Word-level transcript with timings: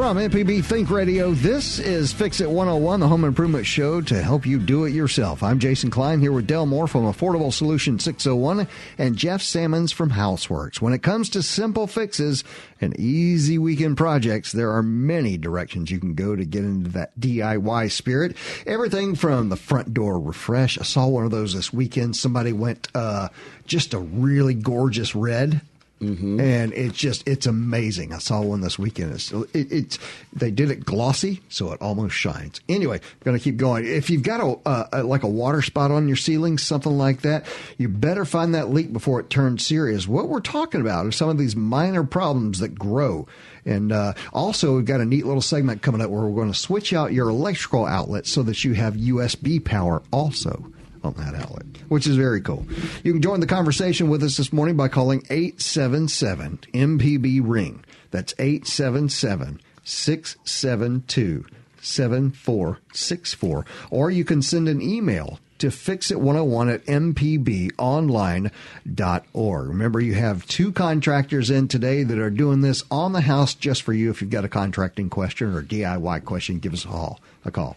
From 0.00 0.16
MPB 0.16 0.64
Think 0.64 0.88
Radio, 0.88 1.32
this 1.32 1.78
is 1.78 2.10
Fix 2.10 2.40
It 2.40 2.48
101, 2.48 3.00
the 3.00 3.08
home 3.08 3.22
improvement 3.22 3.66
show 3.66 4.00
to 4.00 4.22
help 4.22 4.46
you 4.46 4.58
do 4.58 4.86
it 4.86 4.94
yourself. 4.94 5.42
I'm 5.42 5.58
Jason 5.58 5.90
Klein 5.90 6.20
here 6.20 6.32
with 6.32 6.46
Del 6.46 6.64
Moore 6.64 6.88
from 6.88 7.02
Affordable 7.02 7.52
Solution 7.52 7.98
601 7.98 8.66
and 8.96 9.14
Jeff 9.14 9.42
Sammons 9.42 9.92
from 9.92 10.12
Houseworks. 10.12 10.80
When 10.80 10.94
it 10.94 11.02
comes 11.02 11.28
to 11.28 11.42
simple 11.42 11.86
fixes 11.86 12.44
and 12.80 12.98
easy 12.98 13.58
weekend 13.58 13.98
projects, 13.98 14.52
there 14.52 14.72
are 14.72 14.82
many 14.82 15.36
directions 15.36 15.90
you 15.90 16.00
can 16.00 16.14
go 16.14 16.34
to 16.34 16.46
get 16.46 16.64
into 16.64 16.88
that 16.92 17.20
DIY 17.20 17.92
spirit. 17.92 18.38
Everything 18.66 19.14
from 19.14 19.50
the 19.50 19.56
front 19.56 19.92
door 19.92 20.18
refresh. 20.18 20.78
I 20.78 20.82
saw 20.82 21.08
one 21.08 21.26
of 21.26 21.30
those 21.30 21.52
this 21.52 21.74
weekend. 21.74 22.16
Somebody 22.16 22.54
went 22.54 22.88
uh, 22.94 23.28
just 23.66 23.92
a 23.92 23.98
really 23.98 24.54
gorgeous 24.54 25.14
red 25.14 25.60
Mm-hmm. 26.00 26.40
And 26.40 26.72
it's 26.72 26.96
just 26.96 27.28
it's 27.28 27.46
amazing. 27.46 28.14
I 28.14 28.18
saw 28.18 28.40
one 28.40 28.62
this 28.62 28.78
weekend. 28.78 29.12
It's 29.12 29.32
it, 29.32 29.70
it's 29.70 29.98
they 30.32 30.50
did 30.50 30.70
it 30.70 30.86
glossy, 30.86 31.42
so 31.50 31.72
it 31.72 31.82
almost 31.82 32.14
shines. 32.14 32.62
Anyway, 32.70 33.00
going 33.22 33.36
to 33.36 33.42
keep 33.42 33.58
going. 33.58 33.84
If 33.84 34.08
you've 34.08 34.22
got 34.22 34.40
a, 34.40 34.88
a, 34.92 35.02
like 35.02 35.24
a 35.24 35.28
water 35.28 35.60
spot 35.60 35.90
on 35.90 36.08
your 36.08 36.16
ceiling, 36.16 36.56
something 36.56 36.96
like 36.96 37.20
that, 37.20 37.44
you 37.76 37.90
better 37.90 38.24
find 38.24 38.54
that 38.54 38.70
leak 38.70 38.94
before 38.94 39.20
it 39.20 39.28
turns 39.28 39.66
serious. 39.66 40.08
What 40.08 40.28
we're 40.28 40.40
talking 40.40 40.80
about 40.80 41.04
are 41.04 41.12
some 41.12 41.28
of 41.28 41.36
these 41.36 41.54
minor 41.54 42.04
problems 42.04 42.60
that 42.60 42.78
grow. 42.78 43.26
And 43.66 43.92
uh, 43.92 44.14
also, 44.32 44.76
we've 44.76 44.86
got 44.86 45.02
a 45.02 45.04
neat 45.04 45.26
little 45.26 45.42
segment 45.42 45.82
coming 45.82 46.00
up 46.00 46.08
where 46.08 46.22
we're 46.22 46.34
going 46.34 46.52
to 46.52 46.58
switch 46.58 46.94
out 46.94 47.12
your 47.12 47.28
electrical 47.28 47.84
outlet 47.84 48.26
so 48.26 48.42
that 48.44 48.64
you 48.64 48.72
have 48.72 48.94
USB 48.94 49.62
power 49.62 50.02
also 50.10 50.72
on 51.02 51.14
that 51.14 51.34
outlet, 51.34 51.64
which 51.88 52.06
is 52.06 52.16
very 52.16 52.40
cool. 52.40 52.66
You 53.02 53.12
can 53.12 53.22
join 53.22 53.40
the 53.40 53.46
conversation 53.46 54.08
with 54.08 54.22
us 54.22 54.36
this 54.36 54.52
morning 54.52 54.76
by 54.76 54.86
calling 54.88 55.24
877 55.30 56.58
MPB 56.72 57.40
Ring. 57.42 57.84
That's 58.10 58.34
877 58.38 59.60
672 59.84 61.46
7464. 61.82 63.64
Or 63.90 64.10
you 64.10 64.24
can 64.24 64.42
send 64.42 64.68
an 64.68 64.82
email 64.82 65.38
to 65.58 65.68
fixit101 65.68 66.74
at 66.74 66.84
mpbonline.org. 66.86 69.68
Remember, 69.68 70.00
you 70.00 70.14
have 70.14 70.46
two 70.46 70.72
contractors 70.72 71.50
in 71.50 71.68
today 71.68 72.02
that 72.02 72.18
are 72.18 72.30
doing 72.30 72.62
this 72.62 72.82
on 72.90 73.12
the 73.12 73.20
house 73.20 73.52
just 73.54 73.82
for 73.82 73.92
you. 73.92 74.08
If 74.10 74.22
you've 74.22 74.30
got 74.30 74.46
a 74.46 74.48
contracting 74.48 75.10
question 75.10 75.54
or 75.54 75.62
DIY 75.62 76.24
question, 76.24 76.60
give 76.60 76.72
us 76.72 76.84
a 76.84 76.88
call. 76.88 77.20
A 77.44 77.50
call. 77.50 77.76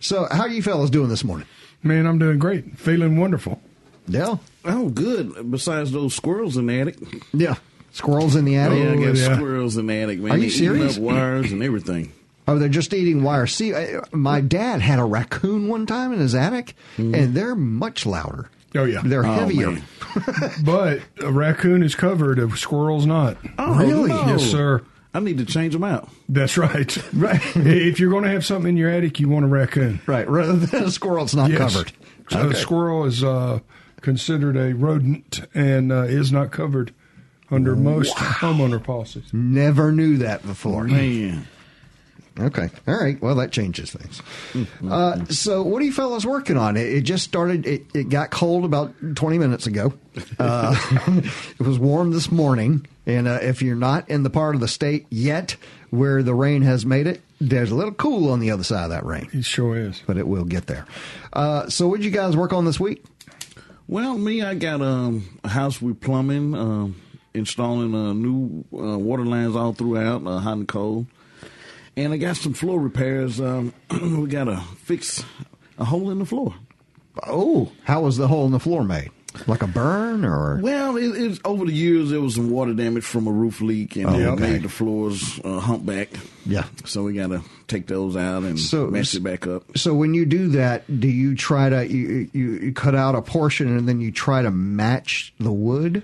So, 0.00 0.26
how 0.30 0.42
are 0.42 0.48
you 0.48 0.62
fellas 0.62 0.90
doing 0.90 1.08
this 1.08 1.24
morning? 1.24 1.46
Man, 1.82 2.06
I'm 2.06 2.18
doing 2.18 2.38
great. 2.38 2.78
Feeling 2.78 3.16
wonderful. 3.18 3.60
Yeah. 4.06 4.36
Oh, 4.64 4.88
good. 4.90 5.50
Besides 5.50 5.92
those 5.92 6.14
squirrels 6.14 6.56
in 6.56 6.66
the 6.66 6.80
attic. 6.80 6.96
Yeah. 7.32 7.54
Squirrels 7.92 8.36
in 8.36 8.44
the 8.44 8.56
attic. 8.56 8.78
Yeah, 8.78 8.92
I 8.92 8.96
got 8.96 9.16
yeah. 9.16 9.34
squirrels 9.36 9.76
in 9.76 9.86
the 9.86 9.94
attic, 9.96 10.18
man. 10.20 10.32
Are 10.32 10.34
you 10.36 10.42
They 10.42 10.46
eating 10.48 10.58
serious? 10.58 10.96
Up 10.96 11.02
wires 11.02 11.52
and 11.52 11.62
everything. 11.62 12.12
Oh, 12.46 12.58
they're 12.58 12.68
just 12.68 12.92
eating 12.92 13.22
wire. 13.22 13.46
See, 13.46 13.72
uh, 13.74 14.02
my 14.12 14.40
dad 14.40 14.80
had 14.80 14.98
a 14.98 15.04
raccoon 15.04 15.68
one 15.68 15.86
time 15.86 16.12
in 16.12 16.18
his 16.18 16.34
attic, 16.34 16.74
and 16.98 17.34
they're 17.34 17.54
much 17.54 18.06
louder. 18.06 18.50
Oh, 18.74 18.84
yeah. 18.84 19.00
They're 19.04 19.24
Oh, 19.26 19.32
heavier. 19.32 19.78
But 20.64 21.00
a 21.22 21.30
raccoon 21.30 21.82
is 21.84 21.94
covered, 21.94 22.38
a 22.40 22.56
squirrel's 22.56 23.06
not. 23.06 23.36
Oh, 23.58 23.78
Really? 23.78 24.08
no. 24.08 24.26
Yes, 24.26 24.42
sir. 24.50 24.82
I 25.12 25.20
need 25.20 25.38
to 25.38 25.44
change 25.44 25.72
them 25.72 25.84
out. 25.84 26.08
That's 26.28 26.56
right. 26.56 26.96
Right. 27.14 27.40
if 27.56 27.98
you're 27.98 28.10
going 28.10 28.24
to 28.24 28.30
have 28.30 28.44
something 28.46 28.70
in 28.70 28.76
your 28.76 28.90
attic, 28.90 29.18
you 29.20 29.28
want 29.28 29.44
a 29.44 29.48
raccoon. 29.48 30.00
Right. 30.06 30.28
Rather 30.28 30.54
than 30.54 30.84
a 30.84 30.90
squirrel, 30.90 31.24
it's 31.24 31.34
not 31.34 31.50
Yes. 31.50 31.58
covered. 31.58 31.92
So 32.30 32.38
Okay. 32.40 32.56
A 32.56 32.60
squirrel 32.60 33.04
is 33.06 33.24
uh, 33.24 33.58
considered 34.00 34.56
a 34.56 34.72
rodent 34.74 35.40
and 35.52 35.90
uh, 35.90 36.02
is 36.02 36.30
not 36.30 36.52
covered 36.52 36.94
under 37.50 37.74
most 37.74 38.14
homeowner 38.16 38.82
policies. 38.82 39.24
Never 39.32 39.90
knew 39.90 40.18
that 40.18 40.46
before. 40.46 40.84
Man. 40.84 41.48
Okay. 42.40 42.70
All 42.88 42.94
right. 43.00 43.20
Well, 43.20 43.34
that 43.36 43.52
changes 43.52 43.92
things. 43.92 44.22
Uh, 44.88 45.24
so, 45.26 45.62
what 45.62 45.82
are 45.82 45.84
you 45.84 45.92
fellas 45.92 46.24
working 46.24 46.56
on? 46.56 46.76
It, 46.76 46.86
it 46.92 47.00
just 47.02 47.24
started, 47.24 47.66
it, 47.66 47.86
it 47.94 48.08
got 48.08 48.30
cold 48.30 48.64
about 48.64 48.94
20 49.16 49.38
minutes 49.38 49.66
ago. 49.66 49.92
Uh, 50.38 50.74
it 51.58 51.60
was 51.60 51.78
warm 51.78 52.10
this 52.12 52.30
morning. 52.32 52.86
And 53.06 53.26
uh, 53.28 53.38
if 53.42 53.62
you're 53.62 53.76
not 53.76 54.08
in 54.08 54.22
the 54.22 54.30
part 54.30 54.54
of 54.54 54.60
the 54.60 54.68
state 54.68 55.06
yet 55.10 55.56
where 55.90 56.22
the 56.22 56.34
rain 56.34 56.62
has 56.62 56.86
made 56.86 57.06
it, 57.06 57.20
there's 57.40 57.70
a 57.70 57.74
little 57.74 57.94
cool 57.94 58.30
on 58.30 58.40
the 58.40 58.50
other 58.50 58.62
side 58.64 58.84
of 58.84 58.90
that 58.90 59.04
rain, 59.04 59.28
It 59.32 59.44
sure 59.44 59.76
is. 59.76 60.02
but 60.06 60.16
it 60.16 60.28
will 60.28 60.44
get 60.44 60.66
there. 60.66 60.86
Uh, 61.32 61.68
so, 61.68 61.88
what 61.88 61.96
did 61.96 62.04
you 62.04 62.10
guys 62.12 62.36
work 62.36 62.52
on 62.52 62.64
this 62.64 62.78
week? 62.78 63.04
Well, 63.88 64.16
me, 64.16 64.42
I 64.42 64.54
got 64.54 64.80
um, 64.82 65.40
a 65.42 65.48
house 65.48 65.82
with 65.82 66.00
plumbing, 66.00 66.54
um, 66.54 67.00
installing 67.34 67.92
uh, 67.94 68.12
new 68.12 68.64
uh, 68.72 68.96
water 68.98 69.24
lines 69.24 69.56
all 69.56 69.72
throughout, 69.72 70.24
uh, 70.26 70.38
hot 70.38 70.52
and 70.58 70.68
cold. 70.68 71.06
And 72.00 72.12
I 72.14 72.16
got 72.16 72.36
some 72.36 72.54
floor 72.54 72.80
repairs. 72.80 73.40
Um, 73.40 73.74
we 73.90 74.26
got 74.28 74.44
to 74.44 74.56
fix 74.78 75.22
a 75.78 75.84
hole 75.84 76.10
in 76.10 76.18
the 76.18 76.24
floor. 76.24 76.54
Oh, 77.26 77.70
how 77.84 78.02
was 78.02 78.16
the 78.16 78.26
hole 78.26 78.46
in 78.46 78.52
the 78.52 78.58
floor 78.60 78.84
made? 78.84 79.10
Like 79.46 79.62
a 79.62 79.66
burn 79.66 80.24
or? 80.24 80.58
Well, 80.62 80.96
it, 80.96 81.08
it's 81.14 81.38
over 81.44 81.64
the 81.66 81.72
years 81.72 82.10
there 82.10 82.20
was 82.20 82.34
some 82.36 82.50
water 82.50 82.72
damage 82.72 83.04
from 83.04 83.26
a 83.28 83.30
roof 83.32 83.60
leak, 83.60 83.96
and 83.96 84.06
Oh, 84.06 84.18
it 84.18 84.26
okay. 84.26 84.52
made 84.52 84.62
the 84.62 84.68
floors 84.70 85.38
uh, 85.44 85.60
humpback. 85.60 86.08
Yeah. 86.46 86.64
So 86.84 87.02
we 87.04 87.12
got 87.12 87.28
to 87.28 87.42
take 87.68 87.86
those 87.86 88.16
out 88.16 88.42
and 88.44 88.58
So- 88.58 88.86
match 88.88 89.14
it 89.14 89.22
back 89.22 89.46
up. 89.46 89.76
So 89.76 89.94
when 89.94 90.14
you 90.14 90.24
do 90.24 90.48
that, 90.48 91.00
do 91.00 91.06
you 91.06 91.36
try 91.36 91.68
to 91.68 91.86
you, 91.86 92.28
you, 92.32 92.50
you 92.54 92.72
cut 92.72 92.94
out 92.94 93.14
a 93.14 93.20
portion 93.22 93.76
and 93.76 93.86
then 93.88 94.00
you 94.00 94.10
try 94.10 94.40
to 94.42 94.50
match 94.50 95.32
the 95.38 95.52
wood? 95.52 96.02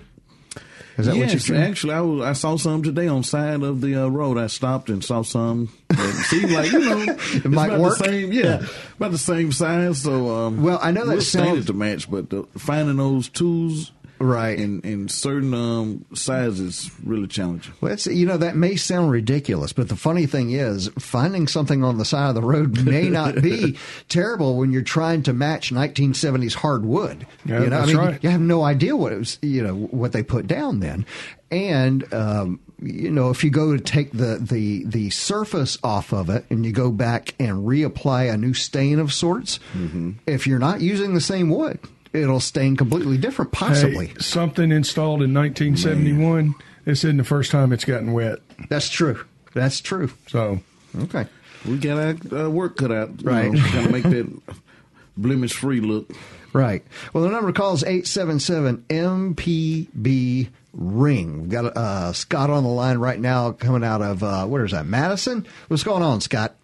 Is 0.97 1.05
that 1.05 1.15
what 1.15 1.29
yes, 1.31 1.47
you 1.47 1.55
do? 1.55 1.61
actually, 1.61 1.93
I 1.93 2.01
was 2.01 2.21
I 2.23 2.33
saw 2.33 2.57
some 2.57 2.81
today 2.81 3.07
on 3.07 3.23
side 3.23 3.61
of 3.61 3.81
the 3.81 3.95
uh, 4.03 4.07
road. 4.07 4.37
I 4.37 4.47
stopped 4.47 4.89
and 4.89 5.03
saw 5.03 5.21
some. 5.21 5.71
It 5.91 6.13
seemed 6.25 6.51
like 6.51 6.71
you 6.71 6.79
know 6.79 7.01
it 7.19 7.45
might 7.45 7.67
about 7.67 7.79
work. 7.79 7.97
The 7.99 8.05
same, 8.05 8.31
yeah, 8.31 8.65
about 8.97 9.11
the 9.11 9.17
same 9.19 9.51
size. 9.51 10.01
So 10.01 10.35
um, 10.35 10.63
Well, 10.63 10.79
I 10.81 10.89
know 10.91 11.05
that 11.05 11.13
we'll 11.13 11.21
sounds- 11.21 11.67
to 11.67 11.73
match, 11.73 12.09
but 12.09 12.29
the, 12.31 12.43
finding 12.57 12.97
those 12.97 13.29
tools 13.29 13.91
Right. 14.19 14.59
in 14.59 14.81
in 14.81 15.07
certain 15.09 15.53
um, 15.53 16.05
sizes 16.13 16.91
really 17.03 17.27
challenging. 17.27 17.73
Well, 17.81 17.93
it's, 17.93 18.07
you 18.07 18.25
know, 18.25 18.37
that 18.37 18.55
may 18.55 18.75
sound 18.75 19.11
ridiculous, 19.11 19.73
but 19.73 19.89
the 19.89 19.95
funny 19.95 20.25
thing 20.25 20.51
is, 20.51 20.89
finding 20.99 21.47
something 21.47 21.83
on 21.83 21.97
the 21.97 22.05
side 22.05 22.29
of 22.29 22.35
the 22.35 22.41
road 22.41 22.85
may 22.85 23.09
not 23.09 23.41
be 23.41 23.77
terrible 24.09 24.57
when 24.57 24.71
you're 24.71 24.81
trying 24.81 25.23
to 25.23 25.33
match 25.33 25.71
1970s 25.71 26.53
hardwood. 26.55 27.25
Yeah, 27.45 27.63
you 27.63 27.69
know, 27.69 27.79
I 27.79 27.85
mean, 27.85 27.97
right. 27.97 28.23
you 28.23 28.29
have 28.29 28.41
no 28.41 28.63
idea 28.63 28.95
what 28.95 29.11
it 29.13 29.19
was, 29.19 29.39
you 29.41 29.63
know, 29.63 29.75
what 29.75 30.11
they 30.11 30.23
put 30.23 30.47
down 30.47 30.79
then. 30.79 31.05
And, 31.49 32.11
um, 32.13 32.59
you 32.81 33.09
know, 33.09 33.29
if 33.29 33.43
you 33.43 33.49
go 33.49 33.75
to 33.75 33.81
take 33.81 34.11
the, 34.11 34.37
the, 34.41 34.83
the 34.85 35.09
surface 35.11 35.77
off 35.81 36.11
of 36.13 36.29
it 36.29 36.45
and 36.49 36.65
you 36.65 36.73
go 36.73 36.91
back 36.91 37.33
and 37.39 37.65
reapply 37.65 38.31
a 38.31 38.37
new 38.37 38.53
stain 38.53 38.99
of 38.99 39.13
sorts, 39.13 39.59
Mm-hmm. 39.73 40.11
if 40.27 40.45
you're 40.45 40.59
not 40.59 40.81
using 40.81 41.13
the 41.13 41.21
same 41.21 41.49
wood, 41.49 41.79
it'll 42.21 42.39
stain 42.39 42.75
completely 42.75 43.17
different, 43.17 43.51
possibly. 43.51 44.07
Hey, 44.07 44.15
something 44.19 44.71
installed 44.71 45.21
in 45.21 45.33
1971. 45.33 46.55
This 46.85 47.03
isn't 47.03 47.17
the 47.17 47.23
first 47.23 47.51
time 47.51 47.73
it's 47.73 47.85
gotten 47.85 48.13
wet. 48.13 48.39
That's 48.69 48.89
true. 48.89 49.23
That's 49.53 49.81
true. 49.81 50.11
So 50.27 50.59
Okay. 50.97 51.27
We 51.67 51.77
got 51.77 51.97
our 52.33 52.45
uh, 52.45 52.49
work 52.49 52.77
cut 52.77 52.91
out, 52.91 53.21
you 53.21 53.27
Right. 53.29 53.51
Know, 53.51 53.61
kind 53.61 53.85
of 53.85 53.91
make 53.91 54.03
that 54.03 54.41
blemish 55.17 55.53
free 55.53 55.81
look. 55.81 56.09
Right. 56.53 56.83
Well, 57.13 57.23
the 57.23 57.29
number 57.29 57.51
calls 57.51 57.83
call 57.83 57.89
is 57.91 58.05
877 58.09 58.85
MPB 58.89 60.49
Ring. 60.73 61.41
We've 61.41 61.49
got 61.49 61.75
uh, 61.77 62.13
Scott 62.13 62.49
on 62.49 62.63
the 62.63 62.69
line 62.69 62.99
right 62.99 63.19
now 63.19 63.51
coming 63.51 63.83
out 63.83 64.01
of, 64.01 64.23
uh, 64.23 64.45
where 64.45 64.63
is 64.63 64.71
that, 64.71 64.85
Madison? 64.85 65.45
What's 65.67 65.83
going 65.83 66.03
on, 66.03 66.21
Scott? 66.21 66.55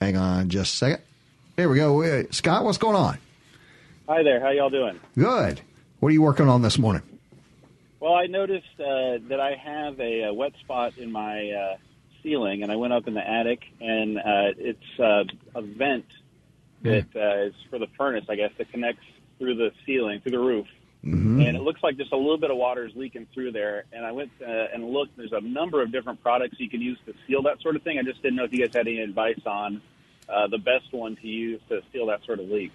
Hang 0.00 0.16
on 0.16 0.48
just 0.48 0.74
a 0.74 0.76
second. 0.76 1.02
There 1.58 1.68
we 1.68 1.74
go. 1.74 1.94
Wait, 1.94 2.32
Scott, 2.32 2.64
what's 2.64 2.78
going 2.78 2.94
on? 2.94 3.18
Hi 4.08 4.22
there. 4.22 4.38
How 4.38 4.50
y'all 4.50 4.70
doing? 4.70 5.00
Good. 5.16 5.60
What 5.98 6.10
are 6.10 6.12
you 6.12 6.22
working 6.22 6.48
on 6.48 6.62
this 6.62 6.78
morning? 6.78 7.02
Well, 7.98 8.14
I 8.14 8.26
noticed 8.26 8.78
uh, 8.78 9.18
that 9.28 9.40
I 9.40 9.56
have 9.56 9.98
a, 9.98 10.26
uh 10.28 10.32
wet 10.34 10.52
spot 10.60 10.96
in 10.98 11.10
my 11.10 11.50
uh, 11.50 11.76
ceiling, 12.22 12.62
and 12.62 12.70
I 12.70 12.76
went 12.76 12.92
up 12.92 13.08
in 13.08 13.14
the 13.14 13.28
attic, 13.28 13.58
and 13.80 14.18
uh, 14.18 14.54
it's 14.56 15.00
uh, 15.00 15.24
a 15.56 15.62
vent 15.62 16.06
that 16.82 17.06
uh, 17.16 17.46
is 17.48 17.54
for 17.70 17.80
the 17.80 17.88
furnace, 17.98 18.26
I 18.28 18.36
guess, 18.36 18.52
that 18.58 18.70
connects 18.70 19.02
through 19.40 19.56
the 19.56 19.72
ceiling, 19.84 20.20
through 20.20 20.30
the 20.30 20.38
roof. 20.38 20.68
And 21.02 21.56
it 21.56 21.62
looks 21.62 21.82
like 21.82 21.96
just 21.96 22.12
a 22.12 22.16
little 22.16 22.38
bit 22.38 22.52
of 22.52 22.56
water 22.56 22.86
is 22.86 22.94
leaking 22.94 23.26
through 23.34 23.50
there. 23.50 23.82
And 23.92 24.06
I 24.06 24.12
went 24.12 24.30
uh, 24.40 24.66
and 24.72 24.84
looked. 24.90 25.16
There's 25.16 25.32
a 25.32 25.40
number 25.40 25.82
of 25.82 25.90
different 25.90 26.22
products 26.22 26.60
you 26.60 26.70
can 26.70 26.80
use 26.80 26.98
to 27.06 27.14
seal 27.26 27.42
that 27.42 27.60
sort 27.62 27.74
of 27.74 27.82
thing. 27.82 27.98
I 27.98 28.04
just 28.04 28.22
didn't 28.22 28.36
know 28.36 28.44
if 28.44 28.52
you 28.52 28.64
guys 28.64 28.76
had 28.76 28.86
any 28.86 29.00
advice 29.00 29.40
on 29.44 29.82
uh, 30.28 30.46
the 30.48 30.58
best 30.58 30.92
one 30.92 31.16
to 31.16 31.26
use 31.26 31.60
to 31.68 31.80
seal 31.92 32.06
that 32.06 32.24
sort 32.24 32.40
of 32.40 32.48
leak. 32.48 32.72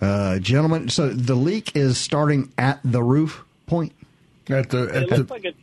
Uh, 0.00 0.38
gentlemen, 0.38 0.88
so 0.88 1.08
the 1.08 1.34
leak 1.34 1.76
is 1.76 1.96
starting 1.98 2.52
at 2.58 2.80
the 2.84 3.02
roof 3.02 3.44
point? 3.66 3.92
At 4.48 4.70
the 4.70 4.82
at 4.92 5.02
It 5.04 5.08
the 5.10 5.16
looks 5.18 5.30
like 5.30 5.44
it's. 5.44 5.58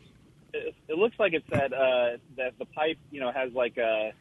It, 0.53 0.75
it 0.89 0.97
looks 0.97 1.15
like 1.19 1.33
it's 1.33 1.47
that 1.49 1.71
uh, 1.73 2.17
that 2.37 2.57
the 2.59 2.65
pipe, 2.65 2.97
you 3.11 3.19
know, 3.21 3.31
has 3.31 3.53
like 3.53 3.77
a 3.77 4.11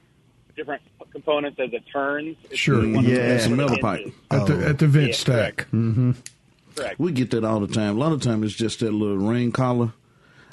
different 0.57 0.83
components 1.13 1.59
as 1.59 1.73
it 1.73 1.83
turns. 1.93 2.37
It's 2.51 2.59
Sure. 2.59 2.79
one 2.79 2.97
of 2.97 3.05
Yeah. 3.05 3.19
It's 3.19 3.47
a 3.47 3.51
metal 3.51 3.79
pipe. 3.79 4.07
at 4.31 4.47
the 4.47 4.67
at 4.69 4.79
the 4.79 4.87
vent 4.87 5.09
Yeah, 5.09 5.15
stack. 5.15 5.67
Correct. 6.77 6.99
We 6.99 7.13
get 7.13 7.31
that 7.33 7.45
all 7.45 7.61
the 7.61 7.67
time. 7.73 7.97
A 7.97 7.99
lot 8.01 8.13
of 8.13 8.21
times 8.23 8.47
it's 8.47 8.55
just 8.55 8.81
that 8.81 8.93
little 8.93 9.17
rain 9.17 9.51
collar. 9.53 9.93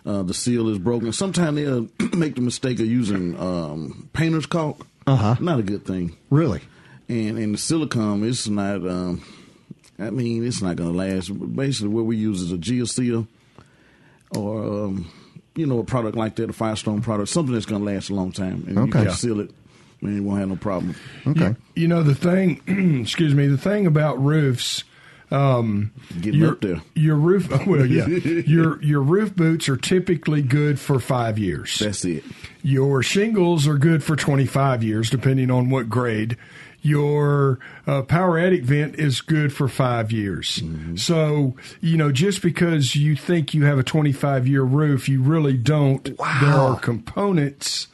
Uh, 0.05 0.23
the 0.23 0.33
seal 0.33 0.69
is 0.69 0.77
broken. 0.79 1.11
Sometimes 1.11 1.57
they'll 1.57 1.89
make 2.17 2.35
the 2.35 2.41
mistake 2.41 2.79
of 2.79 2.85
using 2.87 3.37
um, 3.39 4.09
painter's 4.13 4.45
caulk. 4.45 4.87
Uh-huh. 5.07 5.35
Not 5.39 5.59
a 5.59 5.63
good 5.63 5.85
thing. 5.85 6.15
Really? 6.29 6.61
And 7.09 7.37
and 7.37 7.53
the 7.53 7.57
silicone, 7.57 8.23
it's 8.27 8.47
not. 8.47 8.75
Um, 8.87 9.23
I 9.97 10.09
mean, 10.11 10.45
it's 10.45 10.61
not 10.61 10.75
going 10.75 10.91
to 10.91 10.97
last. 10.97 11.29
Basically, 11.55 11.87
what 11.89 12.05
we 12.05 12.17
use 12.17 12.41
is 12.41 12.51
a 12.51 12.57
Geocel, 12.57 13.25
or 14.35 14.63
um, 14.85 15.09
you 15.55 15.65
know, 15.65 15.79
a 15.79 15.83
product 15.83 16.15
like 16.17 16.35
that, 16.35 16.49
a 16.49 16.53
Firestone 16.53 17.01
product, 17.01 17.29
something 17.29 17.53
that's 17.53 17.65
going 17.65 17.83
to 17.85 17.91
last 17.93 18.09
a 18.09 18.13
long 18.13 18.31
time, 18.31 18.65
and 18.67 18.77
Okay. 18.77 18.99
you 18.99 19.05
can 19.05 19.13
seal 19.15 19.39
it, 19.39 19.49
and 20.01 20.15
you 20.15 20.23
won't 20.23 20.39
have 20.39 20.49
no 20.49 20.55
problem. 20.57 20.95
Okay. 21.25 21.55
You 21.75 21.87
know 21.87 22.03
the 22.03 22.13
thing. 22.13 22.61
excuse 23.01 23.33
me. 23.33 23.47
The 23.47 23.57
thing 23.57 23.87
about 23.87 24.21
roofs. 24.23 24.83
Um, 25.29 25.91
Getting 26.21 26.39
your, 26.39 26.51
up 26.51 26.61
there. 26.61 26.81
your 26.95 27.15
roof. 27.15 27.49
Well, 27.67 27.85
yeah, 27.85 28.07
your 28.07 28.81
your 28.81 29.01
roof 29.01 29.35
boots 29.35 29.67
are 29.67 29.75
typically 29.77 30.41
good 30.41 30.79
for 30.79 30.99
five 30.99 31.37
years. 31.37 31.77
That's 31.79 32.05
it. 32.05 32.23
Your 32.63 33.03
shingles 33.03 33.67
are 33.67 33.77
good 33.77 34.03
for 34.03 34.15
25 34.15 34.83
years, 34.83 35.09
depending 35.09 35.51
on 35.51 35.69
what 35.69 35.89
grade. 35.89 36.37
Your 36.81 37.59
uh, 37.85 38.03
power 38.03 38.37
attic 38.37 38.63
vent 38.63 38.95
is 38.95 39.19
good 39.19 39.51
for 39.51 39.67
five 39.67 40.11
years. 40.11 40.61
So, 40.95 41.55
you 41.81 41.97
know, 41.97 42.11
just 42.13 42.41
because 42.41 42.95
you 42.95 43.15
think 43.17 43.53
you 43.53 43.65
have 43.65 43.79
a 43.79 43.83
25 43.83 44.47
year 44.47 44.61
roof, 44.63 45.09
you 45.09 45.21
really 45.21 45.57
don't. 45.57 46.03
There 46.05 46.17
are 46.53 46.79
components 46.79 47.87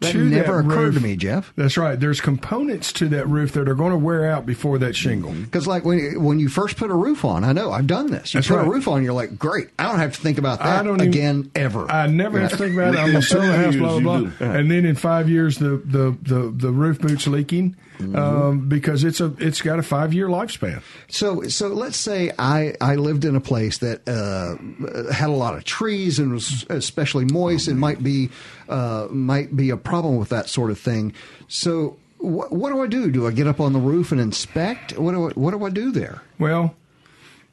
That 0.00 0.12
to 0.12 0.24
never 0.24 0.62
that 0.62 0.66
occurred 0.70 0.94
roof. 0.94 0.94
to 0.94 1.00
me, 1.00 1.16
Jeff. 1.16 1.52
That's 1.56 1.76
right. 1.76 1.98
There's 2.00 2.22
components 2.22 2.90
to 2.94 3.08
that 3.10 3.28
roof 3.28 3.52
that 3.52 3.68
are 3.68 3.74
going 3.74 3.92
to 3.92 3.98
wear 3.98 4.30
out 4.30 4.46
before 4.46 4.78
that 4.78 4.86
mm-hmm. 4.86 4.92
shingle. 4.94 5.32
Because 5.32 5.66
like 5.66 5.84
when 5.84 6.22
when 6.22 6.38
you 6.38 6.48
first 6.48 6.76
put 6.78 6.90
a 6.90 6.94
roof 6.94 7.24
on, 7.24 7.44
I 7.44 7.52
know 7.52 7.70
I've 7.70 7.86
done 7.86 8.10
this. 8.10 8.32
You 8.32 8.38
That's 8.38 8.48
put 8.48 8.56
right. 8.56 8.66
a 8.66 8.70
roof 8.70 8.88
on, 8.88 9.04
you're 9.04 9.12
like, 9.12 9.38
great. 9.38 9.68
I 9.78 9.84
don't 9.84 9.98
have 9.98 10.14
to 10.14 10.20
think 10.20 10.38
about 10.38 10.60
I 10.62 10.76
that 10.76 10.82
don't 10.84 10.96
even- 11.02 11.08
again 11.08 11.50
ever. 11.54 11.90
I 11.90 12.06
never 12.06 12.40
have 12.40 12.50
to 12.52 12.56
think 12.56 12.74
about 12.74 12.94
it. 12.94 12.98
I'm 12.98 13.08
gonna 13.12 13.22
sell 13.22 13.42
the 13.42 13.56
house, 13.56 13.74
years 13.74 13.76
blah 13.76 14.00
blah 14.00 14.18
do. 14.20 14.26
blah. 14.30 14.46
And 14.48 14.70
then 14.70 14.86
in 14.86 14.94
five 14.94 15.28
years, 15.28 15.58
the 15.58 15.82
the 15.84 16.16
the, 16.22 16.50
the 16.54 16.70
roof 16.70 16.98
boot's 16.98 17.26
leaking 17.26 17.76
Mm-hmm. 18.00 18.16
um, 18.16 18.68
because 18.68 19.04
it's 19.04 19.20
a 19.20 19.34
it's 19.38 19.60
got 19.60 19.78
a 19.78 19.82
five 19.82 20.14
year 20.14 20.28
lifespan. 20.28 20.82
So, 21.08 21.42
so 21.44 21.68
let's 21.68 21.98
say 21.98 22.32
I, 22.38 22.74
I 22.80 22.94
lived 22.94 23.24
in 23.24 23.36
a 23.36 23.40
place 23.40 23.78
that 23.78 24.08
uh, 24.08 25.12
had 25.12 25.28
a 25.28 25.32
lot 25.32 25.54
of 25.54 25.64
trees 25.64 26.18
and 26.18 26.32
was 26.32 26.64
especially 26.70 27.26
moist 27.26 27.68
and 27.68 27.78
might 27.78 28.02
be 28.02 28.30
uh, 28.68 29.06
might 29.10 29.54
be 29.54 29.70
a 29.70 29.76
problem 29.76 30.16
with 30.16 30.30
that 30.30 30.48
sort 30.48 30.70
of 30.70 30.78
thing. 30.78 31.12
So, 31.48 31.98
wh- 32.18 32.50
what 32.50 32.70
do 32.70 32.82
I 32.82 32.86
do? 32.86 33.10
Do 33.10 33.26
I 33.26 33.32
get 33.32 33.46
up 33.46 33.60
on 33.60 33.72
the 33.72 33.78
roof 33.78 34.12
and 34.12 34.20
inspect? 34.20 34.98
What 34.98 35.12
do 35.12 35.28
I, 35.28 35.32
what 35.32 35.50
do 35.50 35.64
I 35.64 35.70
do 35.70 35.90
there? 35.92 36.22
Well, 36.38 36.74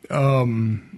um, 0.10 0.97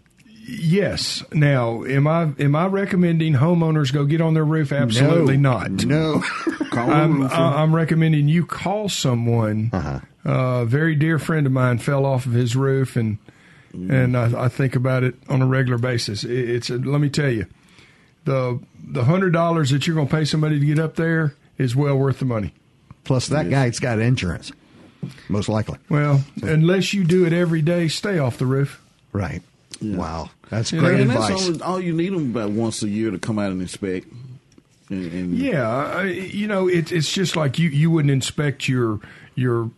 yes. 0.49 1.23
Now, 1.31 1.83
am 1.83 2.07
I 2.07 2.31
am 2.39 2.55
I 2.55 2.67
recommending 2.67 3.33
homeowners 3.33 3.93
go 3.93 4.05
get 4.05 4.21
on 4.21 4.33
their 4.33 4.45
roof? 4.45 4.71
Absolutely 4.71 5.37
no, 5.37 5.51
not. 5.51 5.71
No. 5.85 6.23
Call 6.71 6.91
I'm. 6.91 7.23
I'm 7.23 7.75
recommending 7.75 8.27
you 8.27 8.45
call 8.45 8.89
someone. 8.89 9.69
Uh-huh. 9.73 9.99
A 10.25 10.65
very 10.65 10.95
dear 10.95 11.17
friend 11.17 11.47
of 11.47 11.53
mine 11.53 11.79
fell 11.79 12.05
off 12.05 12.25
of 12.25 12.33
his 12.33 12.55
roof, 12.55 12.95
and 12.95 13.17
and 13.73 14.15
I, 14.15 14.45
I 14.45 14.47
think 14.49 14.75
about 14.75 15.03
it 15.03 15.15
on 15.29 15.41
a 15.41 15.47
regular 15.47 15.77
basis. 15.77 16.23
It, 16.23 16.49
it's 16.49 16.69
a, 16.69 16.77
let 16.77 17.01
me 17.01 17.09
tell 17.09 17.29
you, 17.29 17.47
the 18.25 18.59
the 18.77 19.05
hundred 19.05 19.33
dollars 19.33 19.71
that 19.71 19.87
you're 19.87 19.95
going 19.95 20.07
to 20.07 20.15
pay 20.15 20.25
somebody 20.25 20.59
to 20.59 20.65
get 20.65 20.79
up 20.79 20.95
there 20.95 21.33
is 21.57 21.75
well 21.75 21.97
worth 21.97 22.19
the 22.19 22.25
money. 22.25 22.53
Plus, 23.03 23.27
that 23.29 23.49
guy's 23.49 23.79
got 23.79 23.99
insurance, 23.99 24.51
most 25.29 25.49
likely. 25.49 25.79
Well, 25.89 26.23
unless 26.43 26.93
you 26.93 27.03
do 27.03 27.25
it 27.25 27.33
every 27.33 27.61
day, 27.61 27.87
stay 27.87 28.19
off 28.19 28.37
the 28.37 28.45
roof. 28.45 28.81
Right. 29.11 29.41
Wow, 29.81 30.29
that's 30.49 30.71
Yeah, 30.71 30.79
great 30.81 30.99
and 31.01 31.11
advice. 31.11 31.29
that's 31.47 31.61
all, 31.61 31.73
all 31.73 31.79
you 31.79 31.93
need 31.93 32.13
them 32.13 32.31
about 32.31 32.51
once 32.51 32.83
a 32.83 32.89
year 32.89 33.11
to 33.11 33.19
come 33.19 33.39
out 33.39 33.51
and 33.51 33.61
inspect. 33.61 34.07
And, 34.89 35.11
and 35.13 35.37
Yeah, 35.37 35.67
I, 35.69 36.03
you 36.05 36.47
know, 36.47 36.67
it, 36.67 36.91
it's 36.91 37.11
just 37.11 37.35
like 37.35 37.59
you 37.59 37.69
you 37.69 37.91
wouldn't 37.91 38.11
inspect 38.11 38.67
your 38.67 38.99
your 39.35 39.71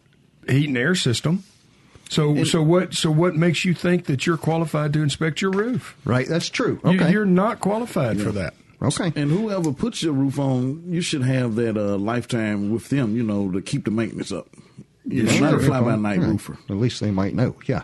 heat 0.47 0.67
and 0.69 0.77
air 0.77 0.95
system. 0.95 1.43
So 2.09 2.43
so 2.43 2.61
what 2.61 2.93
so 2.93 3.09
what 3.11 3.35
makes 3.35 3.63
you 3.63 3.73
think 3.73 4.05
that 4.05 4.25
you're 4.25 4.37
qualified 4.37 4.93
to 4.93 5.01
inspect 5.03 5.41
your 5.41 5.51
roof? 5.51 5.95
right. 6.05 6.27
That's 6.27 6.49
true. 6.49 6.79
Okay. 6.83 7.11
You're 7.11 7.25
not 7.25 7.59
qualified 7.61 8.19
for 8.21 8.31
that. 8.33 8.53
okay. 8.81 9.13
And 9.15 9.31
whoever 9.31 9.71
puts 9.71 10.01
your 10.03 10.13
roof 10.13 10.39
on, 10.39 10.83
you 10.87 11.01
should 11.01 11.23
have 11.23 11.55
that 11.55 11.77
uh, 11.77 11.97
lifetime 11.97 12.71
with 12.71 12.89
them, 12.89 13.15
you 13.15 13.23
know, 13.23 13.49
to 13.51 13.61
keep 13.61 13.85
the 13.85 13.91
maintenance 13.91 14.31
up. 14.31 14.47
You 15.05 15.23
know, 15.23 15.39
not 15.39 15.53
a 15.55 15.59
fly 15.59 15.81
by 15.81 15.95
night 15.95 16.19
roofer. 16.19 16.57
At 16.69 16.75
least 16.75 16.99
they 16.99 17.09
might 17.09 17.33
know. 17.33 17.55
Yeah. 17.65 17.83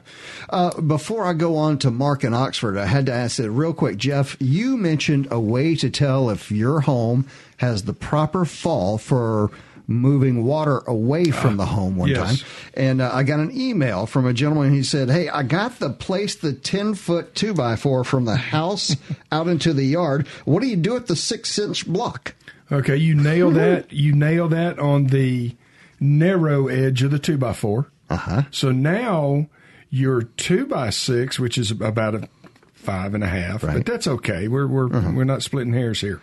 Uh, 0.50 0.80
before 0.82 1.26
I 1.26 1.34
go 1.34 1.56
on 1.58 1.80
to 1.80 1.90
Mark 1.90 2.24
in 2.24 2.34
Oxford, 2.34 2.78
I 2.78 2.86
had 2.86 3.08
to 3.08 3.14
ask 3.14 3.40
it 3.40 3.50
real 3.50 3.74
quick. 3.74 3.98
Jeff, 3.98 4.38
you 4.40 4.78
mentioned 4.78 5.28
a 5.32 5.40
way 5.40 5.76
to 5.76 5.90
tell 5.90 6.30
if 6.30 6.52
your 6.52 6.82
home 6.82 7.28
has 7.58 7.84
the 7.84 7.94
proper 7.94 8.46
fall 8.46 9.00
for 9.00 9.50
moving 9.88 10.44
water 10.44 10.80
away 10.80 11.32
from 11.32 11.58
the 11.58 11.66
home 11.66 11.96
one 11.96 12.10
yes. 12.10 12.42
time. 12.42 12.50
And 12.74 13.02
uh, 13.02 13.10
I 13.12 13.24
got 13.24 13.40
an 13.40 13.58
email 13.58 14.06
from 14.06 14.28
a 14.28 14.34
gentleman. 14.34 14.74
He 14.74 14.84
said, 14.84 15.10
Hey, 15.10 15.30
I 15.30 15.44
got 15.44 15.80
the 15.80 15.90
place 15.90 16.36
the 16.36 16.54
10 16.54 16.94
foot 16.94 17.34
2 17.34 17.54
by 17.54 17.78
4 17.78 18.04
from 18.04 18.26
the 18.26 18.36
house 18.36 18.96
out 19.32 19.48
into 19.48 19.74
the 19.74 19.86
yard. 19.86 20.28
What 20.46 20.62
do 20.62 20.68
you 20.68 20.76
do 20.76 20.96
at 20.96 21.08
the 21.08 21.16
six 21.16 21.58
inch 21.58 21.88
block? 21.88 22.36
Okay, 22.70 22.98
you 22.98 23.16
nail 23.16 23.50
that. 23.52 23.94
You 23.94 24.14
nail 24.14 24.50
that 24.50 24.78
on 24.78 25.08
the 25.08 25.56
narrow 26.00 26.68
edge 26.68 27.04
of 27.04 27.12
the 27.12 27.20
two 27.20 27.38
by 27.38 27.54
four. 27.54 27.92
Uh 28.10 28.18
huh. 28.18 28.42
So 28.52 28.72
now 28.72 29.48
your 29.90 30.24
two 30.24 30.66
by 30.66 30.90
six, 30.92 31.40
which 31.40 31.58
is 31.58 31.72
about 31.72 32.16
a 32.16 32.30
five 32.74 33.14
and 33.14 33.24
a 33.24 33.28
half, 33.28 33.64
Right. 33.64 33.70
Uh-huh. 33.72 33.78
but 33.80 33.86
that's 33.86 34.08
okay. 34.08 34.48
We're 34.48 34.68
we're 34.68 34.88
we're 35.12 35.24
not 35.26 35.44
splitting 35.44 35.74
hairs 35.74 36.02
here. 36.02 36.22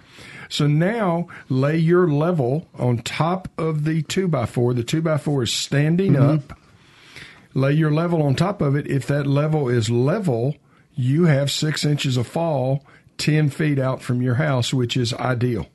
So 0.48 0.66
now 0.66 1.28
lay 1.48 1.76
your 1.78 2.06
level 2.08 2.68
on 2.78 2.98
top 2.98 3.48
of 3.58 3.84
the 3.84 4.02
two 4.02 4.28
by 4.28 4.46
four. 4.46 4.74
The 4.74 4.84
two 4.84 5.02
by 5.02 5.18
four 5.18 5.42
is 5.42 5.52
standing 5.52 6.12
Mm-hmm. 6.14 6.50
up. 6.50 6.58
Lay 7.54 7.72
your 7.72 7.90
level 7.92 8.22
on 8.22 8.34
top 8.34 8.60
of 8.60 8.74
it. 8.76 8.86
If 8.88 9.06
that 9.06 9.26
level 9.26 9.68
is 9.68 9.88
level, 9.88 10.56
you 10.94 11.24
have 11.26 11.50
six 11.52 11.84
inches 11.84 12.16
of 12.16 12.26
fall 12.26 12.84
ten 13.16 13.48
feet 13.48 13.78
out 13.78 14.02
from 14.02 14.20
your 14.22 14.34
house, 14.34 14.74
which 14.74 14.96
is 14.96 15.12
ideal. 15.14 15.66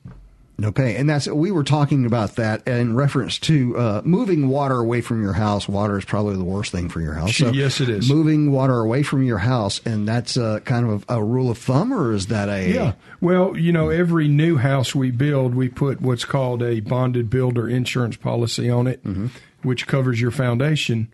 Okay, 0.62 0.96
and 0.96 1.08
that's 1.08 1.26
we 1.28 1.50
were 1.50 1.64
talking 1.64 2.04
about 2.06 2.36
that 2.36 2.66
in 2.68 2.94
reference 2.94 3.38
to 3.40 3.76
uh, 3.76 4.02
moving 4.04 4.48
water 4.48 4.76
away 4.78 5.00
from 5.00 5.22
your 5.22 5.32
house. 5.32 5.68
Water 5.68 5.98
is 5.98 6.04
probably 6.04 6.36
the 6.36 6.44
worst 6.44 6.72
thing 6.72 6.88
for 6.88 7.00
your 7.00 7.14
house. 7.14 7.36
So 7.36 7.50
Yes, 7.50 7.80
it 7.80 7.88
is. 7.88 8.10
Moving 8.10 8.52
water 8.52 8.78
away 8.80 9.02
from 9.02 9.22
your 9.22 9.38
house, 9.38 9.80
and 9.86 10.06
that's 10.06 10.36
uh, 10.36 10.60
kind 10.60 10.88
of 10.88 11.04
a, 11.08 11.22
rule 11.22 11.50
of 11.50 11.58
thumb, 11.58 11.92
or 11.92 12.12
is 12.12 12.26
that 12.28 12.48
a 12.48 12.68
Yeah. 12.72 12.92
Well, 13.20 13.56
you 13.56 13.72
know, 13.72 13.88
every 13.90 14.28
new 14.28 14.56
house 14.56 14.94
we 14.94 15.10
build, 15.10 15.54
we 15.54 15.68
put 15.68 16.00
what's 16.00 16.24
called 16.24 16.62
a 16.62 16.80
bonded 16.80 17.30
builder 17.30 17.68
insurance 17.68 18.16
policy 18.16 18.68
on 18.68 18.86
it, 18.86 19.02
Mm-hmm. 19.04 19.26
which 19.62 19.86
covers 19.86 20.20
your 20.20 20.30
foundation. 20.30 21.08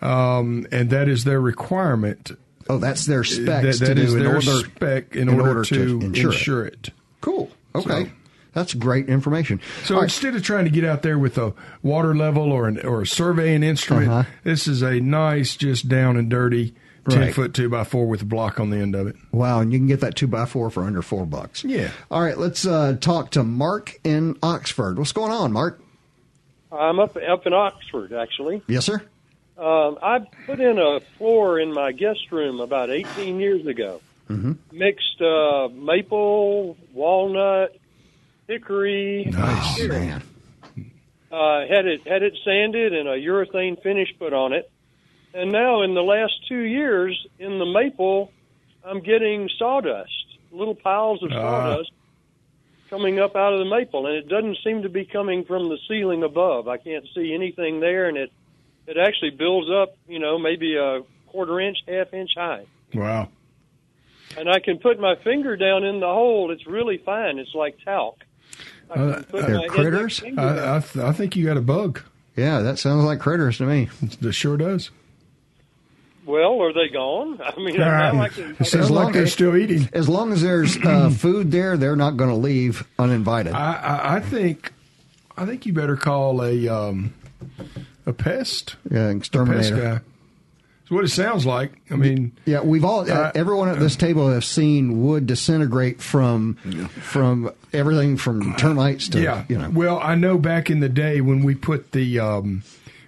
Um, 0.00 0.66
and 0.72 0.90
that 0.90 1.08
is 1.08 1.24
their 1.24 1.40
requirement. 1.40 2.32
Oh, 2.68 2.78
that's 2.78 3.06
their 3.06 3.24
specs 3.24 3.78
That- 3.80 3.84
to 3.84 3.84
that 3.86 3.94
do 3.96 4.02
is 4.02 4.14
in 4.14 4.20
their 4.20 4.34
order 4.34 4.40
spec 4.64 5.14
in, 5.16 5.28
order, 5.28 5.64
to, 5.64 6.00
insure, 6.00 6.32
insure, 6.32 6.64
it. 6.66 6.88
it. 6.88 6.90
Cool. 7.20 7.50
Okay, 7.74 8.04
So- 8.04 8.10
that's 8.52 8.74
great 8.74 9.08
information. 9.08 9.60
So 9.84 9.94
All 9.94 10.00
right. 10.00 10.04
instead 10.04 10.34
of 10.36 10.42
trying 10.42 10.64
to 10.64 10.70
get 10.70 10.84
out 10.84 11.02
there 11.02 11.18
with 11.18 11.38
a 11.38 11.54
water 11.82 12.14
level 12.14 12.52
or 12.52 12.68
an, 12.68 12.84
or 12.84 13.02
a 13.02 13.06
surveying 13.06 13.62
instrument, 13.62 14.10
Uh-huh. 14.10 14.30
this 14.44 14.66
is 14.68 14.82
a 14.82 15.00
nice, 15.00 15.56
just 15.56 15.88
down 15.88 16.16
and 16.16 16.28
dirty 16.30 16.74
ten 17.08 17.32
foot 17.32 17.52
two 17.54 17.68
by 17.68 17.82
four 17.82 18.06
with 18.06 18.22
a 18.22 18.24
block 18.24 18.60
on 18.60 18.70
the 18.70 18.76
end 18.76 18.94
of 18.94 19.06
it. 19.08 19.16
Wow, 19.32 19.60
and 19.60 19.72
you 19.72 19.78
can 19.78 19.88
get 19.88 20.00
that 20.00 20.14
two 20.14 20.28
by 20.28 20.44
four 20.46 20.70
for 20.70 20.84
under 20.84 21.02
four 21.02 21.26
bucks. 21.26 21.64
Yeah. 21.64 21.90
All 22.10 22.22
right, 22.22 22.38
let's 22.38 22.64
uh, 22.66 22.96
talk 23.00 23.30
to 23.32 23.42
Mark 23.42 23.98
in 24.04 24.36
Oxford. 24.42 24.98
What's 24.98 25.12
going 25.12 25.32
on, 25.32 25.52
Mark? 25.52 25.80
I'm 26.70 27.00
up 27.00 27.16
up 27.16 27.46
in 27.46 27.52
Oxford, 27.52 28.12
actually. 28.12 28.62
Yes, 28.68 28.84
sir. 28.86 29.02
Um, 29.58 29.98
I 30.02 30.20
put 30.46 30.60
in 30.60 30.78
a 30.78 31.00
floor 31.18 31.60
in 31.60 31.72
my 31.74 31.92
guest 31.92 32.30
room 32.32 32.60
about 32.60 32.90
18 32.90 33.38
years 33.38 33.66
ago. 33.66 34.00
Mm-hmm. 34.30 34.52
Mixed 34.72 35.20
uh, 35.20 35.68
maple, 35.68 36.76
walnut, 36.94 37.76
hickory. 38.48 39.30
Oh 39.36 39.76
man. 39.88 40.22
Uh, 41.30 41.60
had 41.66 41.86
it 41.86 42.06
had 42.06 42.22
it 42.22 42.34
sanded 42.44 42.92
and 42.92 43.08
a 43.08 43.16
urethane 43.16 43.82
finish 43.82 44.08
put 44.18 44.32
on 44.32 44.52
it. 44.52 44.70
And 45.34 45.50
now, 45.50 45.80
in 45.80 45.94
the 45.94 46.02
last 46.02 46.34
two 46.46 46.60
years, 46.60 47.18
in 47.38 47.58
the 47.58 47.64
maple, 47.64 48.30
I'm 48.84 49.00
getting 49.00 49.48
sawdust, 49.58 50.12
little 50.50 50.74
piles 50.74 51.22
of 51.22 51.32
Ah. 51.32 51.36
sawdust 51.76 51.90
coming 52.90 53.18
up 53.18 53.34
out 53.34 53.54
of 53.54 53.60
the 53.60 53.64
maple, 53.64 54.06
and 54.06 54.14
it 54.16 54.28
doesn't 54.28 54.58
seem 54.62 54.82
to 54.82 54.90
be 54.90 55.06
coming 55.06 55.44
from 55.46 55.70
the 55.70 55.78
ceiling 55.88 56.22
above. 56.22 56.68
I 56.68 56.76
can't 56.76 57.06
see 57.14 57.32
anything 57.32 57.80
there, 57.80 58.08
and 58.08 58.18
it 58.18 58.30
it 58.86 58.98
actually 58.98 59.30
builds 59.30 59.70
up, 59.70 59.96
you 60.08 60.18
know, 60.18 60.38
maybe 60.38 60.76
a 60.76 61.00
quarter 61.28 61.60
inch, 61.60 61.78
half 61.88 62.12
inch 62.12 62.32
high. 62.36 62.66
Wow. 62.92 63.28
and 64.36 64.50
I 64.50 64.58
can 64.60 64.78
put 64.78 64.98
my 65.00 65.14
finger 65.24 65.56
down 65.56 65.84
in 65.84 66.00
the 66.00 66.06
hole. 66.12 66.50
It's 66.50 66.66
really 66.66 66.98
fine. 66.98 67.38
It's 67.38 67.54
like 67.54 67.78
talc. 67.84 68.16
I 68.92 68.94
can 68.94 69.08
Uh, 69.10 69.22
they're 69.46 69.68
critters? 69.68 70.22
I. 70.38 70.76
I, 70.76 70.80
th- 70.80 71.04
I 71.04 71.12
think 71.12 71.36
you 71.36 71.44
got 71.46 71.56
a 71.56 71.60
bug. 71.62 72.00
Yeah, 72.36 72.60
that 72.60 72.78
sounds 72.78 73.04
like 73.04 73.18
critters 73.20 73.58
to 73.58 73.64
me. 73.66 73.88
It 74.22 74.32
sure 74.34 74.56
does. 74.56 74.90
well, 76.24 76.60
are 76.62 76.72
they 76.72 76.88
gone? 76.88 77.40
I 77.44 77.58
mean, 77.60 77.76
now 77.76 78.20
I 78.20 78.28
can. 78.28 78.56
It 78.58 78.64
sounds 78.66 78.90
long 78.90 79.04
like 79.06 79.14
they're 79.14 79.24
as- 79.24 79.32
still 79.32 79.56
eating. 79.56 79.88
As 79.92 80.08
long 80.08 80.32
as 80.32 80.40
there's 80.42 80.76
uh, 80.78 81.10
food 81.16 81.50
there, 81.50 81.76
they're 81.76 81.96
not 81.96 82.16
going 82.16 82.30
to 82.30 82.36
leave 82.36 82.86
uninvited. 82.98 83.52
I, 83.54 83.72
I, 83.74 84.16
I 84.16 84.20
think, 84.20 84.72
I 85.36 85.44
think 85.46 85.66
you 85.66 85.72
better 85.72 85.96
call 85.96 86.42
a 86.42 86.68
um, 86.68 87.12
a 88.06 88.12
pest 88.12 88.76
yeah, 88.90 89.06
pest 89.08 89.16
exterminator. 89.16 89.76
guy. 89.76 89.82
That's 89.90 90.04
what 90.92 91.04
it 91.04 91.08
sounds 91.08 91.44
like. 91.46 91.72
I 91.90 91.96
mean, 91.96 92.32
Yeah, 92.44 92.60
we've 92.60 92.84
all 92.84 93.10
uh, 93.10 93.32
everyone 93.34 93.68
at 93.68 93.78
this 93.80 93.96
table 93.96 94.30
have 94.30 94.44
seen 94.44 95.02
wood 95.02 95.26
disintegrate 95.26 96.00
from 96.00 96.54
from 97.00 97.50
everything 97.72 98.16
from 98.16 98.54
termites 98.56 99.08
to 99.10 99.20
yeah. 99.20 99.44
you 99.48 99.58
know. 99.58 99.70
Well, 99.70 99.98
I 100.00 100.14
know 100.14 100.38
back 100.38 100.70
in 100.70 100.80
the 100.80 100.88
day 100.88 101.20
when 101.20 101.42
we 101.42 101.54
put 101.54 101.92
the 101.92 102.18
um, 102.20 102.62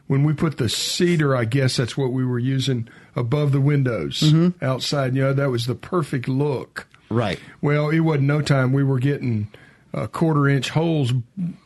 when 0.07 0.25
we 0.25 0.33
put 0.33 0.59
the 0.59 0.69
cedar, 0.69 1.37
I 1.37 1.45
guess 1.45 1.77
that's 1.77 1.97
what 1.97 2.13
we 2.13 2.25
were 2.25 2.39
using 2.39 2.89
above 3.17 3.53
the 3.53 3.61
windows 3.61 4.21
Mm-hmm. 4.21 4.65
outside. 4.65 5.15
You 5.15 5.23
know, 5.23 5.33
that 5.33 5.51
was 5.51 5.67
the 5.67 5.75
perfect 5.75 6.29
look. 6.29 6.87
Right. 7.11 7.39
Well, 7.61 7.91
it 7.91 8.01
wasn't 8.01 8.27
no 8.27 8.41
time. 8.43 8.73
We 8.73 8.83
were 8.83 8.99
getting 8.99 9.49
uh, 9.95 10.07
quarter 10.09 10.49
inch 10.49 10.71
holes 10.71 11.13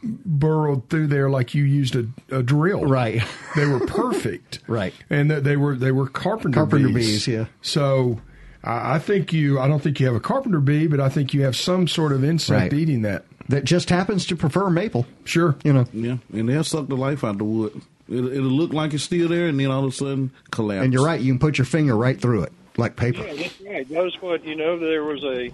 burrowed 0.02 0.88
through 0.90 1.06
there 1.06 1.30
like 1.30 1.54
you 1.54 1.64
used 1.64 1.96
a, 1.96 2.06
a 2.30 2.42
drill. 2.42 2.84
Right. 2.84 3.22
They 3.56 3.66
were 3.66 3.80
perfect. 3.86 4.60
Right. 4.68 4.92
And 5.08 5.30
that 5.30 5.44
they 5.44 5.56
were 5.56 5.76
they 5.76 5.92
were 5.92 6.08
carpenter 6.08 6.56
Carpenter 6.56 6.88
bees. 6.88 7.24
bees, 7.24 7.28
yeah. 7.28 7.46
So 7.62 8.20
I 8.62 8.96
I 8.96 8.98
think 8.98 9.32
you. 9.32 9.58
I 9.58 9.66
don't 9.66 9.82
think 9.82 9.98
you 9.98 10.06
have 10.06 10.14
a 10.14 10.20
carpenter 10.20 10.60
bee, 10.60 10.86
but 10.86 11.00
I 11.00 11.08
think 11.08 11.32
you 11.32 11.42
have 11.44 11.56
some 11.56 11.88
sort 11.88 12.12
of 12.12 12.22
insect 12.22 12.72
Right. 12.72 12.80
eating 12.80 13.02
that. 13.02 13.24
That 13.48 13.64
just 13.64 13.88
happens 13.88 14.26
to 14.26 14.36
prefer 14.36 14.68
maple. 14.68 15.06
Sure. 15.24 15.56
You 15.64 15.72
know, 15.72 15.86
Yeah, 15.94 16.18
and 16.34 16.48
they'll 16.50 16.64
suck 16.64 16.88
the 16.88 16.96
life 16.96 17.24
out 17.24 17.30
of 17.30 17.38
the 17.38 17.44
wood. 17.44 17.80
It, 18.10 18.16
it'll 18.24 18.50
look 18.50 18.74
like 18.74 18.92
it's 18.92 19.04
still 19.04 19.26
there, 19.28 19.46
and 19.48 19.58
then 19.58 19.70
all 19.70 19.84
of 19.86 19.92
a 19.92 19.96
sudden 19.96 20.32
collapse. 20.50 20.84
and 20.84 20.92
you're 20.92 21.04
right. 21.04 21.18
You 21.20 21.32
can 21.32 21.38
put 21.38 21.56
your 21.56 21.64
finger 21.64 21.96
right 21.96 22.20
through 22.20 22.42
it 22.42 22.52
like 22.76 22.96
paper. 22.96 23.22
Yeah, 23.26 23.34
that's 23.34 23.60
right. 23.62 23.88
That 23.88 24.04
was 24.04 24.20
what 24.20 24.44
you 24.44 24.54
know. 24.54 24.78
There 24.78 25.02
was 25.04 25.24
a 25.24 25.50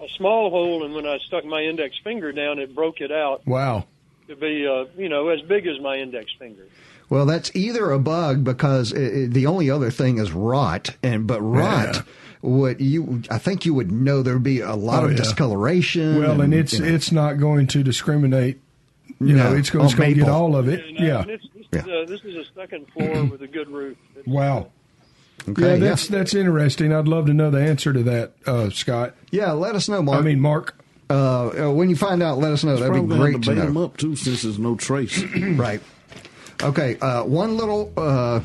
a 0.00 0.08
small 0.16 0.50
hole, 0.50 0.84
and 0.84 0.94
when 0.94 1.06
I 1.06 1.18
stuck 1.26 1.44
my 1.44 1.62
index 1.62 1.96
finger 2.04 2.32
down, 2.32 2.58
it 2.58 2.74
broke 2.74 3.00
it 3.00 3.10
out 3.12 3.46
Wow. 3.46 3.86
to 4.28 4.36
be 4.36 4.66
uh, 4.66 4.84
you 4.96 5.08
know 5.08 5.28
as 5.28 5.40
big 5.42 5.66
as 5.66 5.80
my 5.80 5.96
index 5.96 6.32
finger. 6.38 6.66
Well, 7.08 7.24
that's 7.26 7.54
either 7.54 7.90
a 7.92 7.98
bug 8.00 8.42
because 8.44 8.92
it, 8.92 9.02
it- 9.16 9.32
the 9.32 9.46
only 9.46 9.70
other 9.70 9.90
thing 9.90 10.18
is 10.18 10.32
rot, 10.32 10.90
and 11.02 11.26
but 11.26 11.40
rot. 11.40 11.94
Yeah. 11.96 12.02
Would 12.42 12.80
you? 12.80 13.22
I 13.30 13.38
think 13.38 13.64
you 13.64 13.74
would 13.74 13.90
know 13.90 14.22
there'd 14.22 14.42
be 14.42 14.60
a 14.60 14.74
lot 14.74 15.02
Oh, 15.02 15.06
of 15.06 15.12
yeah. 15.12 15.16
discoloration. 15.16 16.18
Well, 16.20 16.40
and 16.40 16.52
it's 16.54 16.74
you 16.74 16.80
know. 16.80 16.86
it's 16.94 17.10
not 17.10 17.34
going 17.40 17.66
to 17.68 17.82
discriminate. 17.82 18.60
You 19.18 19.34
No, 19.34 19.50
know, 19.50 19.56
it's 19.56 19.70
going, 19.70 19.86
it's 19.86 19.94
going 19.94 20.14
to 20.14 20.20
get 20.20 20.28
all 20.28 20.54
of 20.54 20.68
it. 20.68 20.84
And, 20.84 20.98
uh, 21.00 21.02
Yeah. 21.02 21.20
and 21.22 21.30
this, 21.30 21.40
this, 21.54 21.66
Yeah. 21.72 21.80
is 21.80 21.86
a, 21.86 22.12
this 22.12 22.24
is 22.24 22.34
a 22.36 22.44
second 22.54 22.86
floor 22.92 23.24
with 23.30 23.40
a 23.42 23.46
good 23.48 23.68
roof. 23.70 23.96
It's, 24.14 24.26
Wow. 24.28 24.68
Okay, 25.48 25.62
yeah, 25.62 25.68
yeah. 25.74 25.78
that's 25.78 26.08
that's 26.08 26.34
interesting. 26.34 26.92
I'd 26.92 27.06
love 27.08 27.26
to 27.26 27.34
know 27.34 27.50
the 27.50 27.60
answer 27.60 27.92
to 27.92 28.02
that, 28.04 28.32
uh, 28.46 28.70
Scott. 28.70 29.14
yeah. 29.30 29.52
Let 29.52 29.74
us 29.74 29.88
know, 29.88 30.02
Mark. 30.02 30.18
I 30.18 30.22
mean, 30.22 30.40
Mark. 30.40 30.74
uh, 31.08 31.68
uh, 31.68 31.72
when 31.72 31.88
you 31.88 31.96
find 31.96 32.22
out, 32.22 32.38
let 32.38 32.52
us 32.52 32.64
know. 32.64 32.76
That'd 32.76 32.92
be 32.92 32.98
Probably 32.98 33.08
gonna 33.16 33.22
have 33.22 33.32
great 33.32 33.42
to 33.44 33.50
to 33.50 33.54
bait 33.56 33.64
them 33.66 33.74
know. 33.74 33.84
up 33.84 33.96
too, 33.96 34.16
since 34.16 34.42
there's 34.42 34.58
no 34.58 34.74
trace. 34.76 35.22
Right. 35.56 35.80
Okay. 36.62 36.98
Uh, 37.00 37.22
one 37.24 37.56
little. 37.56 37.92
Uh, 37.96 38.40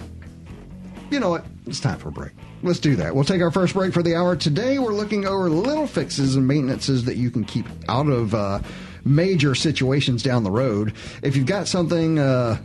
you 1.10 1.20
know 1.20 1.29
what? 1.29 1.46
It's 1.65 1.79
time 1.79 1.98
for 1.98 2.10
a 2.10 2.12
break. 2.12 2.31
Let's 2.63 2.79
do 2.79 2.96
that. 2.98 3.15
We'll 3.15 3.24
take 3.24 3.41
our 3.41 3.51
first 3.51 3.74
break 3.74 3.91
for 3.93 4.03
the 4.03 4.15
hour. 4.15 4.36
Today, 4.36 4.77
we're 4.77 4.93
looking 4.93 5.25
over 5.25 5.50
little 5.50 5.88
fixes 5.88 6.36
and 6.36 6.48
maintenances 6.48 7.05
that 7.05 7.15
you 7.17 7.31
can 7.31 7.43
keep 7.43 7.65
out 7.89 8.08
of 8.08 8.36
uh, 8.36 8.60
major 9.03 9.55
situations 9.55 10.22
down 10.22 10.43
the 10.43 10.51
road. 10.51 10.93
If 11.24 11.36
you've 11.36 11.48
got 11.48 11.67
something. 11.67 12.20
Uh, 12.20 12.58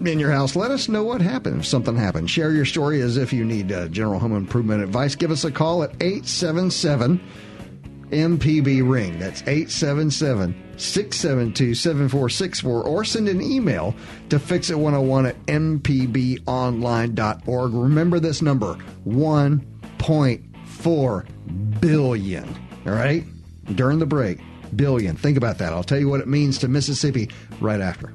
in 0.00 0.18
your 0.18 0.30
house, 0.30 0.56
let 0.56 0.70
us 0.70 0.88
know 0.88 1.02
what 1.02 1.20
happened 1.20 1.60
if 1.60 1.66
something 1.66 1.96
happened. 1.96 2.30
Share 2.30 2.52
your 2.52 2.64
story 2.64 3.00
as 3.00 3.16
if 3.16 3.32
you 3.32 3.44
need 3.44 3.72
uh, 3.72 3.88
general 3.88 4.18
home 4.18 4.36
improvement 4.36 4.82
advice. 4.82 5.14
Give 5.14 5.30
us 5.30 5.44
a 5.44 5.50
call 5.50 5.82
at 5.82 5.90
877 6.00 7.20
MPB 8.10 8.88
Ring. 8.88 9.18
That's 9.18 9.42
877 9.42 10.54
672 10.76 11.74
7464. 11.74 12.86
Or 12.86 13.04
send 13.04 13.28
an 13.28 13.42
email 13.42 13.94
to 14.30 14.38
fixit101 14.38 15.28
at 15.28 15.46
mpbonline.org. 15.46 17.72
Remember 17.72 18.20
this 18.20 18.42
number 18.42 18.76
1.4 19.06 21.80
billion. 21.80 22.48
All 22.86 22.92
right? 22.92 23.24
During 23.74 23.98
the 23.98 24.06
break, 24.06 24.40
billion. 24.76 25.16
Think 25.16 25.38
about 25.38 25.58
that. 25.58 25.72
I'll 25.72 25.84
tell 25.84 25.98
you 25.98 26.08
what 26.08 26.20
it 26.20 26.28
means 26.28 26.58
to 26.58 26.68
Mississippi 26.68 27.30
right 27.60 27.80
after. 27.80 28.14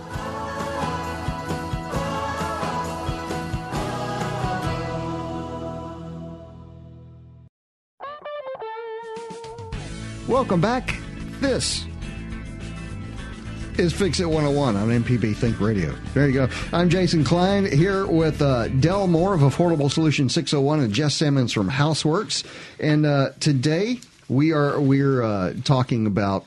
Welcome 10.31 10.61
back. 10.61 10.97
This 11.41 11.85
is 13.77 13.91
Fix 13.91 14.21
It 14.21 14.29
101 14.29 14.77
on 14.77 14.87
MPB 14.87 15.35
Think 15.35 15.59
Radio. 15.59 15.93
There 16.13 16.25
you 16.25 16.33
go. 16.33 16.49
I'm 16.71 16.87
Jason 16.89 17.25
Klein 17.25 17.69
here 17.69 18.07
with 18.07 18.41
uh, 18.41 18.69
Del 18.69 19.07
Moore 19.07 19.33
of 19.33 19.41
Affordable 19.41 19.91
Solution 19.91 20.29
601 20.29 20.79
and 20.79 20.93
Jeff 20.93 21.11
Simmons 21.11 21.51
from 21.51 21.69
Houseworks. 21.69 22.45
And 22.79 23.05
uh, 23.05 23.31
today 23.41 23.99
we 24.29 24.53
are 24.53 24.79
we're 24.79 25.21
uh, 25.21 25.53
talking 25.65 26.07
about 26.07 26.45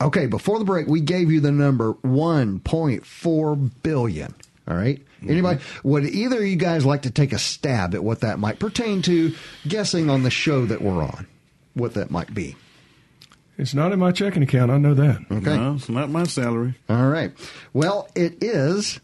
Okay, 0.00 0.26
before 0.26 0.58
the 0.58 0.64
break 0.64 0.88
we 0.88 1.00
gave 1.00 1.30
you 1.30 1.40
the 1.40 1.52
number 1.52 1.92
1.4 1.94 3.70
billion. 3.82 4.34
All 4.66 4.76
right. 4.76 5.00
Anybody? 5.26 5.60
Would 5.82 6.04
either 6.04 6.38
of 6.38 6.46
you 6.46 6.56
guys 6.56 6.86
like 6.86 7.02
to 7.02 7.10
take 7.10 7.32
a 7.32 7.38
stab 7.38 7.94
at 7.94 8.02
what 8.02 8.20
that 8.20 8.38
might 8.38 8.58
pertain 8.58 9.02
to? 9.02 9.34
Guessing 9.68 10.08
on 10.08 10.22
the 10.22 10.30
show 10.30 10.64
that 10.66 10.80
we're 10.80 11.02
on, 11.02 11.26
what 11.74 11.94
that 11.94 12.10
might 12.10 12.32
be. 12.32 12.56
It's 13.56 13.74
not 13.74 13.92
in 13.92 13.98
my 13.98 14.10
checking 14.10 14.42
account. 14.42 14.70
I 14.70 14.78
know 14.78 14.94
that. 14.94 15.20
Okay. 15.30 15.56
No, 15.56 15.74
it's 15.74 15.88
not 15.88 16.10
my 16.10 16.24
salary. 16.24 16.74
All 16.88 17.08
right. 17.08 17.32
Well, 17.72 18.08
it 18.14 18.42
is, 18.42 19.00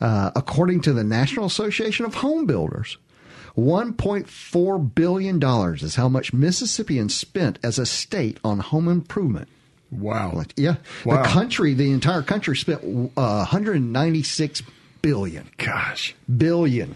uh, 0.00 0.30
according 0.36 0.82
to 0.82 0.92
the 0.92 1.04
National 1.04 1.46
Association 1.46 2.04
of 2.04 2.14
Home 2.16 2.44
Builders, 2.44 2.98
$1.4 3.56 4.94
billion 4.94 5.42
is 5.42 5.94
how 5.94 6.08
much 6.08 6.32
Mississippians 6.32 7.14
spent 7.14 7.58
as 7.62 7.78
a 7.78 7.86
state 7.86 8.38
on 8.44 8.58
home 8.60 8.88
improvement. 8.88 9.48
Wow. 9.90 10.42
Yeah. 10.56 10.76
Wow. 11.06 11.22
The 11.22 11.28
country, 11.28 11.72
the 11.72 11.90
entire 11.92 12.22
country 12.22 12.56
spent 12.56 12.82
uh, 13.16 13.46
196 13.48 14.62
billion. 15.02 15.48
Gosh. 15.58 16.14
Billion. 16.36 16.94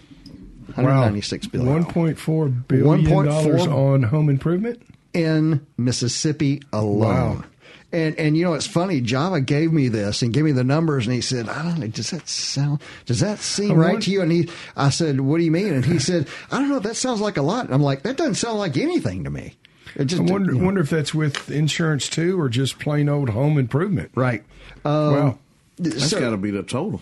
Wow. 0.77 0.83
196 0.83 1.47
billion. 1.47 1.83
$1.4 1.85 2.67
billion 2.67 3.05
1.4 3.05 3.67
on 3.71 4.03
home 4.03 4.29
improvement? 4.29 4.81
in 5.13 5.63
Mississippi 5.77 6.61
alone. 6.73 7.37
Wow. 7.37 7.43
And 7.91 8.17
and 8.17 8.35
you 8.35 8.43
know 8.43 8.55
it's 8.55 8.65
funny. 8.65 8.99
Java 9.01 9.39
gave 9.39 9.71
me 9.71 9.87
this 9.87 10.23
and 10.23 10.33
gave 10.33 10.43
me 10.43 10.51
the 10.51 10.63
numbers, 10.63 11.05
and 11.05 11.13
he 11.13 11.21
said, 11.21 11.47
"I 11.47 11.61
don't 11.61 11.77
know. 11.77 11.85
Does 11.85 12.09
that 12.09 12.27
sound? 12.27 12.81
Does 13.05 13.19
that 13.19 13.37
seem 13.37 13.73
right 13.77 14.01
to 14.01 14.09
you?" 14.09 14.23
And 14.23 14.31
he, 14.31 14.49
I 14.75 14.89
said, 14.89 15.21
"What 15.21 15.37
do 15.37 15.43
you 15.43 15.51
mean?" 15.51 15.71
And 15.71 15.85
he 15.85 15.99
said, 16.09 16.27
"I 16.51 16.57
don't 16.57 16.69
know. 16.69 16.79
That 16.79 16.95
sounds 16.95 17.21
like 17.21 17.37
a 17.37 17.43
lot." 17.43 17.65
And 17.65 17.73
I'm 17.75 17.83
like, 17.83 18.01
"That 18.01 18.17
doesn't 18.17 18.33
sound 18.33 18.57
like 18.57 18.77
anything 18.77 19.25
to 19.25 19.29
me." 19.29 19.53
It 19.95 20.05
just 20.05 20.23
I 20.23 20.25
wonder, 20.25 20.53
you 20.53 20.57
know. 20.57 20.65
wonder 20.65 20.81
if 20.81 20.89
that's 20.89 21.13
with 21.13 21.51
insurance 21.51 22.09
too 22.09 22.39
or 22.41 22.49
just 22.49 22.79
plain 22.79 23.07
old 23.09 23.29
home 23.29 23.59
improvement. 23.59 24.09
right. 24.15 24.43
Um, 24.83 25.13
Wow. 25.13 25.37
That's 25.77 26.09
So- 26.09 26.19
got 26.19 26.31
to 26.31 26.37
be 26.37 26.49
the 26.49 26.63
total. 26.63 26.99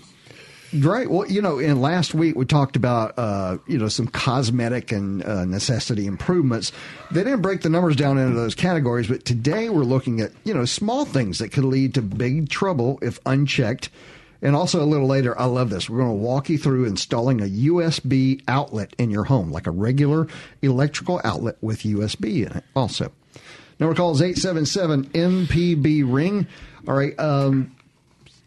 Right. 0.74 1.10
Well, 1.10 1.30
you 1.30 1.42
know, 1.42 1.60
in 1.60 1.82
last 1.82 2.14
week 2.14 2.36
we 2.36 2.46
talked 2.46 2.78
about 2.78 3.14
uh, 3.18 3.58
you 3.68 3.78
know 3.78 3.90
some 3.90 4.08
cosmetic 4.08 4.94
and 4.94 5.24
uh, 5.24 5.44
necessity 5.44 6.08
improvements. 6.08 6.72
They 7.12 7.26
didn't 7.26 7.42
break 7.42 7.62
the 7.62 7.70
numbers 7.70 7.98
down 7.98 8.18
into 8.18 8.36
those 8.36 8.56
categories, 8.56 9.08
but 9.08 9.26
today 9.26 9.70
we're 9.70 9.84
looking 9.84 10.22
at 10.22 10.32
you 10.46 10.54
know 10.54 10.64
small 10.64 11.04
things 11.04 11.40
that 11.40 11.50
could 11.50 11.66
lead 11.66 11.96
to 11.96 12.02
big 12.02 12.50
trouble 12.50 13.00
if 13.02 13.20
unchecked. 13.26 13.90
And 14.42 14.56
also 14.56 14.82
a 14.82 14.88
little 14.88 15.08
later, 15.08 15.38
I 15.40 15.46
love 15.46 15.70
this. 15.70 15.90
We're 15.90 16.00
going 16.00 16.10
to 16.10 16.16
walk 16.16 16.50
you 16.50 16.58
through 16.58 16.86
installing 16.86 17.42
a 17.42 17.46
USB 17.46 18.42
outlet 18.48 18.96
in 18.98 19.12
your 19.12 19.26
home, 19.26 19.52
like 19.52 19.68
a 19.68 19.72
regular 19.72 20.28
electrical 20.64 21.22
outlet 21.24 21.58
with 21.62 21.82
USB 21.82 22.48
in 22.48 22.58
it. 22.58 22.64
Also, 22.76 23.12
number 23.80 23.94
call 23.94 24.12
is 24.14 24.22
eight 24.22 24.38
seven 24.38 24.66
seven 24.66 25.06
MPB 25.10 26.12
ring. 26.12 26.48
All 26.88 26.96
right. 26.96 27.18
Um, 27.20 27.76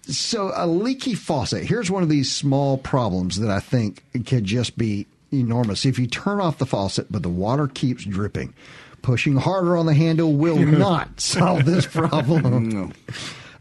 so 0.06 0.52
a 0.54 0.66
leaky 0.66 1.14
faucet. 1.14 1.64
Here's 1.64 1.90
one 1.90 2.02
of 2.02 2.08
these 2.08 2.30
small 2.32 2.78
problems 2.78 3.38
that 3.40 3.50
I 3.50 3.60
think 3.60 4.02
could 4.26 4.44
just 4.44 4.76
be 4.76 5.06
enormous. 5.32 5.84
If 5.84 5.98
you 5.98 6.06
turn 6.06 6.40
off 6.40 6.58
the 6.58 6.66
faucet, 6.66 7.10
but 7.10 7.22
the 7.22 7.28
water 7.28 7.66
keeps 7.66 8.04
dripping, 8.04 8.54
pushing 9.02 9.36
harder 9.36 9.76
on 9.76 9.86
the 9.86 9.94
handle 9.94 10.32
will 10.32 10.58
not 10.58 11.20
solve 11.20 11.64
this 11.64 11.86
problem. 11.86 12.68
No. 12.68 12.92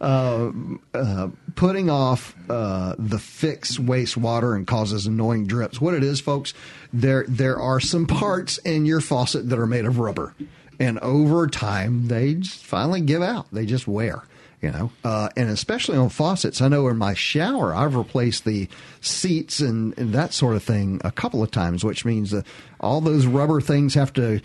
Uh, 0.02 0.52
uh, 0.94 1.30
putting 1.56 1.90
off 1.90 2.36
uh, 2.50 2.94
the 3.00 3.20
fix 3.20 3.80
wastes 3.80 4.18
water 4.18 4.54
and 4.54 4.68
causes 4.68 5.06
annoying 5.06 5.48
drips. 5.48 5.80
What 5.80 5.94
it 5.94 6.04
is, 6.04 6.20
folks, 6.20 6.54
there 6.92 7.26
there 7.30 7.58
are 7.58 7.80
some 7.80 8.06
parts 8.06 8.58
in 8.60 8.86
your 8.86 9.00
faucet 9.00 9.50
that 9.50 9.58
are 9.58 9.66
made 9.66 9.86
of 9.86 10.00
rubber, 10.00 10.36
and 10.78 11.00
over 11.00 11.48
time 11.48 12.10
they 12.10 12.34
just 12.34 12.66
finally 12.66 13.00
give 13.00 13.22
out. 13.22 13.48
They 13.54 13.66
just 13.66 13.88
wear. 13.88 14.24
You 14.64 14.72
know, 14.72 14.92
uh, 15.04 15.28
and 15.36 15.50
especially 15.50 15.98
on 15.98 16.08
faucets. 16.08 16.62
I 16.62 16.70
know 16.70 16.88
in 16.88 16.96
my 16.98 17.14
shower, 17.14 17.76
I've 17.76 17.98
replaced 17.98 18.46
the 18.46 18.70
seats 19.02 19.60
and, 19.60 19.94
and 20.00 20.14
that 20.14 20.32
sort 20.32 20.56
of 20.56 20.64
thing 20.64 21.02
a 21.04 21.12
couple 21.12 21.44
of 21.44 21.52
times, 21.52 21.84
which 21.84 22.06
means 22.06 22.32
that 22.32 22.48
all 22.80 23.02
those 23.02 23.26
rubber 23.26 23.60
things 23.60 23.94
have 23.96 24.14
to 24.14 24.40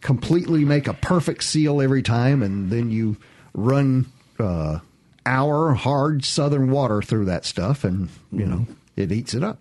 completely 0.00 0.64
make 0.64 0.86
a 0.86 0.94
perfect 0.94 1.44
seal 1.44 1.82
every 1.82 2.02
time, 2.02 2.42
and 2.42 2.70
then 2.70 2.90
you 2.90 3.18
run 3.52 4.06
uh, 4.38 4.78
our 5.26 5.74
hard 5.74 6.24
southern 6.24 6.70
water 6.70 7.02
through 7.02 7.26
that 7.26 7.44
stuff, 7.44 7.84
and 7.84 8.08
you 8.32 8.46
know 8.46 8.66
it 8.96 9.12
eats 9.12 9.34
it 9.34 9.44
up. 9.44 9.58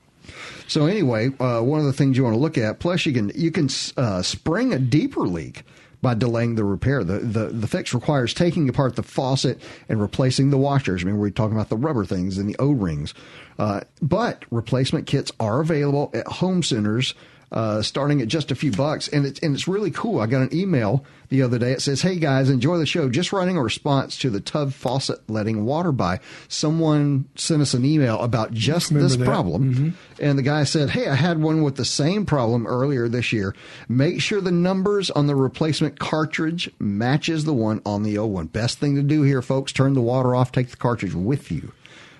So 0.67 0.85
anyway, 0.85 1.31
uh, 1.39 1.61
one 1.61 1.79
of 1.79 1.85
the 1.85 1.93
things 1.93 2.17
you 2.17 2.23
want 2.23 2.35
to 2.35 2.39
look 2.39 2.57
at. 2.57 2.79
Plus, 2.79 3.05
you 3.05 3.11
can 3.11 3.31
you 3.35 3.51
can 3.51 3.69
uh, 3.97 4.21
spring 4.21 4.73
a 4.73 4.79
deeper 4.79 5.27
leak 5.27 5.63
by 6.01 6.13
delaying 6.13 6.55
the 6.55 6.63
repair. 6.63 7.03
The, 7.03 7.19
the 7.19 7.45
the 7.47 7.67
fix 7.67 7.93
requires 7.93 8.33
taking 8.33 8.69
apart 8.69 8.95
the 8.95 9.03
faucet 9.03 9.61
and 9.89 9.99
replacing 9.99 10.49
the 10.49 10.57
washers. 10.57 11.03
I 11.03 11.05
mean, 11.05 11.17
we're 11.17 11.29
talking 11.29 11.55
about 11.55 11.69
the 11.69 11.77
rubber 11.77 12.05
things 12.05 12.37
and 12.37 12.49
the 12.49 12.55
O 12.59 12.71
rings. 12.71 13.13
Uh, 13.57 13.81
but 14.01 14.45
replacement 14.51 15.07
kits 15.07 15.31
are 15.39 15.59
available 15.59 16.11
at 16.13 16.27
home 16.27 16.61
centers. 16.61 17.13
Uh, 17.49 17.81
starting 17.81 18.21
at 18.21 18.27
just 18.27 18.51
a 18.51 18.55
few 18.55 18.73
bucks, 18.73 19.07
and 19.07 19.25
it's 19.25 19.39
and 19.39 19.55
it's 19.55 19.69
really 19.69 19.89
cool. 19.89 20.19
I 20.19 20.25
got 20.25 20.41
an 20.41 20.53
email 20.53 21.05
the 21.29 21.41
other 21.41 21.57
day. 21.57 21.71
It 21.71 21.81
says, 21.81 22.01
"Hey 22.01 22.17
guys, 22.17 22.49
enjoy 22.49 22.77
the 22.77 22.85
show. 22.85 23.07
Just 23.09 23.31
writing 23.31 23.55
a 23.55 23.63
response 23.63 24.17
to 24.17 24.29
the 24.29 24.41
tub 24.41 24.73
faucet 24.73 25.21
letting 25.29 25.63
water 25.63 25.93
by. 25.93 26.19
Someone 26.49 27.23
sent 27.35 27.61
us 27.61 27.73
an 27.73 27.85
email 27.85 28.19
about 28.19 28.51
just 28.51 28.89
Remember 28.89 29.07
this 29.07 29.17
that. 29.17 29.23
problem, 29.25 29.95
and 30.19 30.37
the 30.37 30.43
guy 30.43 30.65
said, 30.65 30.89
"Hey, 30.89 31.07
I 31.07 31.15
had 31.15 31.41
one 31.41 31.61
with 31.61 31.77
the 31.77 31.85
same 31.85 32.25
problem 32.25 32.67
earlier 32.67 33.07
this 33.07 33.31
year. 33.31 33.55
Make 33.87 34.19
sure 34.19 34.41
the 34.41 34.51
numbers 34.51 35.09
on 35.09 35.27
the 35.27 35.35
replacement 35.35 35.99
cartridge 35.99 36.69
matches 36.79 37.45
the 37.45 37.53
one 37.53 37.81
on 37.85 38.03
the 38.03 38.17
old 38.17 38.33
one. 38.33 38.47
Best 38.47 38.79
thing 38.79 38.95
to 38.95 39.01
do 39.01 39.21
here, 39.21 39.41
folks: 39.41 39.71
turn 39.71 39.93
the 39.93 40.01
water 40.01 40.35
off, 40.35 40.51
take 40.51 40.69
the 40.71 40.75
cartridge 40.75 41.13
with 41.13 41.49
you." 41.49 41.71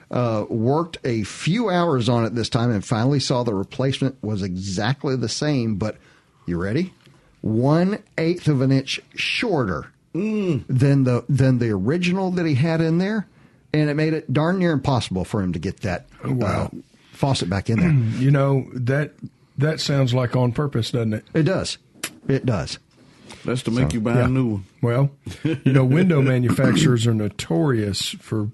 Uh, 0.10 0.46
worked 0.48 0.98
a 1.04 1.24
few 1.24 1.70
hours 1.70 2.08
on 2.08 2.24
it 2.24 2.34
this 2.34 2.48
time 2.48 2.72
and 2.72 2.86
finally 2.86 3.20
saw 3.20 3.44
the 3.44 3.54
replacement 3.54 4.16
was 4.24 4.42
exactly 4.42 5.18
the 5.18 5.28
same, 5.28 5.76
but 5.76 5.98
you 6.46 6.58
ready? 6.58 6.94
One 7.42 8.02
eighth 8.18 8.48
of 8.48 8.62
an 8.62 8.72
inch 8.72 9.02
shorter 9.16 9.92
than 10.14 11.04
the 11.04 11.24
than 11.30 11.60
the 11.60 11.70
original 11.70 12.32
that 12.32 12.46
he 12.46 12.56
had 12.56 12.82
in 12.82 12.98
there, 12.98 13.28
and 13.74 13.90
it 13.90 13.94
made 13.96 14.14
it 14.14 14.32
darn 14.34 14.60
near 14.60 14.72
impossible 14.72 15.26
for 15.26 15.42
him 15.42 15.54
to 15.54 15.60
get 15.60 15.82
that 15.82 16.08
wow. 16.26 16.48
uh, 16.48 16.70
faucet 17.12 17.50
back 17.50 17.70
in 17.70 17.80
there. 17.80 17.92
You 18.22 18.32
know 18.32 18.68
that 18.74 19.14
that 19.58 19.80
sounds 19.80 20.14
like 20.14 20.36
on 20.36 20.54
purpose, 20.54 20.92
doesn't 20.92 21.14
it? 21.14 21.26
it 21.34 21.44
does, 21.44 21.78
it 22.28 22.46
does. 22.46 22.80
That's 23.46 23.64
to 23.64 23.72
make 23.72 23.92
So, 23.92 23.96
you 23.96 24.02
buy 24.02 24.16
yeah. 24.16 24.26
a 24.26 24.30
new 24.30 24.48
one. 24.48 24.66
Well, 24.82 25.12
you 25.44 25.74
know, 25.74 25.86
window 25.86 26.22
manufacturers 26.22 27.06
are 27.06 27.14
notorious 27.14 28.10
for 28.10 28.50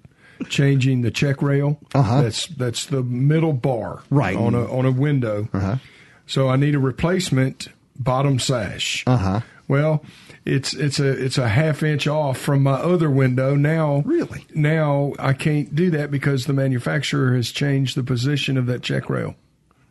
changing 0.50 1.02
the 1.02 1.12
check 1.12 1.42
rail. 1.42 1.80
Uh-huh. 1.94 2.22
That's 2.22 2.48
that's 2.48 2.86
the 2.86 3.04
middle 3.04 3.54
bar 3.54 4.04
Right. 4.10 4.36
on 4.36 4.54
a 4.56 4.66
on 4.72 4.86
a 4.86 4.92
window. 4.92 5.48
Uh-huh. 5.54 5.78
So 6.28 6.50
I 6.50 6.56
need 6.56 6.76
a 6.76 6.80
replacement 6.80 7.68
bottom 7.98 8.40
sash. 8.40 9.04
Uh-huh. 9.08 9.42
Well, 9.68 10.04
it's 10.46 10.74
it's 10.74 11.00
a 11.00 11.10
it's 11.10 11.38
a 11.38 11.48
half 11.48 11.84
inch 11.84 12.06
off 12.08 12.38
from 12.38 12.64
my 12.64 12.74
other 12.74 13.10
window 13.10 13.56
now. 13.56 14.04
Really? 14.06 14.46
Now 14.54 15.14
I 15.20 15.34
can't 15.34 15.74
do 15.74 15.90
that 15.92 16.12
because 16.12 16.46
the 16.46 16.54
manufacturer 16.54 17.36
has 17.36 17.50
changed 17.52 17.96
the 17.96 18.04
position 18.04 18.58
of 18.58 18.66
that 18.66 18.82
check 18.84 19.10
rail 19.10 19.36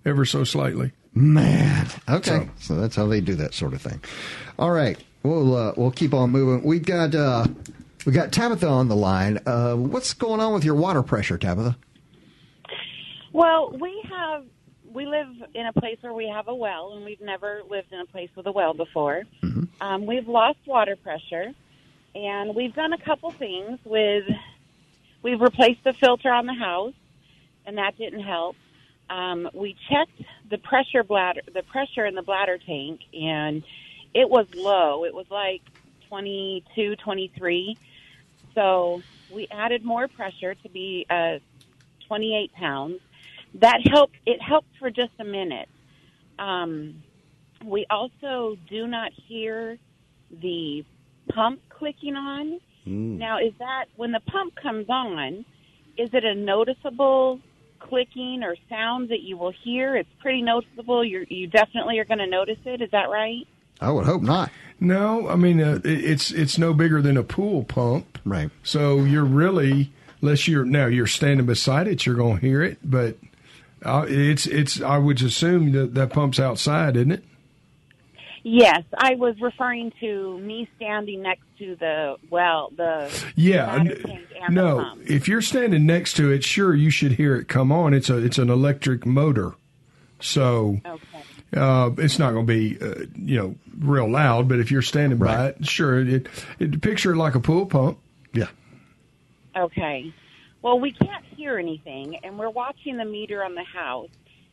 ever 0.05 0.25
so 0.25 0.45
slightly. 0.45 0.93
Man, 1.15 1.87
okay, 2.09 2.31
So- 2.31 2.49
so 2.59 2.75
that's 2.81 2.97
how 2.97 3.07
they 3.07 3.21
do 3.21 3.35
that 3.37 3.53
sort 3.55 3.75
of 3.75 3.83
thing. 3.83 4.01
All 4.59 4.71
right, 4.71 4.99
we'll 5.23 5.55
uh, 5.57 5.73
we'll 5.77 5.91
keep 5.91 6.15
on 6.15 6.31
moving. 6.31 6.67
We've 6.67 6.85
got 6.85 7.15
uh, 7.15 7.47
we 8.05 8.13
got 8.13 8.33
Tabitha 8.33 8.67
on 8.67 8.89
the 8.89 8.97
line. 8.97 9.39
Uh, 9.47 9.75
what's 9.75 10.13
going 10.15 10.41
on 10.41 10.53
with 10.53 10.65
your 10.65 10.75
water 10.75 11.03
pressure, 11.03 11.39
Tabitha? 11.39 11.77
Well, 13.33 13.77
we 13.79 14.03
have 14.11 14.45
we 14.93 15.07
live 15.07 15.29
in 15.55 15.67
a 15.67 15.73
place 15.73 15.97
where 16.03 16.13
we 16.13 16.29
have 16.29 16.49
a 16.49 16.55
well, 16.55 16.93
and 16.95 17.05
we've 17.05 17.21
never 17.21 17.63
lived 17.69 17.93
in 17.93 18.01
a 18.01 18.07
place 18.07 18.29
with 18.37 18.47
a 18.47 18.53
well 18.53 18.75
before. 18.75 19.23
Um, 19.81 20.07
we've 20.07 20.29
lost 20.29 20.59
water 20.67 20.97
pressure, 20.97 21.53
and 22.15 22.55
we've 22.55 22.75
done 22.75 22.93
a 22.93 22.99
couple 22.99 23.31
things 23.31 23.79
with. 23.85 24.25
We've 25.23 25.41
replaced 25.41 25.85
the 25.85 25.93
filter 25.93 26.31
on 26.31 26.47
the 26.47 26.55
house, 26.55 26.95
and 27.65 27.79
that 27.79 27.97
didn't 27.97 28.23
help. 28.25 28.57
Um, 29.09 29.49
we 29.55 29.77
checked 29.89 30.21
the 30.51 30.59
pressure 30.59 31.05
bladder, 31.05 31.43
the 31.53 31.63
pressure 31.63 32.05
in 32.05 32.15
the 32.15 32.23
bladder 32.23 32.59
tank, 32.59 33.01
and 33.15 33.63
it 34.15 34.29
was 34.29 34.47
low. 34.55 35.05
It 35.05 35.15
was 35.15 35.27
like 35.31 35.63
22, 36.09 36.97
23. 36.97 37.79
So 38.55 39.03
we 39.33 39.49
added 39.51 39.85
more 39.85 40.09
pressure 40.09 40.55
to 40.55 40.69
be 40.69 41.07
uh, 41.09 41.39
28 42.09 42.53
pounds. 42.55 43.01
That 43.55 43.81
helped. 43.91 44.17
It 44.27 44.41
helped 44.41 44.69
for 44.79 44.91
just 44.91 45.13
a 45.19 45.25
minute. 45.25 45.69
Um, 46.39 47.03
we 47.65 47.87
also 47.91 48.57
do 48.69 48.87
not 48.87 49.13
hear 49.29 49.79
the 50.31 50.85
pump 51.35 51.61
clicking 51.69 52.17
on. 52.17 52.61
Now, 52.85 53.39
is 53.39 53.53
that 53.61 53.85
when 53.97 54.11
the 54.11 54.21
pump 54.21 54.55
comes 54.57 54.87
on? 54.89 55.45
Is 55.97 56.11
it 56.13 56.25
a 56.25 56.35
noticeable 56.35 57.39
clicking 57.79 58.43
or 58.43 58.57
sound 58.69 59.11
that 59.11 59.21
you 59.21 59.37
will 59.37 59.53
hear? 59.63 59.95
It's 59.97 60.09
pretty 60.21 60.43
noticeable. 60.43 61.05
You 61.05 61.25
you 61.29 61.47
definitely 61.47 61.99
are 62.01 62.05
going 62.05 62.19
to 62.19 62.27
notice 62.27 62.59
it. 62.65 62.83
Is 62.83 62.91
that 62.91 63.09
right? 63.09 63.47
I 63.81 63.91
would 63.93 64.07
hope 64.07 64.23
not. 64.23 64.51
No, 64.81 65.29
I 65.29 65.37
mean 65.37 65.61
uh, 65.61 65.79
it- 65.85 66.05
it's 66.05 66.33
it's 66.33 66.59
no 66.59 66.75
bigger 66.75 67.01
than 67.01 67.17
a 67.17 67.23
pool 67.23 67.63
pump. 67.63 68.12
Right. 68.25 68.51
So 68.63 69.05
you're 69.05 69.25
really, 69.25 69.91
unless 70.21 70.47
you're 70.49 70.65
now 70.65 70.87
you're 70.87 71.07
standing 71.07 71.47
beside 71.47 71.89
it, 71.89 72.07
you're 72.07 72.15
going 72.17 72.39
to 72.39 72.47
hear 72.47 72.63
it. 72.63 72.79
But 72.85 73.17
uh, 73.85 74.07
it's 74.09 74.47
it's 74.47 74.81
I 74.81 74.99
would 74.99 75.21
assume 75.23 75.73
that 75.73 75.95
that 75.95 76.13
pump's 76.13 76.39
outside, 76.41 76.97
isn't 76.97 77.13
it? 77.13 77.25
Yes, 78.45 78.83
I 78.99 79.15
was 79.15 79.41
referring 79.41 79.93
to 80.01 80.37
me 80.41 80.69
standing 80.77 81.23
next 81.23 81.45
to 81.59 81.77
the 81.77 82.17
well, 82.31 82.73
the 82.77 83.09
Yeah. 83.37 83.67
bladder 83.77 83.91
n- 83.93 84.03
tank 84.03 84.27
and 84.41 84.57
the 84.57 84.61
no, 84.61 84.77
pump. 84.83 85.03
if 85.09 85.29
you're 85.29 85.41
standing 85.43 85.87
next 85.87 86.15
to 86.15 86.31
it, 86.33 86.43
sure 86.43 86.75
you 86.75 86.91
should 86.91 87.13
hear 87.13 87.37
it 87.37 87.47
come 87.47 87.71
on. 87.71 87.95
It's 87.95 88.11
a 88.11 88.17
it's 88.19 88.39
an 88.39 88.51
electric 88.51 89.07
motor, 89.07 89.53
so 90.21 90.81
Okay. 90.85 91.23
uh, 91.57 91.91
it's 91.99 92.19
not 92.19 92.33
going 92.33 92.45
to 92.47 92.53
be 92.53 92.79
uh, 92.81 93.07
you 93.17 93.37
know 93.39 93.55
real 93.79 94.11
loud. 94.11 94.49
But 94.49 94.59
if 94.59 94.73
you're 94.73 94.83
standing 94.83 95.19
by 95.21 95.49
it, 95.51 95.65
sure. 95.65 96.01
It, 96.01 96.27
it 96.59 96.81
picture 96.83 97.13
it 97.13 97.17
like 97.17 97.37
a 97.37 97.41
pool 97.41 97.67
pump. 97.67 97.99
Yeah. 98.33 98.49
Okay. 99.57 100.13
Well, 100.63 100.79
we 100.79 100.93
can't 100.93 101.25
hear 101.37 101.59
anything, 101.59 102.17
and 102.23 102.39
we're 102.39 102.51
watching 102.51 102.97
the 102.97 103.05
meter 103.05 103.45
on 103.45 103.55
the 103.55 103.65
house. 103.65 104.09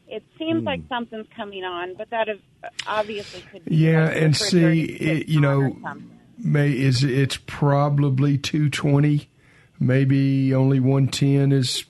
It 0.08 0.24
seems 0.39 0.63
like 0.63 0.82
something's 0.89 1.28
coming 1.36 1.63
on, 1.63 1.94
but 1.96 2.10
that 2.10 2.28
is- 2.30 2.39
obviously 2.88 3.42
could 3.52 3.63
be. 3.65 3.76
Yeah, 3.76 4.08
and 4.10 4.36
see, 4.36 4.82
it, 4.84 5.28
you 5.30 5.39
know, 5.39 5.76
may 6.39 6.72
is 6.72 7.04
it's 7.04 7.38
probably 7.46 8.38
220 8.38 9.28
maybe 9.80 10.54
only 10.54 10.80
110 10.80 11.52
is 11.52 11.86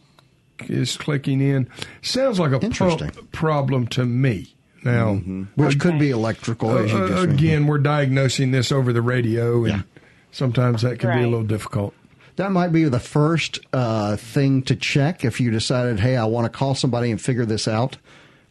is 0.67 0.97
clicking 0.97 1.39
in 1.41 1.67
sounds 2.01 2.39
like 2.39 2.51
a 2.51 2.59
Interesting. 2.59 3.09
problem 3.31 3.87
to 3.87 4.05
me 4.05 4.53
now 4.83 5.15
Which 5.55 5.79
could 5.79 5.97
be 5.99 6.09
electrical, 6.11 6.77
as 6.77 6.91
you 6.91 6.97
uh, 6.97 7.07
just 7.07 7.23
again 7.29 7.67
we're 7.67 7.77
diagnosing 7.79 8.51
this 8.51 8.71
over 8.71 8.91
the 8.93 9.01
radio 9.01 9.63
and 9.65 9.73
Yeah. 9.73 9.81
Sometimes 10.31 10.81
that 10.83 10.99
can 10.99 11.17
be 11.17 11.23
a 11.23 11.27
little 11.27 11.43
difficult 11.45 11.93
That 12.37 12.51
might 12.51 12.71
be 12.71 12.85
the 12.85 12.99
first 12.99 13.59
uh, 13.73 14.15
thing 14.15 14.61
to 14.63 14.75
check 14.75 15.25
if 15.25 15.41
you 15.41 15.51
decided, 15.51 15.99
hey, 15.99 16.15
I 16.15 16.25
want 16.25 16.45
to 16.51 16.57
call 16.57 16.73
somebody 16.75 17.11
and 17.11 17.19
figure 17.21 17.45
this 17.45 17.67
out. 17.67 17.97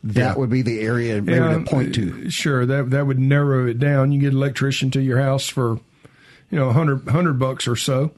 That 0.04 0.20
Yeah. 0.20 0.34
would 0.36 0.50
be 0.50 0.62
the 0.62 0.80
area 0.80 1.20
maybe 1.22 1.38
Yeah, 1.38 1.54
to 1.54 1.60
point 1.64 1.94
to. 1.94 2.24
uh, 2.26 2.30
Sure, 2.30 2.66
that 2.66 2.90
that 2.90 3.06
would 3.06 3.18
narrow 3.18 3.66
it 3.66 3.78
down. 3.78 4.12
You 4.12 4.20
get 4.20 4.32
an 4.32 4.36
electrician 4.38 4.90
to 4.92 5.00
your 5.00 5.18
house 5.20 5.48
for, 5.48 5.80
you 6.50 6.58
know, 6.58 6.66
100, 6.66 7.06
100 7.06 7.38
bucks 7.38 7.66
or 7.66 7.76
so, 7.76 8.12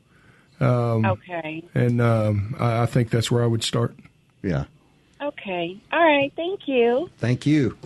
Okay. 0.60 1.62
and 1.74 2.00
um, 2.00 2.54
I, 2.58 2.82
I 2.82 2.86
think 2.86 3.10
that's 3.10 3.30
where 3.30 3.42
I 3.42 3.46
would 3.46 3.62
start. 3.62 3.94
Yeah. 4.42 4.64
Okay. 5.22 5.76
All 5.92 6.02
right. 6.04 6.32
Thank 6.36 6.66
you. 6.66 7.08
Thank 7.18 7.46
you. 7.46 7.76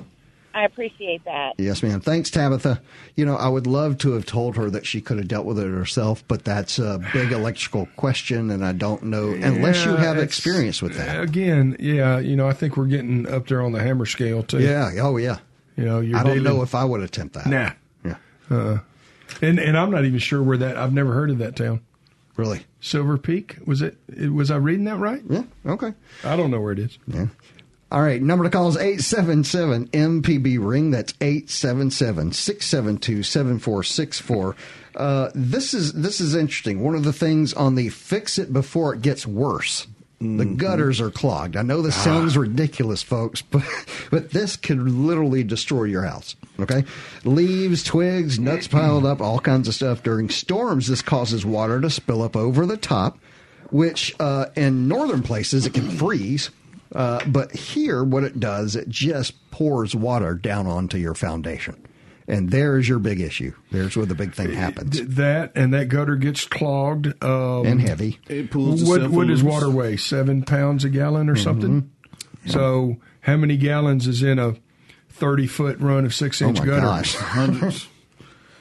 I 0.54 0.64
appreciate 0.64 1.24
that. 1.24 1.54
Yes, 1.58 1.82
ma'am. 1.82 2.00
Thanks, 2.00 2.30
Tabitha. 2.30 2.80
You 3.16 3.26
know, 3.26 3.34
I 3.36 3.48
would 3.48 3.66
love 3.66 3.98
to 3.98 4.12
have 4.12 4.24
told 4.24 4.56
her 4.56 4.70
that 4.70 4.86
she 4.86 5.00
could 5.00 5.18
have 5.18 5.26
dealt 5.28 5.46
with 5.46 5.58
it 5.58 5.68
herself, 5.68 6.22
but 6.28 6.44
that's 6.44 6.78
a 6.78 7.00
big 7.12 7.32
electrical 7.32 7.88
question, 7.96 8.50
and 8.50 8.64
I 8.64 8.72
don't 8.72 9.02
know 9.02 9.30
unless 9.32 9.84
you 9.84 9.96
have 9.96 10.16
experience 10.18 10.80
with 10.80 10.96
that. 10.96 11.20
Again, 11.20 11.76
yeah, 11.80 12.18
you 12.20 12.36
know, 12.36 12.46
I 12.48 12.52
think 12.52 12.76
we're 12.76 12.86
getting 12.86 13.26
up 13.28 13.48
there 13.48 13.62
on 13.62 13.72
the 13.72 13.82
hammer 13.82 14.06
scale 14.06 14.42
too. 14.44 14.60
Yeah. 14.60 14.92
Oh, 15.00 15.16
yeah. 15.16 15.38
you 15.76 15.84
know, 15.84 15.98
your 16.00 16.18
I 16.18 16.22
don't 16.22 16.34
daily- 16.36 16.44
know 16.44 16.62
if 16.62 16.74
I 16.74 16.84
would 16.84 17.00
attempt 17.02 17.34
that. 17.34 17.46
Nah, 17.46 17.70
Yeah. 18.04 18.16
Uh, 18.48 18.78
and 19.42 19.58
and 19.58 19.76
I'm 19.76 19.90
not 19.90 20.04
even 20.04 20.18
sure 20.20 20.40
where 20.42 20.58
that. 20.58 20.76
I've 20.76 20.92
never 20.92 21.12
heard 21.14 21.30
of 21.30 21.38
that 21.38 21.56
town. 21.56 21.80
Really? 22.36 22.64
Silver 22.80 23.16
Peak 23.18 23.56
was 23.66 23.80
it? 23.82 23.96
it 24.08 24.32
was 24.32 24.50
I 24.50 24.56
reading 24.56 24.84
that 24.84 24.98
right? 24.98 25.22
Yeah. 25.28 25.44
Okay. 25.66 25.94
I 26.22 26.36
don't 26.36 26.50
know 26.50 26.60
where 26.60 26.72
it 26.72 26.78
is. 26.78 26.98
Yeah. 27.08 27.26
All 27.94 28.02
right. 28.02 28.20
Number 28.20 28.42
to 28.42 28.50
call 28.50 28.66
is 28.68 28.76
877 28.76 29.86
MPB 29.90 30.58
ring. 30.60 30.90
That's 30.90 31.14
877 31.20 32.32
672 32.32 33.22
7464. 33.22 34.56
Uh, 34.96 35.30
This 35.32 35.74
is 35.74 35.92
this 35.92 36.20
is 36.20 36.34
interesting. 36.34 36.80
One 36.80 36.96
of 36.96 37.04
the 37.04 37.12
things 37.12 37.54
on 37.54 37.76
the 37.76 37.90
fix 37.90 38.36
it 38.36 38.52
before 38.52 38.94
it 38.94 39.00
gets 39.00 39.24
worse. 39.28 39.86
The 40.20 40.44
gutters 40.44 41.00
are 41.00 41.10
clogged. 41.10 41.54
I 41.54 41.62
know 41.62 41.82
this 41.82 41.94
sounds 41.94 42.36
ridiculous, 42.36 43.02
folks, 43.02 43.42
but 43.50 43.62
but 44.10 44.30
this 44.30 44.56
could 44.56 44.78
literally 44.78 45.44
destroy 45.44 45.84
your 45.84 46.02
house. 46.04 46.34
Okay, 46.58 46.84
leaves, 47.24 47.84
twigs, 47.84 48.40
nuts 48.40 48.66
piled 48.66 49.04
up, 49.06 49.20
all 49.20 49.38
kinds 49.38 49.68
of 49.68 49.74
stuff. 49.74 50.02
During 50.02 50.30
storms, 50.30 50.88
this 50.88 51.02
causes 51.02 51.44
water 51.46 51.80
to 51.80 51.90
spill 51.90 52.22
up 52.22 52.34
over 52.36 52.66
the 52.66 52.76
top, 52.76 53.18
which 53.70 54.16
uh, 54.18 54.46
in 54.56 54.88
northern 54.88 55.22
places 55.22 55.64
it 55.64 55.74
can 55.74 55.90
freeze. 55.90 56.50
Uh, 56.92 57.24
but 57.26 57.52
here, 57.52 58.04
what 58.04 58.24
it 58.24 58.38
does, 58.40 58.76
it 58.76 58.88
just 58.88 59.50
pours 59.50 59.94
water 59.94 60.34
down 60.34 60.66
onto 60.66 60.96
your 60.98 61.14
foundation. 61.14 61.76
And 62.26 62.50
there's 62.50 62.88
your 62.88 62.98
big 62.98 63.20
issue. 63.20 63.52
There's 63.70 63.96
where 63.96 64.06
the 64.06 64.14
big 64.14 64.32
thing 64.34 64.52
happens. 64.52 64.98
That 65.16 65.52
and 65.54 65.74
that 65.74 65.88
gutter 65.90 66.16
gets 66.16 66.46
clogged 66.46 67.22
um, 67.22 67.66
And 67.66 67.80
heavy. 67.82 68.18
It 68.28 68.50
pulls 68.50 68.82
What 68.82 68.96
itself 69.02 69.12
what 69.12 69.26
does 69.26 69.42
water 69.42 69.68
weigh? 69.68 69.98
Seven 69.98 70.42
pounds 70.42 70.84
a 70.84 70.88
gallon 70.88 71.28
or 71.28 71.36
something. 71.36 71.82
Mm-hmm. 71.82 72.50
So 72.50 72.96
how 73.20 73.36
many 73.36 73.58
gallons 73.58 74.06
is 74.06 74.22
in 74.22 74.38
a 74.38 74.56
thirty 75.10 75.46
foot 75.46 75.78
run 75.80 76.06
of 76.06 76.14
six 76.14 76.40
inch 76.40 76.60
my 76.60 76.64
gutter? 76.64 76.80
gosh. 76.80 77.14
Hundreds, 77.14 77.88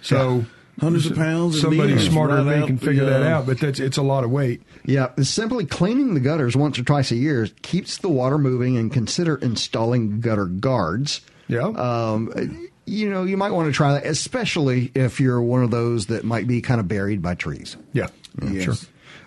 So 0.02 0.46
hundreds 0.80 1.06
of 1.06 1.16
pounds. 1.16 1.60
somebody 1.62 1.94
liters 1.94 2.10
smarter 2.10 2.44
than 2.44 2.62
me 2.62 2.68
can 2.68 2.78
figure 2.78 3.06
the, 3.06 3.12
that 3.12 3.24
out. 3.24 3.46
But 3.46 3.60
that's 3.60 3.80
it's 3.80 3.98
a 3.98 4.02
lot 4.02 4.24
of 4.24 4.32
weight. 4.32 4.62
Yeah, 4.86 5.10
simply 5.22 5.66
cleaning 5.66 6.14
the 6.14 6.20
gutters 6.20 6.56
once 6.56 6.78
or 6.80 6.84
twice 6.84 7.12
a 7.12 7.16
year 7.16 7.48
keeps 7.62 7.98
the 7.98 8.10
water 8.10 8.38
moving 8.38 8.78
and 8.78 8.92
consider 8.92 9.36
installing 9.36 10.20
gutter 10.20 10.46
guards. 10.46 11.22
Yeah. 11.48 11.68
Um, 11.68 12.70
you 12.86 13.10
know, 13.10 13.24
you 13.24 13.38
might 13.38 13.52
want 13.52 13.68
to 13.68 13.74
try 13.74 13.94
that, 13.94 14.06
especially 14.06 14.92
if 14.94 15.20
you're 15.20 15.42
one 15.42 15.64
of 15.64 15.72
those 15.72 16.08
that 16.08 16.24
might 16.24 16.48
be 16.48 16.62
kind 16.62 16.80
of 16.80 16.88
buried 16.88 17.22
by 17.22 17.36
trees. 17.36 17.78
yeah. 17.94 18.08
Yes. 18.42 18.64
Sure. 18.64 18.76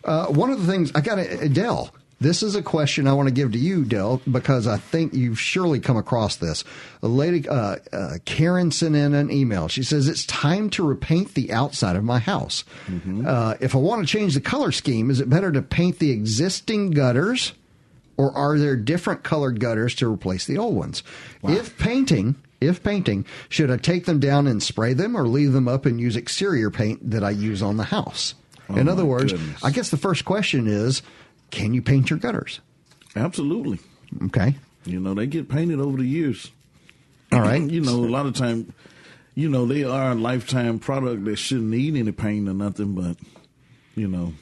Uh, 0.04 0.26
one 0.26 0.50
of 0.50 0.64
the 0.64 0.70
things 0.72 0.92
I 0.94 1.00
got, 1.00 1.18
a, 1.18 1.48
Dell. 1.48 1.94
This 2.18 2.42
is 2.42 2.54
a 2.54 2.62
question 2.62 3.06
I 3.06 3.12
want 3.12 3.28
to 3.28 3.34
give 3.34 3.52
to 3.52 3.58
you, 3.58 3.84
Dell, 3.84 4.22
because 4.30 4.66
I 4.66 4.78
think 4.78 5.12
you've 5.12 5.38
surely 5.38 5.80
come 5.80 5.98
across 5.98 6.36
this. 6.36 6.64
A 7.02 7.08
lady, 7.08 7.46
uh, 7.46 7.76
uh, 7.92 8.18
Karen, 8.24 8.70
sent 8.70 8.96
in 8.96 9.12
an 9.14 9.30
email. 9.30 9.68
She 9.68 9.82
says 9.82 10.08
it's 10.08 10.24
time 10.24 10.70
to 10.70 10.86
repaint 10.86 11.34
the 11.34 11.52
outside 11.52 11.94
of 11.94 12.04
my 12.04 12.18
house. 12.18 12.64
Uh, 13.26 13.56
if 13.60 13.74
I 13.74 13.78
want 13.78 14.00
to 14.00 14.10
change 14.10 14.32
the 14.32 14.40
color 14.40 14.72
scheme, 14.72 15.10
is 15.10 15.20
it 15.20 15.28
better 15.28 15.52
to 15.52 15.60
paint 15.60 15.98
the 15.98 16.10
existing 16.10 16.92
gutters, 16.92 17.52
or 18.16 18.32
are 18.32 18.56
there 18.58 18.76
different 18.76 19.22
colored 19.22 19.60
gutters 19.60 19.94
to 19.96 20.10
replace 20.10 20.46
the 20.46 20.56
old 20.56 20.74
ones? 20.74 21.02
If 21.44 21.76
painting, 21.76 22.36
if 22.62 22.82
painting, 22.82 23.26
should 23.50 23.70
I 23.70 23.76
take 23.76 24.06
them 24.06 24.20
down 24.20 24.46
and 24.46 24.62
spray 24.62 24.94
them, 24.94 25.16
or 25.18 25.28
leave 25.28 25.52
them 25.52 25.68
up 25.68 25.84
and 25.84 26.00
use 26.00 26.16
exterior 26.16 26.70
paint 26.70 27.10
that 27.10 27.22
I 27.22 27.28
use 27.30 27.60
on 27.62 27.76
the 27.76 27.84
house? 27.84 28.34
In 28.70 28.88
Oh, 28.88 28.92
other 28.92 29.04
words, 29.04 29.32
goodness. 29.32 29.62
I 29.62 29.70
guess 29.70 29.90
the 29.90 29.96
first 29.98 30.24
question 30.24 30.66
is, 30.66 31.02
can 31.56 31.72
you 31.72 31.80
paint 31.80 32.10
your 32.10 32.18
gutters? 32.18 32.60
Absolutely. 33.16 33.78
Okay. 34.26 34.54
You 34.84 35.00
know, 35.00 35.14
they 35.14 35.26
get 35.26 35.48
painted 35.48 35.80
over 35.80 35.96
the 35.96 36.04
years. 36.04 36.50
All 37.32 37.40
right. 37.40 37.62
You 37.70 37.80
know, 37.80 38.04
a 38.04 38.06
lot 38.06 38.26
of 38.26 38.34
time, 38.34 38.72
you 39.34 39.48
know, 39.48 39.64
they 39.64 39.82
are 39.82 40.12
a 40.12 40.14
lifetime 40.14 40.78
product 40.78 41.24
that 41.24 41.36
shouldn't 41.36 41.70
need 41.70 41.96
any 41.96 42.12
paint 42.12 42.48
or 42.48 42.52
nothing, 42.52 42.94
but, 42.94 43.16
you 43.94 44.06
know, 44.06 44.34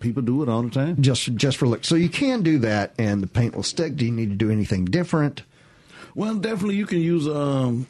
people 0.00 0.20
do 0.22 0.42
it 0.42 0.48
all 0.48 0.62
the 0.62 0.70
time. 0.70 1.00
Just 1.00 1.32
just 1.36 1.56
for 1.56 1.68
look. 1.68 1.84
So 1.84 1.94
you 1.94 2.08
can 2.08 2.42
do 2.42 2.58
that 2.58 2.92
and 2.98 3.22
the 3.22 3.28
paint 3.28 3.54
will 3.54 3.62
stick. 3.62 3.94
Do 3.94 4.04
you 4.04 4.12
need 4.12 4.30
to 4.30 4.36
do 4.36 4.50
anything 4.50 4.84
different? 4.84 5.42
Well, 6.16 6.34
definitely 6.34 6.74
you 6.74 6.86
can 6.86 7.00
use 7.00 7.28
um, 7.28 7.86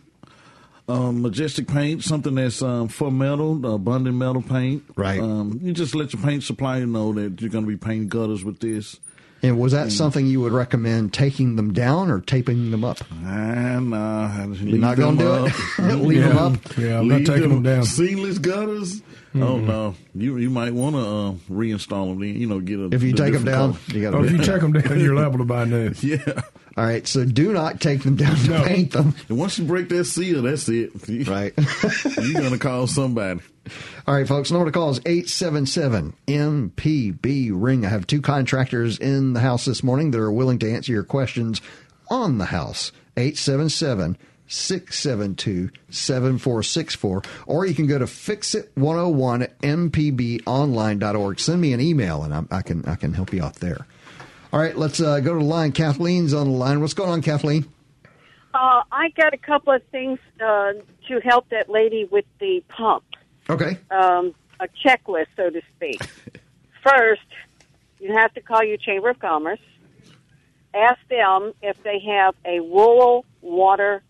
um, 0.88 1.22
majestic 1.22 1.68
paint, 1.68 2.02
something 2.02 2.34
that's 2.34 2.62
um, 2.62 2.88
for 2.88 3.10
metal, 3.10 3.64
abundant 3.74 4.16
metal 4.16 4.42
paint. 4.42 4.82
Right. 4.96 5.20
Um, 5.20 5.60
you 5.62 5.72
just 5.72 5.94
let 5.94 6.12
your 6.12 6.22
paint 6.22 6.42
supplier 6.42 6.86
know 6.86 7.12
that 7.12 7.40
you're 7.40 7.50
going 7.50 7.64
to 7.64 7.68
be 7.70 7.76
painting 7.76 8.08
gutters 8.08 8.42
with 8.44 8.60
this. 8.60 8.98
And 9.40 9.56
was 9.60 9.70
that 9.70 9.92
something 9.92 10.26
you 10.26 10.40
would 10.40 10.52
recommend 10.52 11.12
taking 11.12 11.54
them 11.54 11.72
down 11.72 12.10
or 12.10 12.20
taping 12.20 12.72
them 12.72 12.82
up? 12.84 12.98
And 13.24 13.94
uh, 13.94 14.46
You're 14.54 14.78
not 14.78 14.96
going 14.96 15.16
to 15.18 15.24
do 15.24 15.46
it? 15.84 15.94
Leave 16.02 16.24
them 16.24 16.36
up? 16.38 16.76
Yeah, 16.76 16.98
I'm 16.98 17.06
not 17.06 17.24
taking 17.24 17.48
them 17.50 17.62
down. 17.62 17.84
Seamless 17.84 18.38
gutters. 18.38 19.00
Oh 19.34 19.58
no, 19.58 19.94
you 20.16 20.38
you 20.38 20.50
might 20.50 20.72
want 20.72 20.96
to 20.96 21.00
uh, 21.00 21.32
reinstall 21.54 22.08
them. 22.08 22.24
You 22.24 22.46
know, 22.48 22.58
get 22.60 22.80
a 22.80 22.86
If 22.92 23.02
you 23.04 23.12
the 23.12 23.22
take 23.24 23.34
them 23.34 23.44
down, 23.44 23.74
color. 23.74 23.84
you 23.96 24.02
got 24.02 24.14
Oh, 24.14 24.24
if 24.24 24.32
you 24.32 24.38
to. 24.38 24.44
check 24.44 24.60
them 24.62 24.72
down, 24.72 24.98
you're 24.98 25.14
liable 25.20 25.38
to 25.38 25.44
buy 25.44 25.64
new. 25.66 25.92
Yeah, 26.00 26.40
All 26.78 26.84
right. 26.84 27.04
So 27.08 27.24
do 27.24 27.52
not 27.52 27.80
take 27.80 28.04
them 28.04 28.14
down 28.14 28.36
to 28.36 28.50
No. 28.50 28.64
paint 28.64 28.92
them. 28.92 29.12
and 29.28 29.36
once 29.36 29.58
you 29.58 29.64
break 29.64 29.88
that 29.88 30.04
seal, 30.04 30.42
that's 30.42 30.68
it. 30.68 30.92
Right. 31.28 31.52
you're 32.22 32.40
gonna 32.40 32.56
call 32.58 32.86
somebody. 32.86 33.40
All 34.06 34.14
right, 34.14 34.28
folks. 34.28 34.52
Number 34.52 34.66
to 34.66 34.70
call 34.72 34.90
is 34.90 35.00
877 35.04 36.14
MPB 36.28 37.50
Ring. 37.52 37.84
I 37.84 37.88
have 37.88 38.06
two 38.06 38.22
contractors 38.22 38.96
in 38.98 39.32
the 39.32 39.40
house 39.40 39.64
this 39.64 39.82
morning 39.82 40.12
that 40.12 40.20
are 40.20 40.30
willing 40.30 40.60
to 40.60 40.72
answer 40.72 40.92
your 40.92 41.02
questions 41.02 41.60
on 42.08 42.38
the 42.38 42.44
house. 42.46 42.92
877 43.16 44.16
672 44.46 45.70
7464. 45.90 47.22
Or 47.46 47.66
you 47.66 47.74
can 47.74 47.86
go 47.88 47.98
to 47.98 48.04
fixit101 48.06 49.42
at 49.42 49.58
mpbonline.org. 49.58 51.40
Send 51.40 51.60
me 51.60 51.72
an 51.72 51.80
email 51.80 52.22
and 52.22 52.32
I, 52.32 52.44
I, 52.58 52.62
can, 52.62 52.84
I 52.86 52.94
can 52.94 53.12
help 53.14 53.32
you 53.32 53.42
out 53.42 53.56
there. 53.56 53.86
All 54.52 54.60
right, 54.60 54.76
let's 54.76 55.00
uh, 55.00 55.20
go 55.20 55.34
to 55.34 55.40
the 55.40 55.44
line. 55.44 55.72
Kathleen's 55.72 56.32
on 56.32 56.46
the 56.46 56.56
line. 56.56 56.80
What's 56.80 56.94
going 56.94 57.10
on, 57.10 57.20
Kathleen? 57.22 57.66
Uh, 58.54 58.82
I 58.90 59.10
got 59.16 59.34
a 59.34 59.38
couple 59.38 59.74
of 59.74 59.82
things 59.90 60.18
uh, 60.40 60.72
to 61.08 61.20
help 61.22 61.48
that 61.50 61.68
lady 61.68 62.08
with 62.10 62.24
the 62.40 62.62
pump, 62.68 63.04
Okay. 63.50 63.78
um, 63.90 64.34
a 64.58 64.66
checklist, 64.84 65.26
so 65.36 65.50
to 65.50 65.60
speak. 65.76 66.00
First, 66.82 67.20
you 68.00 68.14
have 68.14 68.32
to 68.34 68.40
call 68.40 68.64
your 68.64 68.78
Chamber 68.78 69.10
of 69.10 69.18
Commerce. 69.18 69.60
Ask 70.74 70.98
them 71.10 71.52
if 71.62 71.82
they 71.82 71.98
have 72.00 72.34
a 72.44 72.60
rural 72.60 73.26
water 73.42 74.02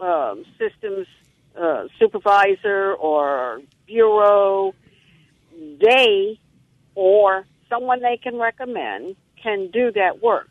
um, 0.00 0.44
systems 0.58 1.06
uh, 1.58 1.84
supervisor 1.98 2.94
or 2.94 3.60
bureau. 3.86 4.74
They 5.80 6.38
or 6.94 7.46
someone 7.70 8.00
they 8.02 8.18
can 8.22 8.36
recommend 8.38 9.16
can 9.46 9.70
do 9.70 9.92
that 9.92 10.22
work. 10.22 10.48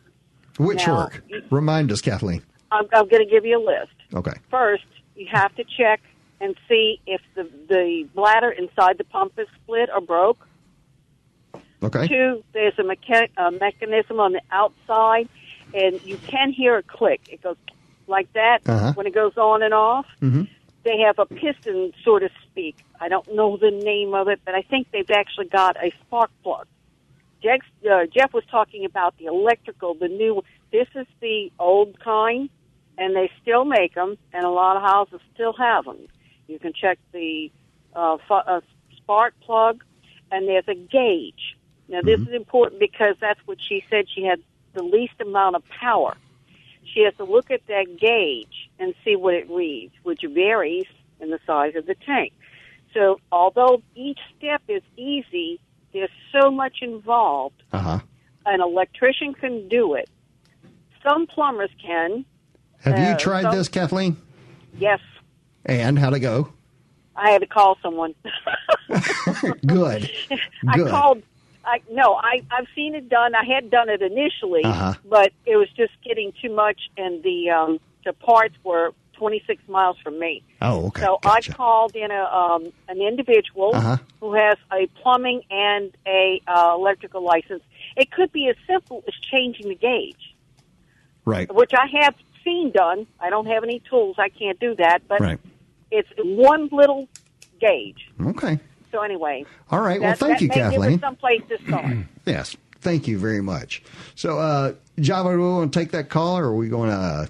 Which 0.58 0.88
Now- 0.88 0.98
work? 0.98 1.24
Remind 1.50 1.92
us, 1.92 2.02
Kathleen. 2.02 2.42
I'm, 2.72 2.86
I'm 2.94 3.08
going 3.08 3.24
to 3.26 3.30
give 3.30 3.46
you 3.46 3.58
a 3.62 3.64
list. 3.64 3.92
Okay. 4.14 4.34
First, 4.50 4.86
you 5.16 5.28
have 5.32 5.54
to 5.56 5.64
check 5.78 6.02
and 6.42 6.56
see 6.68 7.00
if 7.06 7.22
the 7.36 7.44
the 7.70 8.08
bladder 8.14 8.52
inside 8.52 8.98
the 8.98 9.04
pump 9.06 9.34
is 9.38 9.48
split 9.64 9.90
or 9.94 10.02
broke. 10.02 10.48
Okay. 11.84 12.08
Two, 12.08 12.44
there's 12.54 12.74
a, 12.80 12.84
mecha- 12.84 13.30
a 13.38 13.52
mechanism 13.52 14.20
on 14.20 14.32
the 14.34 14.42
outside, 14.52 15.28
and 15.74 16.02
you 16.04 16.18
can 16.18 16.52
hear 16.52 16.78
a 16.78 16.84
click. 16.84 17.22
It 17.30 17.42
goes 17.44 17.58
like 18.08 18.32
that 18.34 18.60
Uh-huh. 18.68 18.94
when 18.94 19.08
it 19.08 19.14
goes 19.14 19.38
on 19.38 19.62
and 19.62 19.74
off. 19.74 20.06
Mhm. 20.22 20.48
They 20.84 21.00
have 21.00 21.18
a 21.20 21.26
piston, 21.26 21.94
so 22.04 22.20
to 22.20 22.30
speak. 22.44 22.78
I 23.00 23.08
don't 23.10 23.28
know 23.34 23.58
the 23.58 23.72
name 23.72 24.14
of 24.14 24.28
it, 24.28 24.40
but 24.46 24.54
I 24.56 24.62
think 24.62 24.88
they've 24.92 25.10
actually 25.12 25.48
got 25.48 25.76
a 25.84 25.92
spark 26.02 26.30
plug. 26.44 26.68
Jeff, 27.44 27.62
uh, 27.90 28.06
Jeff 28.14 28.34
was 28.34 28.44
talking 28.50 28.86
about 28.86 29.16
the 29.18 29.26
electrical, 29.26 29.96
the 29.96 30.08
new. 30.08 30.42
This 30.72 30.88
is 30.96 31.08
the 31.22 31.52
old 31.60 32.00
kind, 32.00 32.50
and 32.98 33.16
they 33.16 33.32
still 33.42 33.66
make 33.66 33.96
them, 33.96 34.18
and 34.34 34.46
a 34.46 34.50
lot 34.50 34.78
of 34.78 34.84
houses 34.84 35.22
still 35.34 35.54
have 35.54 35.86
them. 35.86 36.08
You 36.48 36.60
can 36.60 36.74
check 36.74 37.00
the 37.14 37.52
uh, 37.96 38.18
fu- 38.28 38.34
uh, 38.36 38.62
spark 38.98 39.36
plug, 39.42 39.84
and 40.32 40.48
there's 40.48 40.68
a 40.68 40.76
gauge 40.76 41.58
Now, 41.90 42.02
this 42.02 42.22
Mm-hmm. 42.22 42.30
is 42.30 42.34
important 42.36 42.80
because 42.80 43.16
that's 43.22 43.40
what 43.46 43.60
she 43.62 43.84
said. 43.90 44.06
She 44.14 44.24
had 44.24 44.40
the 44.74 44.84
least 44.84 45.16
amount 45.22 45.56
of 45.56 45.64
power. 45.70 46.18
She 46.84 47.02
has 47.02 47.16
to 47.18 47.26
look 47.26 47.52
at 47.52 47.62
that 47.68 47.98
gauge 48.00 48.70
and 48.80 48.96
see 49.04 49.16
what 49.16 49.36
it 49.36 49.50
reads, 49.50 49.94
which 50.04 50.22
varies 50.28 50.88
in 51.20 51.30
the 51.32 51.40
size 51.48 51.76
of 51.76 51.86
the 51.86 51.96
tank. 52.06 52.34
So, 52.94 53.20
although 53.32 53.84
each 53.96 54.20
step 54.38 54.64
is 54.68 54.84
easy, 54.98 55.60
there's 55.96 56.10
so 56.32 56.52
much 56.52 56.78
involved. 56.82 57.62
Uh 57.72 57.80
huh. 57.80 58.00
An 58.46 58.62
electrician 58.62 59.34
can 59.34 59.68
do 59.70 59.96
it. 59.96 60.08
Some 61.04 61.26
plumbers 61.28 61.72
can. 61.84 62.26
Have 62.82 62.98
you 63.00 63.06
Uh, 63.06 63.18
tried 63.18 63.44
some- 63.44 63.56
this, 63.56 63.68
Kathleen? 63.70 64.18
Yes, 64.78 65.00
And 65.66 65.98
how'd 65.98 66.14
it 66.14 66.20
go? 66.20 66.50
I 67.16 67.32
had 67.32 67.40
to 67.42 67.48
call 67.48 67.78
someone. 67.82 68.14
Good. 69.66 70.12
I 70.68 70.76
Good. 70.78 70.90
called. 70.92 71.24
I 71.64 71.82
no, 71.90 72.14
I 72.16 72.42
I've 72.52 72.68
seen 72.76 72.94
it 72.94 73.10
done. 73.10 73.34
I 73.34 73.44
had 73.46 73.72
done 73.72 73.90
it 73.90 74.02
initially, 74.02 74.64
Uh-huh. 74.64 74.94
but 75.10 75.32
it 75.46 75.56
was 75.56 75.68
just 75.76 75.94
getting 76.04 76.32
too 76.42 76.54
much, 76.54 76.80
and 76.98 77.24
the 77.24 77.50
um, 77.50 77.80
the 78.04 78.14
parts 78.14 78.56
were 78.64 78.92
26 79.16 79.62
miles 79.68 79.98
from 80.04 80.20
me. 80.20 80.44
Oh, 80.62 80.88
okay. 80.88 81.02
So 81.02 81.20
Gotcha. 81.22 81.52
I 81.52 81.56
called 81.56 81.96
in 81.96 82.12
a 82.12 82.24
um, 82.24 82.72
an 82.88 83.02
individual 83.02 83.72
Uh-huh. 83.76 83.98
who 84.20 84.34
has 84.34 84.58
a 84.72 84.88
plumbing 85.02 85.42
and 85.50 85.92
a 86.08 86.42
uh, 86.48 86.74
electrical 86.76 87.24
license. 87.24 87.64
It 87.96 88.12
could 88.12 88.32
be 88.32 88.48
as 88.50 88.56
simple 88.68 89.04
as 89.08 89.14
changing 89.32 89.70
the 89.70 89.76
gauge, 89.76 90.36
Right. 91.26 91.54
which 91.54 91.72
I 91.74 91.88
have 92.04 92.16
seen 92.44 92.72
done. 92.72 93.08
I 93.20 93.30
don't 93.30 93.48
have 93.48 93.64
any 93.64 93.80
tools. 93.90 94.18
I 94.20 94.30
can't 94.30 94.60
do 94.60 94.76
that, 94.76 95.00
but 95.08 95.20
Right. 95.22 95.40
it's 95.92 96.10
one 96.18 96.70
little 96.72 97.08
gauge. 97.60 98.10
Okay. 98.22 98.60
So 98.92 99.02
anyway, 99.02 99.46
All 99.72 99.82
right. 99.82 100.00
Well, 100.00 100.16
thank 100.16 100.40
you, 100.42 100.48
may 100.48 100.56
give 100.56 100.66
us 100.66 100.74
Kathleen. 100.74 101.00
some 101.00 101.16
place 101.18 101.42
to 101.50 101.58
start. 101.68 101.86
Yes. 102.26 102.56
Thank 102.82 103.08
you 103.08 103.18
very 103.18 103.42
much. 103.42 103.82
So, 104.16 104.38
uh, 104.40 104.74
Java, 105.00 105.30
do 105.32 105.38
we 105.38 105.44
want 105.50 105.74
to 105.74 105.80
take 105.80 105.92
that 105.92 106.10
call 106.10 106.38
or 106.38 106.46
are 106.46 106.56
we 106.56 106.70
going 106.70 106.90
to 106.92 107.28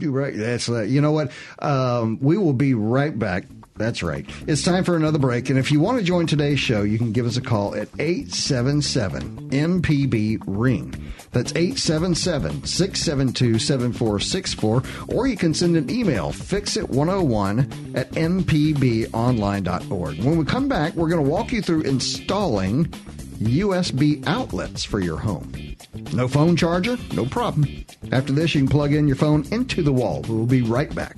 do 0.00 0.10
right? 0.10 0.36
That's 0.36 0.68
uh, 0.68 0.82
you 0.82 1.00
know 1.00 1.12
what? 1.12 1.30
Um, 1.60 2.18
we 2.20 2.36
will 2.36 2.52
be 2.52 2.74
right 2.74 3.16
back. 3.16 3.44
That's 3.76 4.02
right. 4.02 4.28
It's 4.46 4.62
time 4.62 4.84
for 4.84 4.94
another 4.94 5.18
break. 5.18 5.48
And 5.48 5.58
if 5.58 5.72
you 5.72 5.80
want 5.80 5.98
to 5.98 6.04
join 6.04 6.26
today's 6.26 6.60
show, 6.60 6.82
you 6.82 6.98
can 6.98 7.12
give 7.12 7.24
us 7.24 7.38
a 7.38 7.40
call 7.40 7.74
at 7.74 7.88
877 7.98 9.50
MPB 9.50 10.42
Ring. 10.46 10.90
That's 11.32 11.52
877 11.52 12.64
672 12.64 13.58
7464. 13.58 14.82
Or 15.16 15.26
you 15.26 15.36
can 15.36 15.54
send 15.54 15.78
an 15.78 15.88
email, 15.88 16.30
fixit101 16.30 17.96
at 17.96 18.10
mpbonline.org. 18.10 20.24
When 20.24 20.36
we 20.36 20.44
come 20.44 20.68
back, 20.68 20.94
we're 20.94 21.08
going 21.08 21.24
to 21.24 21.30
walk 21.30 21.50
you 21.50 21.62
through 21.62 21.80
installing 21.82 22.92
USB 23.40 24.22
outlets 24.26 24.84
for 24.84 25.00
your 25.00 25.16
home. 25.16 25.69
No 26.12 26.28
phone 26.28 26.56
charger? 26.56 26.96
No 27.14 27.26
problem. 27.26 27.84
After 28.12 28.32
this, 28.32 28.54
you 28.54 28.60
can 28.62 28.68
plug 28.68 28.92
in 28.92 29.06
your 29.08 29.16
phone 29.16 29.44
into 29.50 29.82
the 29.82 29.92
wall. 29.92 30.24
We'll 30.28 30.46
be 30.46 30.62
right 30.62 30.94
back. 30.94 31.16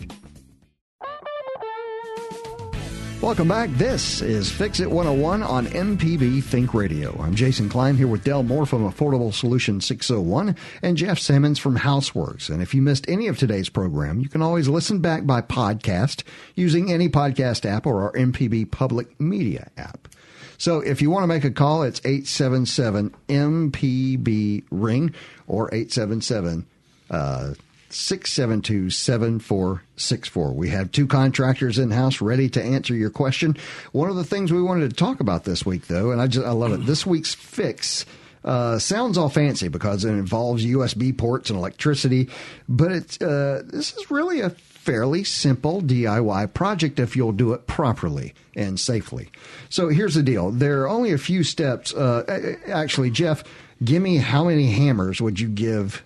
Welcome 3.21 3.47
back. 3.47 3.71
This 3.75 4.21
is 4.21 4.51
Fix 4.51 4.81
It 4.81 4.91
101 4.91 5.45
on 5.45 5.67
MPB 5.67 6.43
Think 6.43 6.75
Radio. 6.75 7.17
I'm 7.23 7.37
Jason 7.37 7.69
Klein 7.69 7.97
here 7.97 8.09
with 8.09 8.25
Dell 8.25 8.43
Moore 8.43 8.67
from 8.67 8.91
Affordable 8.91 9.33
Solution 9.33 9.81
601 9.81 10.57
and 10.83 10.97
Jeff 10.97 11.21
Simmons 11.21 11.61
from 11.61 11.79
Houseworks. 11.79 12.51
And 12.51 12.61
if 12.61 12.75
you 12.75 12.83
missed 12.83 13.09
any 13.09 13.29
of 13.29 13.39
today's 13.39 13.69
program, 13.69 14.19
you 14.19 14.29
can 14.29 14.43
always 14.43 14.69
listen 14.69 14.99
back 14.99 15.25
by 15.25 15.41
podcast 15.41 16.25
using 16.57 16.91
any 16.91 17.09
podcast 17.09 17.65
app 17.65 17.87
or 17.87 18.03
our 18.03 18.13
MPB 18.15 18.73
Public 18.73 19.21
Media 19.21 19.71
app. 19.77 20.09
So 20.63 20.79
if 20.79 21.03
you 21.03 21.11
want 21.11 21.25
to 21.25 21.27
make 21.27 21.43
a 21.43 21.51
call, 21.51 21.83
it's 21.83 22.01
877 22.05 23.13
MPB 23.29 24.63
Ring 24.71 25.13
or 25.49 25.67
877 25.75 26.67
uh, 27.11 27.55
672 27.91 28.89
7464. 28.91 30.53
We 30.53 30.69
have 30.69 30.93
two 30.93 31.09
contractors 31.09 31.81
in 31.81 31.91
house 31.91 32.21
ready 32.21 32.49
to 32.51 32.63
answer 32.63 32.95
your 32.95 33.11
question. 33.11 33.57
One 33.91 34.09
of 34.09 34.15
the 34.15 34.23
things 34.23 34.53
we 34.53 34.63
wanted 34.63 34.89
to 34.89 34.95
talk 34.95 35.19
about 35.19 35.43
this 35.43 35.67
week, 35.67 35.89
though, 35.89 36.13
and 36.13 36.21
I 36.21 36.29
just 36.29 36.47
I 36.47 36.53
love 36.53 36.73
it, 36.73 36.87
this 36.87 37.05
week's 37.05 37.35
fix. 37.35 38.07
Uh, 38.45 38.79
sounds 38.79 39.19
all 39.19 39.29
fancy 39.29 39.67
because 39.67 40.05
it 40.05 40.11
involves 40.11 40.65
USB 40.65 41.17
ports 41.17 41.51
and 41.51 41.59
electricity, 41.59 42.29
but 42.69 42.93
it's 42.93 43.21
uh, 43.21 43.65
this 43.67 43.97
is 43.97 44.13
really 44.13 44.43
a 44.43 44.51
fairly 44.83 45.23
simple 45.23 45.81
DIY 45.81 46.53
project 46.55 46.99
if 46.99 47.15
you'll 47.15 47.31
do 47.33 47.53
it 47.53 47.69
properly 47.69 48.35
and 48.57 48.81
safely. 48.81 49.31
So 49.69 49.89
here's 49.89 50.15
the 50.15 50.23
deal: 50.23 50.51
there 50.51 50.83
are 50.83 50.89
only 50.89 51.13
a 51.13 51.19
few 51.19 51.45
steps. 51.45 51.95
Uh, 51.95 52.57
actually, 52.67 53.11
Jeff, 53.11 53.45
give 53.85 54.03
me 54.03 54.17
how 54.17 54.45
many 54.45 54.73
hammers 54.73 55.21
would 55.21 55.39
you 55.39 55.49
give 55.49 56.03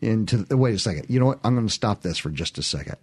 into? 0.00 0.46
Wait 0.56 0.74
a 0.74 0.78
second. 0.78 1.06
You 1.08 1.20
know 1.20 1.26
what? 1.26 1.40
I'm 1.44 1.54
going 1.54 1.66
to 1.66 1.72
stop 1.72 2.02
this 2.02 2.16
for 2.16 2.30
just 2.30 2.56
a 2.56 2.62
second. 2.62 2.96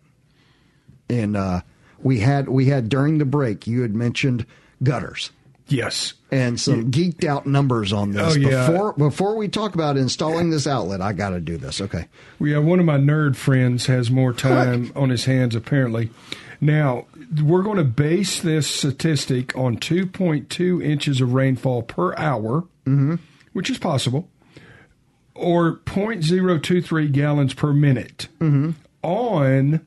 And 1.07 1.37
uh, 1.37 1.61
we 2.01 2.19
had 2.19 2.49
we 2.49 2.65
had 2.65 2.89
during 2.89 3.19
the 3.19 3.25
break, 3.25 3.67
you 3.67 3.83
had 3.83 3.93
mentioned 3.93 4.45
gutters 4.81 5.29
Yes. 5.67 6.13
and 6.31 6.59
some 6.59 6.91
geeked 6.91 7.25
out 7.25 7.45
numbers 7.45 7.91
on 7.93 8.11
this. 8.11 8.35
Oh, 8.35 8.37
yeah. 8.37 8.67
Before 8.67 8.93
before 8.93 9.35
we 9.35 9.47
talk 9.47 9.73
about 9.73 9.97
installing 9.97 10.49
this 10.49 10.67
outlet, 10.67 11.01
I 11.01 11.13
got 11.13 11.29
to 11.31 11.39
do 11.39 11.57
this. 11.57 11.81
Okay. 11.81 12.07
We 12.39 12.51
have 12.51 12.63
one 12.63 12.79
of 12.79 12.85
my 12.85 12.97
nerd 12.97 13.35
friends 13.35 13.85
has 13.87 14.11
more 14.11 14.33
time 14.33 14.91
on 14.95 15.09
his 15.09 15.25
hands 15.25 15.55
apparently. 15.55 16.09
Now 16.61 17.05
we're 17.41 17.63
going 17.63 17.77
to 17.77 17.83
base 17.83 18.39
this 18.41 18.67
statistic 18.67 19.55
on 19.57 19.77
2.2 19.77 20.83
inches 20.83 21.21
of 21.21 21.33
rainfall 21.33 21.83
per 21.83 22.15
hour, 22.15 22.61
mm-hmm. 22.85 23.15
which 23.53 23.69
is 23.69 23.77
possible, 23.77 24.29
or 25.33 25.77
0.023 25.85 27.11
gallons 27.11 27.53
per 27.53 27.73
minute 27.73 28.27
mm-hmm. 28.39 28.71
on 29.01 29.85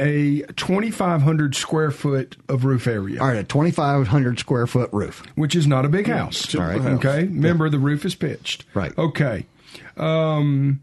a 0.00 0.40
2,500 0.56 1.54
square 1.54 1.90
foot 1.90 2.36
of 2.48 2.64
roof 2.64 2.86
area, 2.86 3.20
All 3.20 3.28
right, 3.28 3.36
a 3.38 3.44
2,500 3.44 4.38
square 4.38 4.66
foot 4.66 4.88
roof. 4.92 5.22
which 5.34 5.54
is 5.54 5.66
not 5.66 5.84
a 5.84 5.88
big 5.88 6.06
house. 6.08 6.54
All 6.54 6.62
right. 6.62 6.80
Okay. 6.80 7.24
Remember, 7.24 7.68
the 7.70 7.78
roof 7.78 8.04
is 8.04 8.14
pitched. 8.14 8.64
Right. 8.74 8.96
Okay. 8.98 9.44
Um, 9.96 10.80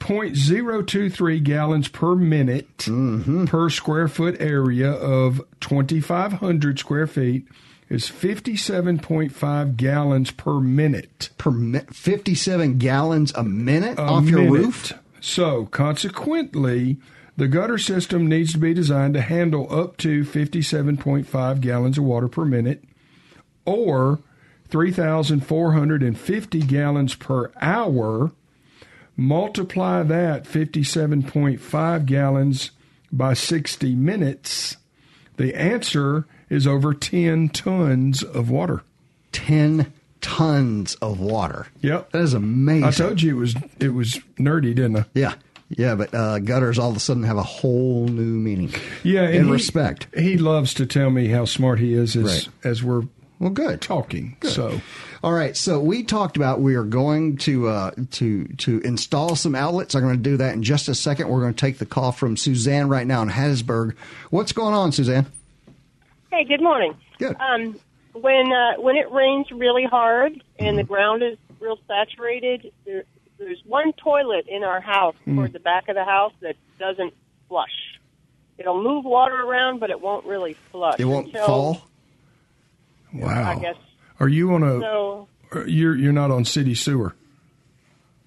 0.023 0.00 1.42
gallons 1.42 1.88
per 1.88 2.14
minute 2.14 2.76
Mm-hmm. 2.78 3.46
per 3.46 3.70
square 3.70 4.08
foot 4.08 4.36
area 4.40 4.90
of 4.92 5.40
2,500 5.60 6.78
square 6.78 7.06
feet 7.06 7.46
is 7.88 8.04
57.5 8.10 9.76
gallons 9.76 10.30
per 10.30 10.60
minute. 10.60 11.30
Per 11.38 11.50
mi- 11.50 11.80
57 11.90 12.78
gallons 12.78 13.32
a 13.34 13.42
minute 13.44 13.98
A 13.98 14.02
off 14.02 14.24
your 14.28 14.50
roof. 14.50 14.92
So, 15.20 15.66
consequently, 15.66 16.98
the 17.36 17.48
gutter 17.48 17.78
system 17.78 18.28
needs 18.28 18.52
to 18.52 18.58
be 18.58 18.74
designed 18.74 19.14
to 19.14 19.20
handle 19.20 19.72
up 19.72 19.96
to 19.98 20.24
57.5 20.24 21.60
gallons 21.60 21.98
of 21.98 22.04
water 22.04 22.28
per 22.28 22.44
minute 22.44 22.84
or 23.64 24.20
3,450 24.68 26.60
gallons 26.60 27.14
per 27.14 27.52
hour. 27.60 28.32
Multiply 29.16 30.02
that 30.02 30.44
57.5 30.44 32.06
gallons 32.06 32.70
by 33.12 33.34
60 33.34 33.94
minutes. 33.94 34.76
The 35.36 35.54
answer 35.54 36.26
is 36.48 36.66
over 36.66 36.94
10 36.94 37.48
tons 37.50 38.22
of 38.22 38.50
water. 38.50 38.82
10 39.32 39.92
tons 40.20 40.94
of 40.96 41.20
water. 41.20 41.68
Yep. 41.80 42.10
That 42.12 42.22
is 42.22 42.34
amazing. 42.34 42.84
I 42.84 42.90
told 42.90 43.22
you 43.22 43.36
it 43.36 43.40
was 43.40 43.54
it 43.78 43.88
was 43.90 44.20
nerdy, 44.38 44.74
didn't 44.74 44.96
I? 44.96 45.04
Yeah. 45.14 45.34
Yeah, 45.70 45.94
but 45.94 46.14
uh, 46.14 46.38
gutters 46.40 46.78
all 46.78 46.90
of 46.90 46.96
a 46.96 47.00
sudden 47.00 47.22
have 47.24 47.36
a 47.38 47.42
whole 47.42 48.06
new 48.06 48.22
meaning. 48.22 48.72
Yeah, 49.02 49.22
and 49.22 49.34
in 49.34 49.44
he- 49.46 49.50
respect. 49.52 50.06
He 50.16 50.36
loves 50.36 50.74
to 50.74 50.86
tell 50.86 51.10
me 51.10 51.28
how 51.28 51.44
smart 51.46 51.78
he 51.80 51.94
is 51.94 52.14
as 52.16 52.24
Right. 52.24 52.48
as 52.64 52.82
we're 52.84 53.02
Well, 53.40 53.50
good. 53.50 53.80
talking. 53.80 54.36
So 54.42 54.80
All 55.22 55.32
right, 55.32 55.56
so 55.56 55.80
we 55.80 56.02
talked 56.02 56.36
about 56.36 56.60
we 56.60 56.74
are 56.74 56.84
going 56.84 57.38
to 57.38 57.68
uh, 57.68 57.90
to 58.12 58.44
to 58.44 58.80
install 58.80 59.34
some 59.36 59.54
outlets. 59.54 59.94
I'm 59.94 60.02
going 60.02 60.16
to 60.16 60.22
do 60.22 60.36
that 60.36 60.52
in 60.54 60.62
just 60.62 60.86
a 60.88 60.94
second. 60.94 61.28
We're 61.30 61.40
going 61.40 61.54
to 61.54 61.60
take 61.60 61.78
the 61.78 61.86
call 61.86 62.12
from 62.12 62.36
Suzanne 62.36 62.88
right 62.90 63.06
now 63.06 63.22
in 63.22 63.30
Hattiesburg. 63.30 63.96
What's 64.30 64.52
going 64.52 64.74
on, 64.74 64.92
Suzanne? 64.92 65.24
Hey, 66.30 66.44
good 66.44 66.60
morning. 66.62 66.94
Good. 67.18 67.36
Um, 67.40 67.80
when 68.12 68.52
uh, 68.52 68.80
when 68.82 68.96
it 68.96 69.10
rains 69.10 69.46
really 69.50 69.84
hard 69.84 70.42
and 70.58 70.76
the 70.78 70.84
ground 70.84 71.22
is 71.22 71.38
real 71.58 71.78
saturated, 71.88 72.70
there, 72.84 73.04
there's 73.44 73.62
one 73.66 73.92
toilet 73.92 74.46
in 74.48 74.62
our 74.64 74.80
house 74.80 75.14
hmm. 75.24 75.36
toward 75.36 75.52
the 75.52 75.60
back 75.60 75.88
of 75.88 75.94
the 75.94 76.04
house 76.04 76.32
that 76.40 76.56
doesn't 76.78 77.14
flush. 77.48 78.00
It'll 78.58 78.82
move 78.82 79.04
water 79.04 79.34
around, 79.34 79.80
but 79.80 79.90
it 79.90 80.00
won't 80.00 80.26
really 80.26 80.54
flush. 80.70 80.98
It 80.98 81.04
won't 81.04 81.26
until, 81.26 81.46
fall. 81.46 81.82
wow. 83.12 83.52
I 83.52 83.60
guess 83.60 83.76
Are 84.20 84.28
you 84.28 84.54
on 84.54 84.62
a? 84.62 84.80
so. 84.80 85.28
Uh, 85.54 85.64
you're 85.64 85.96
you're 85.96 86.12
not 86.12 86.30
on 86.30 86.44
city 86.44 86.74
sewer. 86.74 87.14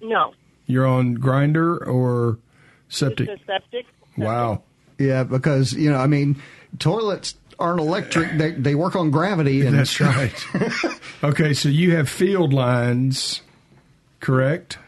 No, 0.00 0.32
You're 0.66 0.86
on 0.86 1.14
grinder 1.14 1.76
or 1.84 2.38
septic. 2.88 3.28
it's 3.28 3.42
a 3.42 3.44
septic. 3.46 3.86
Wow. 4.16 4.62
Yeah, 4.98 5.24
because 5.24 5.72
you 5.72 5.90
know, 5.90 5.98
I 5.98 6.06
mean, 6.06 6.40
toilets 6.78 7.34
aren't 7.58 7.80
electric. 7.80 8.38
They, 8.38 8.52
they 8.52 8.74
work 8.74 8.96
on 8.96 9.10
gravity. 9.10 9.66
And 9.66 9.76
That's 9.76 10.00
right. 10.00 10.46
okay, 11.24 11.54
so 11.54 11.68
you 11.68 11.96
have 11.96 12.08
field 12.08 12.52
lines, 12.52 13.42
correct? 14.20 14.78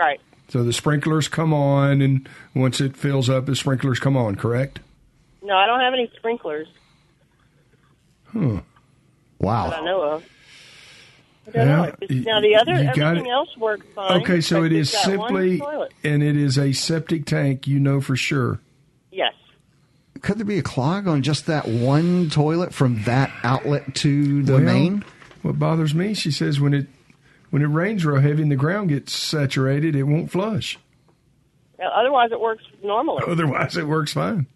Right. 0.00 0.20
So 0.48 0.64
the 0.64 0.72
sprinklers 0.72 1.28
come 1.28 1.52
on, 1.52 2.00
and 2.00 2.26
once 2.54 2.80
it 2.80 2.96
fills 2.96 3.28
up, 3.28 3.44
the 3.46 3.54
sprinklers 3.54 4.00
come 4.00 4.16
on, 4.16 4.34
correct? 4.34 4.80
No, 5.42 5.54
I 5.56 5.66
don't 5.66 5.80
have 5.80 5.92
any 5.94 6.10
sprinklers 6.16 6.66
Huh. 8.32 8.60
that 8.60 8.64
Wow. 9.40 9.70
I 9.70 9.84
know 9.84 10.02
of. 10.02 10.24
I 11.46 11.50
don't 11.52 11.66
Yeah, 11.68 11.76
know. 11.76 11.84
It's- 12.00 12.24
Now 12.26 12.40
the 12.40 12.56
other, 12.56 12.72
you 12.82 12.84
got 12.94 12.98
everything 13.16 13.26
it. 13.26 13.32
else 13.32 13.56
works 13.56 13.86
fine. 13.94 14.22
Okay, 14.22 14.40
so 14.40 14.62
it's 14.72 14.72
is 14.72 14.92
got 14.92 15.18
one 15.18 15.28
simply, 15.28 15.60
and 16.04 16.22
it 16.22 16.36
is 16.36 16.58
a 16.58 16.72
septic 16.72 17.26
tank, 17.26 17.66
you 17.66 17.78
know 17.80 18.00
for 18.00 18.16
sure. 18.16 18.60
Yes. 19.12 19.34
Could 20.22 20.38
there 20.38 20.44
be 20.44 20.58
a 20.58 20.62
clog 20.62 21.06
on 21.08 21.22
just 21.22 21.46
that 21.46 21.66
one 21.68 22.28
toilet 22.30 22.72
from 22.74 23.02
that 23.04 23.30
outlet 23.42 23.94
to 23.96 24.42
the 24.42 24.54
Well, 24.54 24.60
main? 24.62 25.04
What 25.42 25.58
bothers 25.58 25.94
me, 25.94 26.14
she 26.14 26.30
says, 26.30 26.60
when 26.60 26.74
it 26.74 26.86
when 27.50 27.62
it 27.62 27.66
rains 27.66 28.04
real 28.04 28.20
heavy 28.20 28.42
and 28.42 28.50
the 28.50 28.56
ground 28.56 28.88
gets 28.88 29.12
saturated, 29.12 29.94
it 29.96 30.04
won't 30.04 30.30
flush. 30.30 30.78
Otherwise, 31.82 32.30
it 32.32 32.40
works 32.40 32.64
normally. 32.82 33.22
Otherwise, 33.26 33.76
it 33.76 33.86
works 33.86 34.12
fine. 34.12 34.46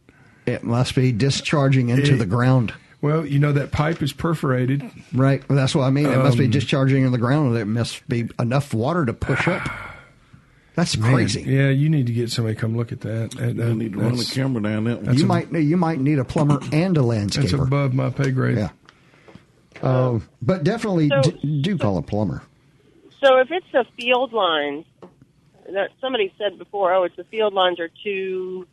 It 0.47 0.63
must 0.63 0.95
be 0.95 1.11
discharging 1.13 1.89
into 1.89 2.15
It- 2.15 2.19
the 2.19 2.27
ground. 2.27 2.75
Well, 3.01 3.27
you 3.27 3.39
know 3.39 3.53
that 3.53 3.71
pipe 3.71 4.03
is 4.03 4.15
perforated. 4.15 4.83
Right. 5.13 5.47
Well, 5.49 5.57
that's 5.57 5.75
what 5.75 5.85
I 5.85 5.91
mean. 5.91 6.07
It 6.07 6.17
must 6.19 6.39
be 6.39 6.47
Um, 6.47 6.51
discharging 6.51 7.05
in 7.05 7.13
the 7.13 7.19
ground. 7.19 7.55
There 7.55 7.67
must 7.67 8.07
be 8.09 8.29
enough 8.39 8.73
water 8.73 9.05
to 9.05 9.13
push 9.13 9.47
up. 9.47 9.63
That's 10.75 10.97
crazy. 10.97 11.43
Yeah, 11.43 11.69
you 11.69 11.89
need 11.91 12.07
to 12.07 12.13
get 12.15 12.31
somebody 12.31 12.55
to 12.55 12.61
come 12.61 12.77
look 12.77 12.93
at 12.93 13.03
that. 13.03 13.33
That- 13.33 13.61
I 13.61 13.73
need 13.75 13.93
to 13.93 13.99
run 13.99 14.17
the 14.17 14.25
camera 14.25 14.63
down 14.63 14.85
that 14.85 15.03
one. 15.03 15.17
You 15.19 15.25
a- 15.25 15.27
might 15.27 15.53
you 15.53 15.77
might 15.77 16.01
need 16.01 16.19
a 16.19 16.25
plumber 16.25 16.61
and 16.73 16.97
a 16.97 17.01
landscaper. 17.01 17.35
That's 17.43 17.53
landscaper. 17.53 17.67
above 17.67 17.93
my 17.95 18.09
pay 18.11 18.31
grade. 18.31 18.57
Yeah. 18.57 18.71
Uh, 19.83 20.21
but 20.41 20.65
definitely 20.65 21.11
So- 21.11 21.31
d- 21.31 21.61
do 21.63 21.77
call 21.77 21.99
a 21.99 22.03
plumber. 22.03 22.43
So 23.25 23.39
if 23.39 23.49
it's 23.51 23.67
the 23.73 23.85
field 23.97 24.33
lines, 24.33 24.85
that 25.73 25.91
somebody 26.01 26.33
said 26.37 26.59
before, 26.59 26.93
oh, 26.93 27.05
it's 27.05 27.17
the 27.17 27.25
field 27.25 27.55
lines 27.55 27.81
are 27.81 27.91
too 28.03 28.67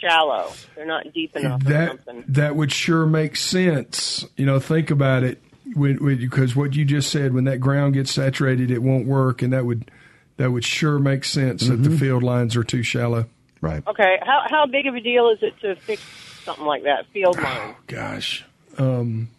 shallow. 0.00 0.52
They're 0.74 0.86
not 0.86 1.12
deep 1.14 1.34
enough 1.34 1.62
or 1.62 1.70
that 1.70 1.88
something. 1.88 2.24
that 2.28 2.56
would 2.56 2.72
sure 2.72 3.06
make 3.06 3.36
sense. 3.36 4.26
You 4.36 4.44
know, 4.44 4.60
think 4.60 4.90
about 4.90 5.22
it, 5.22 5.42
when, 5.74 6.04
when, 6.04 6.18
because 6.18 6.54
what 6.54 6.74
you 6.74 6.84
just 6.84 7.10
said, 7.10 7.32
when 7.32 7.44
that 7.44 7.58
ground 7.58 7.94
gets 7.94 8.12
saturated, 8.12 8.70
it 8.70 8.82
won't 8.82 9.06
work, 9.06 9.40
and 9.40 9.52
that 9.52 9.64
would 9.64 9.90
that 10.36 10.52
would 10.52 10.64
sure 10.64 10.98
make 10.98 11.24
sense 11.24 11.66
that 11.66 11.76
the 11.76 11.90
field 11.96 12.22
lines 12.22 12.56
are 12.56 12.64
too 12.64 12.82
shallow. 12.82 13.24
Right. 13.62 13.82
Okay, 13.86 14.18
how 14.22 14.42
how 14.50 14.66
big 14.66 14.86
of 14.86 14.94
a 14.94 15.00
deal 15.00 15.30
is 15.30 15.38
it 15.40 15.58
to 15.60 15.74
fix 15.76 16.02
something 16.44 16.66
like 16.66 16.82
that 16.82 17.06
field 17.14 17.40
line? 17.40 17.74
Gosh, 17.86 18.44
um, 18.76 19.30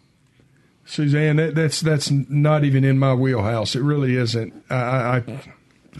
Suzanne, 0.88 1.36
that, 1.36 1.54
that's 1.54 1.80
that's 1.82 2.10
not 2.10 2.64
even 2.64 2.82
in 2.82 2.98
my 2.98 3.12
wheelhouse. 3.14 3.76
It 3.76 3.82
really 3.82 4.16
isn't. 4.16 4.54
I 4.70 4.74
I, 4.74 5.16
I, 5.18 5.40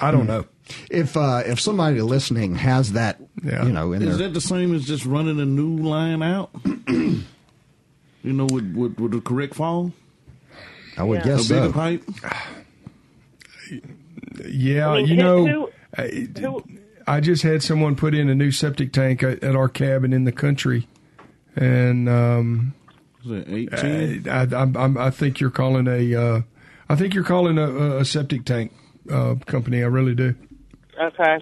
I 0.01 0.11
don't 0.11 0.27
know. 0.27 0.47
If 0.91 1.15
uh, 1.17 1.43
if 1.47 1.61
somebody 1.61 2.01
listening 2.01 2.55
has 2.57 2.93
that, 2.93 3.21
Yeah. 3.45 3.65
you 3.67 3.73
know, 3.73 3.93
in 3.93 4.03
Is 4.03 4.17
there 4.19 4.29
that 4.29 4.35
the 4.35 4.41
same 4.41 4.75
as 4.75 4.87
just 4.87 5.05
running 5.05 5.39
a 5.41 5.45
new 5.45 5.77
line 5.77 6.23
out? 6.23 6.51
you 6.89 7.23
know, 8.25 8.47
with, 8.51 8.75
with, 8.75 8.99
with 8.99 9.13
the 9.13 9.21
correct 9.21 9.55
fall? 9.55 9.93
I 10.97 11.03
would 11.05 11.19
Yeah. 11.21 11.25
guess 11.37 11.51
a 11.51 11.55
bigger 11.55 11.67
so. 11.67 11.73
pipe? 11.73 12.05
Yeah, 14.47 14.91
I 14.91 14.97
mean, 14.99 15.07
you 15.09 15.17
know, 15.17 15.47
who- 15.47 15.71
I, 15.97 16.29
who- 16.39 16.65
I 17.07 17.21
just 17.21 17.43
had 17.43 17.63
someone 17.63 17.97
put 17.97 18.15
in 18.15 18.29
a 18.29 18.35
new 18.35 18.51
septic 18.53 18.93
tank 18.93 19.23
at, 19.23 19.43
at 19.43 19.57
our 19.57 19.69
cabin 19.69 20.13
in 20.13 20.25
the 20.25 20.33
country, 20.33 20.87
and 21.57 22.09
um, 22.09 22.75
Is 23.25 23.31
it 23.31 23.49
18? 23.75 24.29
I, 24.29 24.33
I, 24.43 24.43
I'm- 24.59 24.77
I'm, 24.77 24.97
I 24.99 25.11
think 25.11 25.41
you're 25.41 25.51
calling 25.51 25.87
a, 25.89 26.15
uh, 26.15 26.41
I 26.89 26.95
think 26.97 27.15
you're 27.15 27.25
calling 27.25 27.59
a, 27.59 27.97
a 27.99 28.05
septic 28.05 28.45
tank 28.45 28.73
uh, 29.11 29.35
company. 29.47 29.83
I 29.83 29.87
really 29.87 30.15
do. 30.15 30.35
Okay, 31.01 31.39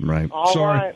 Right. 0.00 0.30
all 0.32 0.66
right. 0.66 0.94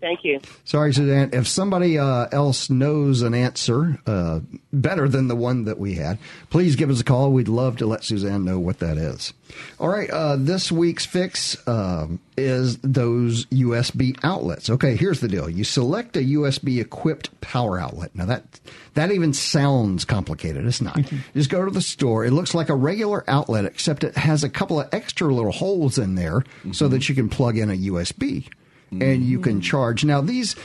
Sorry. 0.00 0.14
Thank 0.14 0.24
you. 0.24 0.40
Sorry, 0.64 0.92
Suzanne. 0.92 1.30
If 1.32 1.48
somebody 1.48 1.98
uh, 1.98 2.28
else 2.30 2.70
knows 2.70 3.22
an 3.22 3.34
answer 3.34 3.98
uh, 4.06 4.40
better 4.72 5.08
than 5.08 5.28
the 5.28 5.36
one 5.36 5.64
that 5.64 5.78
we 5.78 5.94
had, 5.94 6.18
please 6.50 6.76
give 6.76 6.90
us 6.90 7.00
a 7.00 7.04
call. 7.04 7.32
We'd 7.32 7.48
love 7.48 7.78
to 7.78 7.86
let 7.86 8.04
Suzanne 8.04 8.44
know 8.44 8.58
what 8.58 8.78
that 8.78 8.96
is. 8.96 9.32
All 9.80 9.88
right. 9.88 10.08
Uh, 10.10 10.36
this 10.36 10.70
week's 10.70 11.06
fix 11.06 11.56
um, 11.66 12.20
is 12.36 12.78
those 12.78 13.46
USB 13.46 14.16
outlets. 14.22 14.70
Okay, 14.70 14.96
here's 14.96 15.20
the 15.20 15.28
deal. 15.28 15.48
You 15.48 15.64
select 15.64 16.16
a 16.16 16.20
USB 16.20 16.80
equipped 16.80 17.40
power 17.40 17.78
outlet. 17.78 18.14
Now 18.14 18.26
that 18.26 18.60
that 18.94 19.10
even 19.10 19.32
sounds 19.32 20.04
complicated. 20.04 20.66
It's 20.66 20.80
not. 20.80 21.00
Just 21.34 21.50
go 21.50 21.64
to 21.64 21.70
the 21.70 21.82
store. 21.82 22.24
It 22.24 22.32
looks 22.32 22.54
like 22.54 22.68
a 22.68 22.74
regular 22.74 23.24
outlet, 23.28 23.64
except 23.64 24.04
it 24.04 24.16
has 24.16 24.44
a 24.44 24.48
couple 24.48 24.80
of 24.80 24.88
extra 24.92 25.32
little 25.32 25.52
holes 25.52 25.98
in 25.98 26.14
there 26.14 26.44
so 26.72 26.88
that 26.88 27.08
you 27.08 27.14
can 27.14 27.28
plug 27.28 27.56
in 27.58 27.70
a 27.70 27.76
USB 27.76 28.48
and 28.90 29.22
you 29.22 29.40
can 29.40 29.60
charge. 29.60 30.04
Now, 30.04 30.20
these, 30.20 30.56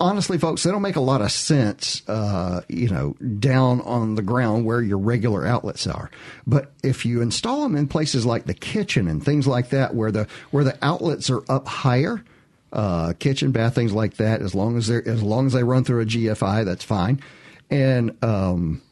honestly, 0.00 0.38
folks, 0.38 0.62
they 0.62 0.70
don't 0.70 0.82
make 0.82 0.96
a 0.96 1.00
lot 1.00 1.20
of 1.20 1.30
sense, 1.32 2.02
uh, 2.08 2.62
you 2.68 2.88
know, 2.88 3.14
down 3.38 3.80
on 3.82 4.14
the 4.14 4.22
ground 4.22 4.64
where 4.64 4.82
your 4.82 4.98
regular 4.98 5.46
outlets 5.46 5.86
are. 5.86 6.10
But 6.46 6.72
if 6.82 7.06
you 7.06 7.22
install 7.22 7.62
them 7.62 7.76
in 7.76 7.88
places 7.88 8.26
like 8.26 8.44
the 8.44 8.54
kitchen 8.54 9.08
and 9.08 9.24
things 9.24 9.46
like 9.46 9.70
that, 9.70 9.94
where 9.94 10.10
the 10.10 10.26
where 10.50 10.64
the 10.64 10.78
outlets 10.82 11.30
are 11.30 11.42
up 11.50 11.66
higher, 11.66 12.22
uh, 12.72 13.14
kitchen, 13.18 13.52
bath, 13.52 13.74
things 13.74 13.92
like 13.92 14.14
that, 14.16 14.42
as 14.42 14.54
long 14.54 14.76
as 14.76 14.86
they're 14.88 15.06
as 15.06 15.22
long 15.22 15.46
as 15.46 15.52
they 15.52 15.64
run 15.64 15.84
through 15.84 16.02
a 16.02 16.06
GFI, 16.06 16.64
that's 16.64 16.84
fine. 16.84 17.20
And 17.70 18.16
um, 18.22 18.82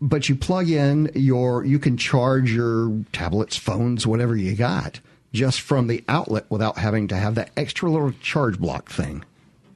but 0.00 0.28
you 0.28 0.36
plug 0.36 0.68
in 0.68 1.10
your 1.14 1.64
you 1.64 1.78
can 1.78 1.96
charge 1.96 2.52
your 2.52 3.04
tablets, 3.12 3.56
phones, 3.56 4.06
whatever 4.06 4.36
you 4.36 4.54
got 4.54 5.00
just 5.32 5.60
from 5.60 5.86
the 5.86 6.02
outlet 6.08 6.44
without 6.48 6.78
having 6.78 7.08
to 7.08 7.16
have 7.16 7.34
that 7.36 7.50
extra 7.56 7.90
little 7.90 8.12
charge 8.20 8.58
block 8.58 8.90
thing 8.90 9.24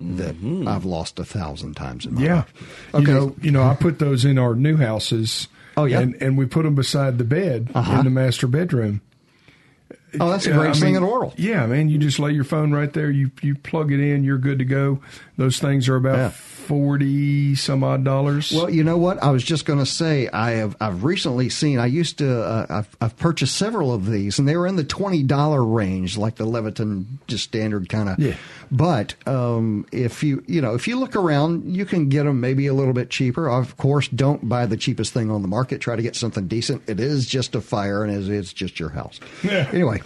that 0.00 0.34
I've 0.66 0.84
lost 0.84 1.18
a 1.18 1.24
thousand 1.24 1.74
times 1.74 2.04
in 2.04 2.14
my 2.14 2.22
Yeah. 2.22 2.44
life. 2.92 2.98
You 3.06 3.14
know, 3.14 3.36
you 3.40 3.50
know, 3.50 3.62
I 3.62 3.74
put 3.74 3.98
those 4.00 4.24
in 4.24 4.38
our 4.38 4.54
new 4.54 4.76
houses. 4.76 5.48
Oh, 5.76 5.84
yeah? 5.86 6.00
and, 6.00 6.14
and 6.20 6.36
we 6.38 6.46
put 6.46 6.62
them 6.64 6.74
beside 6.74 7.18
the 7.18 7.24
bed 7.24 7.68
Uh-huh. 7.74 7.98
in 7.98 8.04
the 8.04 8.10
master 8.10 8.46
bedroom. 8.46 9.00
oh, 10.20 10.30
that's 10.30 10.44
the 10.44 10.52
Uh, 10.54 10.58
greatest 10.58 10.80
I 10.82 10.86
thing 10.86 10.94
mean, 10.94 11.02
in 11.02 11.08
the 11.08 11.12
world. 11.12 11.34
Yeah, 11.36 11.66
man, 11.66 11.88
you 11.88 11.98
just 11.98 12.18
lay 12.18 12.32
your 12.32 12.44
phone 12.44 12.72
right 12.72 12.92
there. 12.92 13.10
You 13.10 13.30
you 13.42 13.54
plug 13.54 13.92
it 13.92 14.00
in. 14.00 14.22
You're 14.24 14.38
good 14.38 14.58
to 14.60 14.64
go. 14.64 15.00
Those 15.36 15.58
things 15.58 15.88
are 15.88 15.96
about 15.96 16.16
Yeah. 16.16 16.30
Forty 16.64 17.54
some 17.54 17.84
odd 17.84 18.04
dollars. 18.04 18.52
Well, 18.52 18.70
you 18.70 18.84
know 18.84 18.96
what? 18.96 19.22
I 19.22 19.30
was 19.30 19.44
just 19.44 19.64
going 19.64 19.78
to 19.78 19.86
say 19.86 20.28
I 20.28 20.52
have 20.52 20.76
I've 20.80 21.04
recently 21.04 21.48
seen. 21.48 21.78
I 21.78 21.86
used 21.86 22.18
to 22.18 22.42
uh, 22.42 22.66
I've 22.68 22.96
I've 23.00 23.16
purchased 23.16 23.56
several 23.56 23.92
of 23.92 24.06
these, 24.06 24.38
and 24.38 24.48
they 24.48 24.56
were 24.56 24.66
in 24.66 24.76
the 24.76 24.84
twenty 24.84 25.22
dollar 25.22 25.62
range, 25.64 26.16
like 26.16 26.36
the 26.36 26.46
Leviton 26.46 27.06
just 27.26 27.44
standard 27.44 27.88
kind 27.88 28.08
of. 28.08 28.18
Yeah. 28.18 28.36
But 28.70 29.14
um, 29.26 29.86
if 29.92 30.22
you 30.22 30.42
you 30.46 30.60
know 30.60 30.74
if 30.74 30.86
you 30.88 30.98
look 30.98 31.16
around, 31.16 31.74
you 31.74 31.84
can 31.84 32.08
get 32.08 32.24
them 32.24 32.40
maybe 32.40 32.66
a 32.66 32.74
little 32.74 32.92
bit 32.92 33.10
cheaper. 33.10 33.48
Of 33.48 33.76
course, 33.76 34.08
don't 34.08 34.48
buy 34.48 34.66
the 34.66 34.76
cheapest 34.76 35.12
thing 35.12 35.30
on 35.30 35.42
the 35.42 35.48
market. 35.48 35.80
Try 35.80 35.96
to 35.96 36.02
get 36.02 36.16
something 36.16 36.46
decent. 36.46 36.82
It 36.88 37.00
is 37.00 37.26
just 37.26 37.54
a 37.54 37.60
fire, 37.60 38.04
and 38.04 38.12
it 38.12 38.28
is 38.28 38.52
just 38.52 38.78
your 38.78 38.90
house. 38.90 39.20
Yeah. 39.42 39.68
Anyway, 39.72 40.02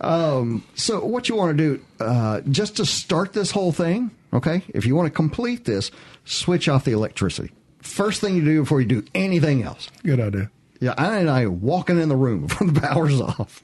um, 0.00 0.64
so 0.74 1.04
what 1.04 1.28
you 1.28 1.36
want 1.36 1.56
to 1.56 1.76
do 1.76 2.04
uh, 2.04 2.40
just 2.50 2.76
to 2.76 2.86
start 2.86 3.32
this 3.32 3.50
whole 3.50 3.72
thing, 3.72 4.10
okay? 4.32 4.62
If 4.68 4.86
you 4.86 4.96
want 4.96 5.06
to 5.06 5.10
complete 5.10 5.64
this, 5.64 5.90
switch 6.24 6.68
off 6.68 6.84
the 6.84 6.92
electricity. 6.92 7.52
First 7.78 8.20
thing 8.20 8.36
you 8.36 8.44
do 8.44 8.60
before 8.60 8.80
you 8.80 8.86
do 8.86 9.04
anything 9.14 9.62
else. 9.62 9.90
good 10.02 10.20
idea. 10.20 10.50
Yeah, 10.80 10.94
I 10.96 11.18
and 11.18 11.30
I 11.30 11.46
walking 11.46 12.00
in 12.00 12.08
the 12.08 12.16
room 12.16 12.42
before 12.46 12.66
the 12.66 12.80
power's 12.80 13.20
off. 13.20 13.62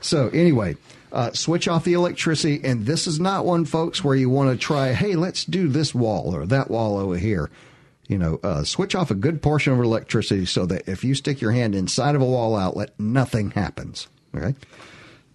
So 0.00 0.28
anyway, 0.28 0.76
uh, 1.12 1.32
switch 1.32 1.68
off 1.68 1.84
the 1.84 1.92
electricity, 1.92 2.60
and 2.64 2.86
this 2.86 3.06
is 3.06 3.20
not 3.20 3.44
one, 3.44 3.64
folks, 3.64 4.02
where 4.02 4.16
you 4.16 4.28
want 4.28 4.50
to 4.50 4.56
try. 4.56 4.92
Hey, 4.92 5.14
let's 5.14 5.44
do 5.44 5.68
this 5.68 5.94
wall 5.94 6.34
or 6.34 6.46
that 6.46 6.70
wall 6.70 6.98
over 6.98 7.16
here. 7.16 7.50
You 8.08 8.18
know, 8.18 8.40
uh, 8.42 8.64
switch 8.64 8.94
off 8.94 9.10
a 9.10 9.14
good 9.14 9.40
portion 9.40 9.72
of 9.72 9.80
electricity 9.80 10.44
so 10.44 10.66
that 10.66 10.88
if 10.88 11.04
you 11.04 11.14
stick 11.14 11.40
your 11.40 11.52
hand 11.52 11.74
inside 11.74 12.14
of 12.14 12.20
a 12.20 12.26
wall 12.26 12.56
outlet, 12.56 12.90
nothing 12.98 13.52
happens. 13.52 14.08
Okay. 14.34 14.54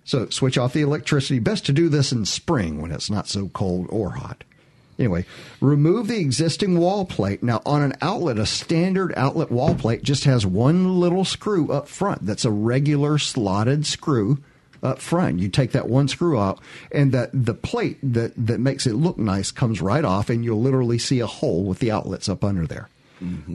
So 0.03 0.27
switch 0.29 0.57
off 0.57 0.73
the 0.73 0.81
electricity. 0.81 1.39
Best 1.39 1.65
to 1.67 1.73
do 1.73 1.89
this 1.89 2.11
in 2.11 2.25
spring 2.25 2.81
when 2.81 2.91
it's 2.91 3.09
not 3.09 3.27
so 3.27 3.47
cold 3.49 3.87
or 3.89 4.11
hot. 4.11 4.43
Anyway, 4.99 5.25
remove 5.61 6.07
the 6.07 6.19
existing 6.19 6.77
wall 6.77 7.05
plate. 7.05 7.41
Now, 7.41 7.61
on 7.65 7.81
an 7.81 7.93
outlet, 8.01 8.37
a 8.37 8.45
standard 8.45 9.13
outlet 9.15 9.49
wall 9.49 9.73
plate 9.73 10.03
just 10.03 10.25
has 10.25 10.45
one 10.45 10.99
little 10.99 11.23
screw 11.23 11.71
up 11.71 11.87
front. 11.87 12.25
That's 12.25 12.43
a 12.43 12.51
regular 12.51 13.17
slotted 13.17 13.85
screw 13.85 14.39
up 14.83 14.99
front. 14.99 15.39
You 15.39 15.47
take 15.47 15.71
that 15.71 15.87
one 15.87 16.09
screw 16.09 16.37
out, 16.37 16.59
and 16.91 17.13
that 17.13 17.29
the 17.33 17.53
plate 17.53 17.97
that, 18.03 18.33
that 18.35 18.59
makes 18.59 18.85
it 18.85 18.93
look 18.93 19.17
nice 19.17 19.51
comes 19.51 19.81
right 19.81 20.03
off, 20.03 20.29
and 20.29 20.43
you'll 20.43 20.61
literally 20.61 20.99
see 20.99 21.21
a 21.21 21.27
hole 21.27 21.63
with 21.63 21.79
the 21.79 21.91
outlets 21.91 22.27
up 22.27 22.43
under 22.43 22.67
there. 22.67 22.89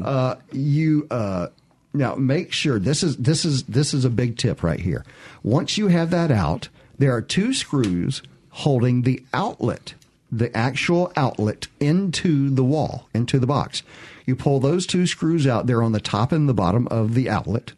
Uh, 0.02 0.36
you 0.52 1.06
uh, 1.10 1.48
now 1.94 2.14
make 2.14 2.52
sure 2.52 2.78
this 2.78 3.02
is 3.02 3.16
this 3.16 3.46
is 3.46 3.62
this 3.62 3.94
is 3.94 4.04
a 4.04 4.10
big 4.10 4.36
tip 4.36 4.62
right 4.62 4.80
here. 4.80 5.04
Once 5.42 5.78
you 5.78 5.88
have 5.88 6.10
that 6.10 6.30
out, 6.30 6.68
there 6.98 7.14
are 7.14 7.22
two 7.22 7.54
screws 7.54 8.22
holding 8.50 9.02
the 9.02 9.24
outlet 9.32 9.94
the 10.30 10.54
actual 10.56 11.12
outlet 11.16 11.68
into 11.80 12.50
the 12.50 12.64
wall, 12.64 13.08
into 13.14 13.38
the 13.38 13.46
box. 13.46 13.82
You 14.26 14.34
pull 14.34 14.60
those 14.60 14.86
two 14.86 15.06
screws 15.06 15.46
out 15.46 15.66
there 15.66 15.82
on 15.82 15.92
the 15.92 16.00
top 16.00 16.32
and 16.32 16.48
the 16.48 16.54
bottom 16.54 16.88
of 16.88 17.14
the 17.14 17.28
outlet. 17.28 17.72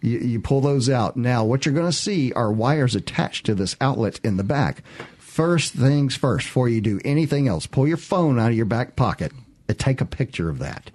You, 0.00 0.18
you 0.18 0.40
pull 0.40 0.60
those 0.60 0.88
out. 0.88 1.16
Now, 1.16 1.44
what 1.44 1.64
you're 1.64 1.74
going 1.74 1.90
to 1.90 1.96
see 1.96 2.32
are 2.32 2.52
wires 2.52 2.94
attached 2.94 3.46
to 3.46 3.54
this 3.54 3.76
outlet 3.80 4.20
in 4.24 4.36
the 4.36 4.44
back. 4.44 4.82
First 5.18 5.72
things 5.72 6.16
first, 6.16 6.46
before 6.46 6.68
you 6.68 6.80
do 6.80 7.00
anything 7.04 7.48
else, 7.48 7.66
pull 7.66 7.86
your 7.86 7.96
phone 7.96 8.38
out 8.38 8.50
of 8.50 8.56
your 8.56 8.66
back 8.66 8.96
pocket 8.96 9.32
and 9.68 9.78
take 9.78 10.00
a 10.00 10.06
picture 10.06 10.50
of 10.50 10.58
that. 10.58 10.90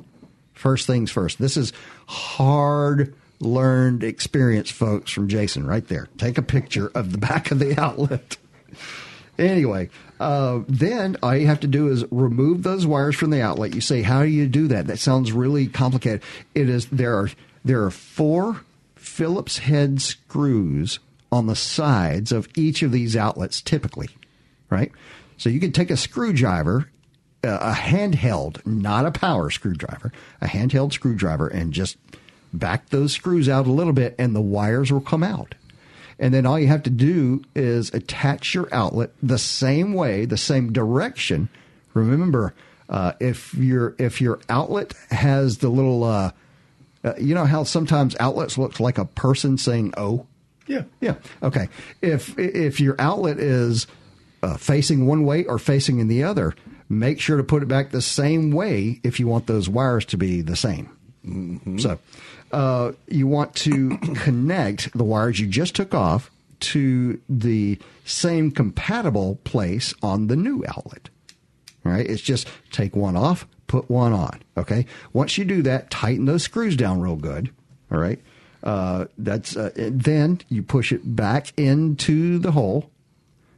First 0.53 0.87
things 0.87 1.09
first. 1.09 1.39
This 1.39 1.57
is 1.57 1.73
hard 2.07 3.15
learned 3.39 4.03
experience, 4.03 4.69
folks, 4.69 5.11
from 5.11 5.27
Jason 5.27 5.65
right 5.65 5.87
there. 5.87 6.07
Take 6.17 6.37
a 6.37 6.43
picture 6.43 6.91
of 6.93 7.11
the 7.11 7.17
back 7.17 7.51
of 7.51 7.59
the 7.59 7.79
outlet. 7.79 8.37
Anyway, 9.37 9.89
uh, 10.19 10.61
then 10.67 11.15
all 11.21 11.35
you 11.35 11.47
have 11.47 11.59
to 11.59 11.67
do 11.67 11.89
is 11.89 12.03
remove 12.09 12.63
those 12.63 12.87
wires 12.87 13.15
from 13.15 13.29
the 13.29 13.41
outlet. 13.41 13.75
You 13.75 13.81
say, 13.81 14.01
"How 14.01 14.23
do 14.23 14.29
you 14.29 14.47
do 14.47 14.67
that?" 14.67 14.87
That 14.87 14.99
sounds 14.99 15.31
really 15.31 15.67
complicated. 15.67 16.23
It 16.55 16.69
is 16.69 16.87
there 16.87 17.15
are 17.17 17.29
there 17.63 17.83
are 17.83 17.91
four 17.91 18.61
Phillips 18.95 19.59
head 19.59 20.01
screws 20.01 20.99
on 21.31 21.47
the 21.47 21.55
sides 21.55 22.31
of 22.31 22.47
each 22.55 22.81
of 22.81 22.91
these 22.91 23.15
outlets, 23.15 23.61
typically, 23.61 24.09
right? 24.69 24.91
So 25.37 25.49
you 25.49 25.59
can 25.59 25.71
take 25.71 25.91
a 25.91 25.97
screwdriver, 25.97 26.89
a 27.43 27.73
handheld, 27.73 28.65
not 28.65 29.05
a 29.05 29.11
power 29.11 29.49
screwdriver, 29.49 30.11
a 30.41 30.47
handheld 30.47 30.93
screwdriver, 30.93 31.47
and 31.47 31.73
just 31.73 31.97
back 32.53 32.89
those 32.89 33.11
screws 33.11 33.47
out 33.47 33.67
a 33.67 33.71
little 33.71 33.93
bit, 33.93 34.15
and 34.17 34.35
the 34.35 34.41
wires 34.41 34.91
will 34.91 35.01
come 35.01 35.23
out. 35.23 35.55
And 36.19 36.33
then 36.33 36.45
all 36.45 36.59
you 36.59 36.67
have 36.67 36.83
to 36.83 36.89
do 36.89 37.43
is 37.55 37.93
attach 37.93 38.55
your 38.55 38.67
outlet 38.73 39.11
the 39.21 39.37
same 39.37 39.93
way, 39.93 40.25
the 40.25 40.37
same 40.37 40.73
direction. 40.73 41.49
Remember, 41.93 42.53
uh, 42.89 43.13
if 43.19 43.53
your 43.53 43.95
if 43.99 44.19
your 44.21 44.39
outlet 44.49 44.93
has 45.11 45.59
the 45.59 45.69
little, 45.69 46.03
uh, 46.03 46.31
uh, 47.03 47.13
you 47.19 47.35
know 47.35 47.45
how 47.45 47.63
sometimes 47.63 48.15
outlets 48.19 48.57
look 48.57 48.79
like 48.79 48.97
a 48.97 49.05
person 49.05 49.57
saying 49.57 49.93
"oh." 49.97 50.25
Yeah. 50.67 50.83
Yeah. 50.99 51.15
Okay. 51.41 51.69
If 52.01 52.37
if 52.37 52.79
your 52.79 52.95
outlet 52.99 53.39
is 53.39 53.87
uh, 54.43 54.57
facing 54.57 55.05
one 55.05 55.23
way 55.23 55.45
or 55.45 55.59
facing 55.59 55.99
in 55.99 56.07
the 56.07 56.23
other, 56.23 56.55
make 56.89 57.19
sure 57.19 57.37
to 57.37 57.43
put 57.43 57.63
it 57.63 57.67
back 57.67 57.91
the 57.91 58.01
same 58.01 58.51
way 58.51 58.99
if 59.03 59.19
you 59.19 59.27
want 59.27 59.47
those 59.47 59.69
wires 59.69 60.05
to 60.05 60.17
be 60.17 60.41
the 60.41 60.55
same. 60.55 60.89
So 61.79 61.99
uh, 62.51 62.93
you 63.07 63.27
want 63.27 63.55
to 63.55 63.97
connect 64.15 64.95
the 64.97 65.03
wires 65.03 65.39
you 65.39 65.47
just 65.47 65.75
took 65.75 65.93
off 65.93 66.31
to 66.59 67.21
the 67.29 67.79
same 68.05 68.51
compatible 68.51 69.35
place 69.43 69.93
on 70.01 70.27
the 70.27 70.35
new 70.35 70.63
outlet. 70.67 71.09
All 71.85 71.91
right, 71.91 72.05
it's 72.05 72.21
just 72.21 72.47
take 72.71 72.95
one 72.95 73.15
off, 73.15 73.47
put 73.67 73.89
one 73.89 74.13
on. 74.13 74.41
Okay, 74.57 74.85
once 75.13 75.37
you 75.37 75.45
do 75.45 75.61
that, 75.63 75.89
tighten 75.89 76.25
those 76.25 76.43
screws 76.43 76.75
down 76.75 76.99
real 76.99 77.15
good. 77.15 77.51
All 77.91 77.99
right, 77.99 78.19
uh, 78.63 79.05
that's 79.17 79.55
uh, 79.55 79.71
then 79.75 80.41
you 80.49 80.63
push 80.63 80.91
it 80.91 81.15
back 81.15 81.53
into 81.57 82.39
the 82.39 82.51
hole. 82.51 82.89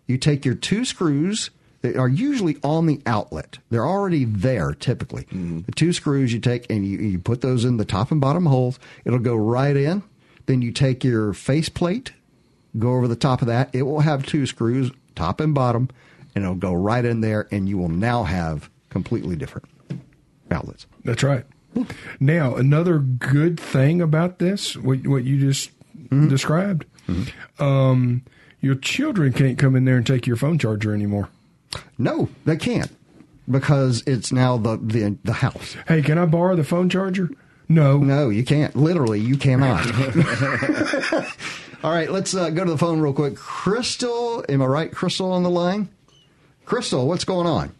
You 0.05 0.17
take 0.17 0.45
your 0.45 0.55
two 0.55 0.85
screws 0.85 1.49
that 1.81 1.95
are 1.95 2.09
usually 2.09 2.57
on 2.63 2.85
the 2.85 3.01
outlet. 3.05 3.59
They're 3.69 3.85
already 3.85 4.25
there 4.25 4.73
typically. 4.73 5.23
Mm-hmm. 5.23 5.61
The 5.61 5.71
two 5.71 5.93
screws 5.93 6.33
you 6.33 6.39
take 6.39 6.69
and 6.69 6.85
you, 6.85 6.97
you 6.97 7.19
put 7.19 7.41
those 7.41 7.65
in 7.65 7.77
the 7.77 7.85
top 7.85 8.11
and 8.11 8.19
bottom 8.19 8.45
holes. 8.45 8.79
It'll 9.05 9.19
go 9.19 9.35
right 9.35 9.75
in. 9.75 10.03
Then 10.45 10.61
you 10.61 10.71
take 10.71 11.03
your 11.03 11.33
face 11.33 11.69
plate, 11.69 12.13
go 12.77 12.95
over 12.95 13.07
the 13.07 13.15
top 13.15 13.41
of 13.41 13.47
that. 13.47 13.69
It 13.71 13.83
will 13.83 13.99
have 13.99 14.25
two 14.25 14.45
screws, 14.45 14.91
top 15.15 15.39
and 15.39 15.53
bottom, 15.53 15.89
and 16.33 16.43
it'll 16.43 16.55
go 16.55 16.73
right 16.73 17.05
in 17.05 17.21
there, 17.21 17.47
and 17.51 17.69
you 17.69 17.77
will 17.77 17.89
now 17.89 18.23
have 18.23 18.69
completely 18.89 19.35
different 19.35 19.67
outlets. 20.49 20.87
That's 21.05 21.21
right. 21.21 21.45
Now, 22.19 22.55
another 22.55 22.97
good 22.97 23.59
thing 23.59 24.01
about 24.01 24.39
this, 24.39 24.75
what, 24.75 25.05
what 25.05 25.23
you 25.23 25.39
just 25.39 25.69
mm-hmm. 25.95 26.27
described, 26.27 26.85
mm-hmm. 27.07 27.63
um, 27.63 28.23
your 28.59 28.75
children 28.75 29.33
can't 29.33 29.57
come 29.57 29.75
in 29.75 29.85
there 29.85 29.97
and 29.97 30.07
take 30.07 30.25
your 30.25 30.35
phone 30.35 30.57
charger 30.57 30.93
anymore. 30.93 31.29
No, 31.97 32.29
they 32.45 32.57
can't 32.57 32.91
because 33.49 34.03
it's 34.05 34.31
now 34.31 34.57
the 34.57 34.77
the, 34.77 35.17
the 35.23 35.33
house. 35.33 35.75
Hey, 35.87 36.01
can 36.01 36.17
I 36.17 36.25
borrow 36.25 36.55
the 36.55 36.63
phone 36.63 36.89
charger? 36.89 37.29
No. 37.67 37.99
No, 37.99 38.29
you 38.29 38.43
can't. 38.43 38.75
Literally, 38.75 39.19
you 39.19 39.37
cannot. 39.37 39.85
All 41.83 41.91
right, 41.91 42.11
let's 42.11 42.35
uh, 42.35 42.49
go 42.49 42.65
to 42.65 42.71
the 42.71 42.77
phone 42.77 42.99
real 42.99 43.13
quick. 43.13 43.35
Crystal, 43.35 44.43
am 44.49 44.61
I 44.61 44.65
right? 44.65 44.91
Crystal 44.91 45.31
on 45.31 45.43
the 45.43 45.49
line? 45.49 45.89
Crystal, 46.65 47.07
what's 47.07 47.23
going 47.23 47.47
on? 47.47 47.73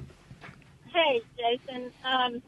Hey, 0.94 1.22
Jason. 1.38 1.92
Um, 2.04 2.42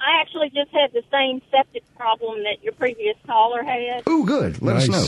I 0.00 0.20
actually 0.20 0.50
just 0.50 0.70
had 0.70 0.92
the 0.92 1.02
same 1.10 1.40
septic 1.50 1.82
problem 1.96 2.42
that 2.44 2.62
your 2.62 2.72
previous 2.74 3.16
caller 3.26 3.62
had. 3.62 4.02
Oh, 4.06 4.24
good. 4.24 4.60
Let 4.62 4.76
us 4.76 4.88
know. 4.88 5.06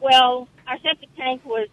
Well, 0.00 0.48
our 0.66 0.78
septic 0.78 1.14
tank 1.16 1.44
was 1.44 1.68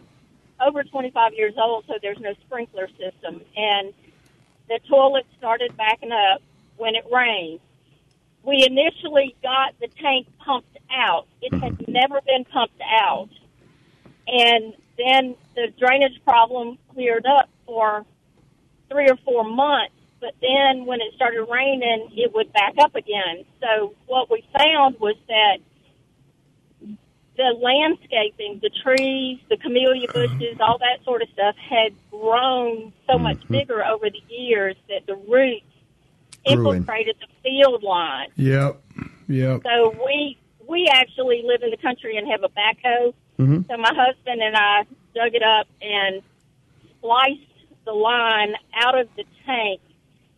over 0.60 0.82
25 0.84 1.34
years 1.34 1.54
old, 1.56 1.84
so 1.86 1.94
there's 2.02 2.18
no 2.20 2.34
sprinkler 2.46 2.88
system. 2.88 3.40
And 3.56 3.92
the 4.68 4.78
toilet 4.88 5.26
started 5.38 5.76
backing 5.76 6.12
up 6.12 6.42
when 6.76 6.94
it 6.94 7.04
rained. 7.12 7.60
We 8.42 8.64
initially 8.66 9.36
got 9.42 9.74
the 9.80 9.88
tank 9.88 10.26
pumped 10.38 10.78
out. 10.90 11.26
It 11.42 11.52
had 11.52 11.78
mm-hmm. 11.78 11.92
never 11.92 12.20
been 12.22 12.44
pumped 12.44 12.80
out. 12.80 13.28
And 14.26 14.74
then 14.96 15.34
the 15.54 15.72
drainage 15.78 16.22
problem 16.24 16.78
cleared 16.94 17.26
up 17.26 17.48
for 17.66 18.04
three 18.90 19.08
or 19.08 19.16
four 19.24 19.44
months. 19.44 19.94
But 20.20 20.34
then 20.40 20.84
when 20.84 21.00
it 21.00 21.14
started 21.14 21.44
raining, 21.50 22.10
it 22.14 22.34
would 22.34 22.52
back 22.52 22.74
up 22.78 22.94
again. 22.94 23.44
So 23.60 23.94
what 24.06 24.30
we 24.30 24.44
found 24.56 25.00
was 25.00 25.16
that 25.28 25.58
the 27.40 27.58
landscaping, 27.58 28.60
the 28.60 28.68
trees, 28.68 29.38
the 29.48 29.56
camellia 29.56 30.06
bushes, 30.12 30.58
all 30.60 30.76
that 30.76 31.02
sort 31.04 31.22
of 31.22 31.28
stuff 31.30 31.56
had 31.56 31.94
grown 32.10 32.92
so 33.10 33.18
much 33.18 33.38
bigger 33.48 33.82
over 33.82 34.10
the 34.10 34.20
years 34.28 34.76
that 34.90 35.06
the 35.06 35.16
roots 35.16 35.64
infiltrated 36.44 37.16
the 37.18 37.26
field 37.42 37.82
line. 37.82 38.28
Yep. 38.36 38.82
Yep. 39.28 39.62
So 39.64 39.94
we 40.04 40.36
we 40.68 40.86
actually 40.92 41.42
live 41.46 41.62
in 41.62 41.70
the 41.70 41.78
country 41.78 42.18
and 42.18 42.28
have 42.30 42.44
a 42.44 42.50
backhoe. 42.50 43.14
Mhm. 43.38 43.66
So 43.68 43.76
my 43.78 43.94
husband 43.94 44.42
and 44.42 44.54
I 44.54 44.82
dug 45.14 45.34
it 45.34 45.42
up 45.42 45.66
and 45.80 46.20
spliced 46.98 47.40
the 47.86 47.92
line 47.92 48.54
out 48.74 48.98
of 48.98 49.08
the 49.16 49.24
tank 49.46 49.80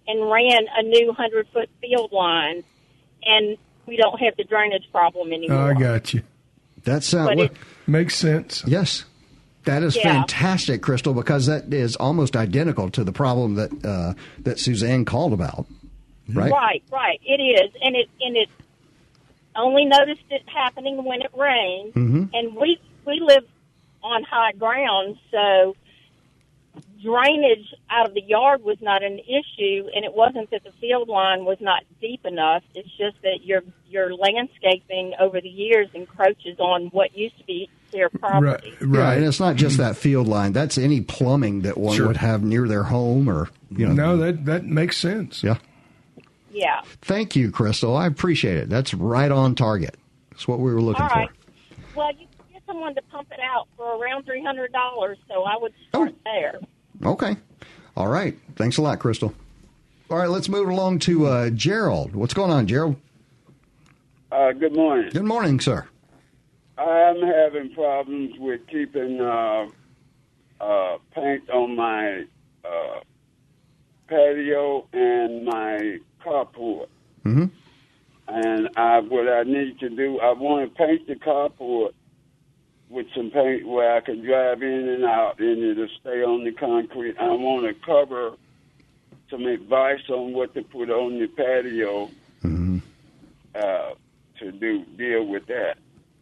and 0.07 0.31
ran 0.31 0.67
a 0.77 0.83
new 0.85 1.13
hundred 1.13 1.49
foot 1.53 1.69
field 1.81 2.13
line, 2.13 2.63
and 3.25 3.59
we 3.87 3.97
don't 3.97 4.21
have 4.21 4.37
the 4.37 4.45
drainage 4.45 4.89
problem 4.93 5.33
anymore. 5.33 5.73
I 5.73 5.75
got 5.75 6.15
you. 6.15 6.23
That 6.85 7.03
sounds 7.05 7.29
But 7.37 7.39
it- 7.39 7.53
makes 7.87 8.17
sense. 8.17 8.63
Yes, 8.67 9.05
that 9.65 9.83
is 9.83 9.97
Yeah. 9.97 10.03
fantastic, 10.03 10.83
Crystal, 10.83 11.15
because 11.15 11.47
that 11.47 11.73
is 11.73 11.97
almost 11.97 12.37
identical 12.37 12.91
to 12.91 13.05
the 13.05 13.13
problem 13.13 13.55
that 13.57 13.71
uh, 13.85 14.15
that 14.41 14.59
Suzanne 14.59 15.05
called 15.05 15.33
about. 15.33 15.67
Right? 16.33 16.51
Right, 16.51 16.83
right. 16.91 17.21
It 17.25 17.41
is, 17.43 17.71
and 17.83 17.95
it 17.97 18.09
and 18.21 18.37
it 18.37 18.49
only 19.55 19.85
noticed 19.85 20.23
it 20.31 20.43
happening 20.47 21.05
when 21.05 21.21
it 21.23 21.31
rained, 21.37 21.93
Mhm. 21.95 22.31
and 22.33 22.55
we 22.57 22.79
we 23.05 23.21
live 23.21 23.45
on 24.03 24.23
high 24.25 24.53
ground, 24.53 25.17
so 25.31 25.77
drainage 27.03 27.75
out 27.91 28.09
of 28.09 28.15
the 28.15 28.23
yard 28.23 28.63
was 28.63 28.79
not 28.81 29.03
an 29.03 29.19
issue, 29.19 29.89
and 29.95 30.05
it 30.05 30.15
wasn't 30.15 30.51
that 30.51 30.65
the 30.65 30.73
field 30.81 31.09
line 31.09 31.45
was 31.45 31.59
not 31.61 31.83
deep 32.01 32.25
enough. 32.25 32.63
It's 32.75 32.89
just 32.97 33.21
that 33.23 33.41
your 33.45 33.63
your 33.89 34.15
landscaping 34.15 35.13
over 35.21 35.41
the 35.41 35.49
years 35.49 35.89
encroaches 35.95 36.59
on 36.59 36.87
what 36.87 37.17
used 37.17 37.37
to 37.39 37.45
be 37.45 37.69
their 37.91 38.09
property. 38.09 38.75
Right, 38.81 38.99
Yeah, 38.99 39.13
and 39.13 39.25
it's 39.25 39.39
not 39.41 39.57
just 39.57 39.77
that 39.77 39.97
field 39.97 40.27
line. 40.27 40.53
That's 40.53 40.79
any 40.79 41.03
plumbing 41.03 41.63
that 41.63 41.77
one 41.77 41.97
Sure. 41.97 42.07
would 42.07 42.17
have 42.17 42.43
near 42.43 42.67
their 42.67 42.85
home 42.85 43.29
or, 43.29 43.51
you 43.71 43.87
know. 43.87 43.93
No, 43.93 44.17
that 44.17 44.47
that 44.47 44.65
makes 44.65 44.97
sense. 44.97 45.43
Yeah. 45.43 45.59
Yeah. 46.51 46.83
Thank 47.03 47.37
you, 47.37 47.51
Crystal. 47.51 47.97
I 47.97 48.07
appreciate 48.07 48.57
it. 48.57 48.69
That's 48.69 48.95
right 48.95 49.31
on 49.31 49.55
target. 49.55 49.97
That's 50.31 50.49
what 50.49 50.59
we 50.61 50.73
were 50.73 50.83
looking 50.83 51.03
All 51.03 51.09
right. 51.09 51.29
for. 51.29 51.99
Well, 51.99 52.13
you 52.13 52.27
get 52.53 52.63
someone 52.67 52.95
to 52.95 53.03
pump 53.11 53.29
it 53.31 53.41
out 53.41 53.69
for 53.77 53.97
around 53.97 54.25
three 54.25 54.43
hundred 54.43 54.73
dollars, 54.73 55.19
so 55.29 55.43
I 55.45 55.57
would 55.59 55.73
oh. 55.95 56.07
start 56.07 56.15
there. 56.25 56.61
Okay. 57.05 57.37
All 57.97 58.09
right. 58.09 58.39
Thanks 58.57 58.79
a 58.79 58.83
lot, 58.83 58.99
Crystal. 58.99 59.35
All 60.11 60.19
right, 60.19 60.29
let's 60.29 60.49
move 60.49 60.69
along 60.69 60.99
to 61.01 61.27
uh, 61.27 61.51
Gerald. 61.51 62.15
What's 62.15 62.35
going 62.35 62.51
on, 62.51 62.67
Gerald? 62.67 62.97
Uh, 64.31 64.53
good 64.53 64.75
morning. 64.75 65.11
Good 65.13 65.25
morning, 65.25 65.59
sir. 65.59 65.87
I'm 66.77 67.21
having 67.21 67.73
problems 67.75 68.35
with 68.39 68.67
keeping 68.67 69.21
uh, 69.21 69.67
uh, 70.61 70.99
paint 71.15 71.49
on 71.51 71.77
my 71.77 72.25
uh, 72.65 73.01
patio 74.09 74.87
and 74.93 75.45
my 75.45 75.99
carport. 76.25 76.89
Mm-hmm. 77.25 77.47
And 78.29 78.69
I, 78.77 79.01
what 79.01 79.29
I 79.29 79.43
need 79.43 79.79
to 79.81 79.89
do, 79.89 80.19
I 80.21 80.33
want 80.33 80.71
to 80.71 80.77
paint 80.77 81.07
the 81.07 81.15
carport 81.15 81.93
with 82.93 83.07
some 83.17 83.31
paint 83.31 83.67
where 83.67 83.97
I 83.97 84.01
can 84.01 84.23
drive 84.25 84.63
in 84.63 84.89
and 84.89 85.05
out 85.05 85.39
and 85.41 85.63
it'll 85.65 85.89
stay 86.01 86.23
on 86.23 86.45
the 86.45 86.53
concrete. 86.53 87.17
I 87.19 87.29
want 87.31 87.65
to 87.67 87.75
cover 87.85 88.33
some 89.31 89.47
advice 89.47 90.03
on 90.11 90.35
what 90.35 90.53
to 90.55 90.63
put 90.63 90.91
on 90.91 91.19
the 91.19 91.27
patio 91.27 92.11
uh, 93.55 93.95
to 94.39 94.53
do 94.53 94.85
deal 94.97 95.27
with 95.27 95.47
that. 95.47 95.77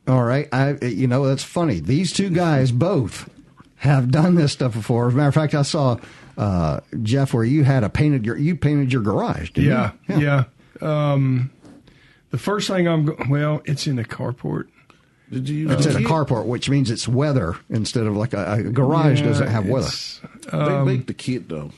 All 0.08 0.22
right. 0.22 0.48
I, 0.52 0.76
you 0.84 1.06
know, 1.06 1.26
that's 1.26 1.42
funny. 1.44 1.80
These 1.80 2.12
two 2.12 2.30
guys 2.30 2.72
both 2.72 3.28
have 3.76 4.10
done 4.10 4.34
this 4.34 4.52
stuff 4.52 4.74
before. 4.74 5.08
As 5.08 5.14
a 5.14 5.16
matter 5.16 5.28
of 5.28 5.34
fact, 5.34 5.54
I 5.54 5.62
saw 5.62 5.98
uh, 6.36 6.80
Jeff 7.02 7.32
where 7.34 7.44
you 7.44 7.64
had 7.64 7.84
a 7.84 7.88
painted 7.88 8.24
your 8.26 8.36
you 8.36 8.56
painted 8.56 8.92
your 8.92 9.02
garage. 9.02 9.50
Didn't 9.50 9.70
Yeah, 9.70 9.92
you? 10.08 10.20
yeah. 10.26 10.44
Um, 11.12 11.50
the 12.30 12.38
first 12.38 12.68
thing 12.68 12.86
I'm 12.88 13.04
go- 13.06 13.16
well, 13.28 13.60
it's 13.64 13.86
in 13.86 13.98
a 13.98 14.04
carport. 14.04 14.68
Did 15.30 15.48
you 15.48 15.70
It's 15.70 15.86
in 15.86 15.96
a 16.04 16.08
carport, 16.08 16.46
which 16.46 16.68
means 16.68 16.90
it's 16.90 17.06
weather 17.06 17.56
instead 17.68 18.06
of 18.06 18.16
like 18.16 18.32
a, 18.32 18.52
a 18.54 18.62
garage 18.64 19.20
Yeah, 19.20 19.26
doesn't 19.28 19.46
have 19.48 19.66
weather. 19.68 19.86
it's, 19.86 20.20
they 20.50 20.58
um, 20.58 20.86
make 20.86 21.06
the 21.06 21.14
kit 21.14 21.48
though. 21.48 21.70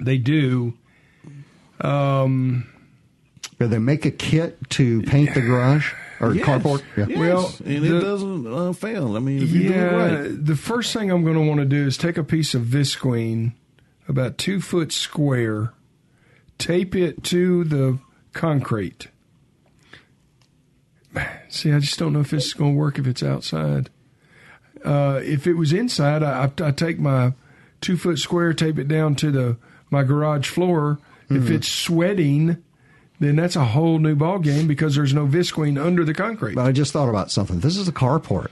They 0.00 0.16
do. 0.18 0.72
Um, 1.80 2.66
Do 3.58 3.66
they 3.68 3.78
make 3.78 4.04
a 4.06 4.10
kit 4.10 4.58
to 4.70 5.02
paint 5.02 5.34
the 5.34 5.40
garage 5.40 5.92
or 6.20 6.34
Yes. 6.34 6.46
carport? 6.46 6.82
Yes. 6.96 7.08
Well, 7.18 7.54
and 7.64 7.84
the- 7.84 7.96
it 7.98 8.00
doesn't 8.00 8.46
uh, 8.46 8.72
fail. 8.72 9.16
I 9.16 9.20
mean, 9.20 9.42
if 9.42 9.50
you 9.50 9.64
do 9.64 9.68
it 9.68 9.76
yeah, 9.76 9.84
right. 9.94 10.44
the 10.46 10.56
first 10.56 10.92
thing 10.92 11.10
I'm 11.10 11.22
going 11.24 11.36
to 11.36 11.42
want 11.46 11.60
to 11.60 11.66
do 11.66 11.86
is 11.86 11.96
take 11.96 12.16
a 12.16 12.24
piece 12.24 12.54
of 12.54 12.62
visqueen, 12.62 13.52
about 14.08 14.38
two 14.38 14.60
foot 14.60 14.92
square, 14.92 15.72
tape 16.58 16.94
it 16.96 17.22
to 17.24 17.64
the 17.64 17.98
concrete. 18.32 19.08
See, 21.48 21.72
I 21.72 21.78
just 21.80 21.98
don't 21.98 22.12
know 22.12 22.20
if 22.20 22.30
this 22.30 22.46
is 22.46 22.54
going 22.54 22.74
to 22.74 22.78
work 22.78 22.98
if 22.98 23.06
it's 23.06 23.22
outside. 23.22 23.90
Uh, 24.84 25.20
if 25.24 25.46
it 25.46 25.54
was 25.54 25.72
inside, 25.72 26.22
I, 26.22 26.44
I, 26.44 26.68
I 26.68 26.70
take 26.70 26.98
my 26.98 27.32
two 27.80 27.96
foot 27.96 28.18
square, 28.18 28.52
tape 28.52 28.78
it 28.78 28.88
down 28.88 29.14
to 29.16 29.30
the 29.30 29.56
my 29.90 30.02
garage 30.02 30.48
floor. 30.48 30.98
If 31.30 31.44
Mhm. 31.44 31.50
it's 31.50 31.68
sweating, 31.68 32.58
then 33.20 33.36
that's 33.36 33.56
a 33.56 33.64
whole 33.64 33.98
new 33.98 34.14
ball 34.14 34.38
game 34.38 34.66
because 34.68 34.94
there's 34.94 35.12
no 35.14 35.26
visqueen 35.26 35.82
under 35.82 36.04
the 36.04 36.14
concrete. 36.14 36.54
But 36.54 36.66
I 36.66 36.72
just 36.72 36.92
thought 36.92 37.08
about 37.08 37.30
something. 37.30 37.60
This 37.60 37.76
is 37.76 37.88
a 37.88 37.92
carport. 37.92 38.48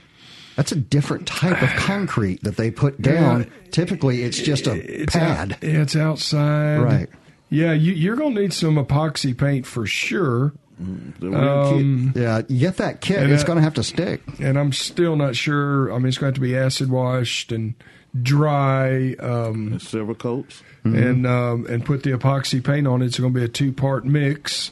That's 0.55 0.71
a 0.71 0.75
different 0.75 1.27
type 1.27 1.61
of 1.61 1.69
concrete 1.77 2.43
that 2.43 2.57
they 2.57 2.71
put 2.71 3.01
down. 3.01 3.49
Typically, 3.71 4.23
it's 4.23 4.39
just 4.39 4.67
a 4.67 4.73
It's 5.03 5.13
pad. 5.15 5.53
out- 5.53 5.63
it's 5.63 5.95
outside. 5.95 6.79
Right. 6.79 7.09
Yeah, 7.49 7.71
you, 7.73 7.93
you're 7.93 8.15
going 8.17 8.35
to 8.35 8.41
need 8.41 8.53
some 8.53 8.75
epoxy 8.75 9.37
paint 9.37 9.65
for 9.65 9.85
sure. 9.85 10.53
Um, 10.79 12.13
yeah, 12.15 12.41
you 12.47 12.59
get 12.59 12.77
that 12.77 13.01
kit. 13.01 13.23
and 13.23 13.31
It's 13.31 13.43
going 13.43 13.57
to 13.57 13.63
have 13.63 13.73
to 13.75 13.83
stick. 13.83 14.21
And 14.39 14.57
I'm 14.59 14.71
still 14.71 15.15
not 15.15 15.35
sure. 15.35 15.91
I 15.91 15.97
mean, 15.97 16.07
it's 16.07 16.17
going 16.17 16.33
to 16.33 16.39
have 16.39 16.41
to 16.43 16.47
be 16.47 16.55
acid 16.55 16.89
washed 16.91 17.51
and 17.51 17.73
dry. 18.21 19.13
Um, 19.19 19.79
several 19.79 20.15
coats. 20.15 20.61
And 20.83 21.27
um, 21.27 21.65
and 21.67 21.83
put 21.83 22.03
the 22.03 22.11
epoxy 22.11 22.63
paint 22.63 22.87
on 22.87 23.01
it. 23.01 23.07
It's 23.07 23.19
going 23.19 23.33
to 23.33 23.39
be 23.39 23.43
a 23.43 23.49
two 23.49 23.73
part 23.73 24.05
mix. 24.05 24.71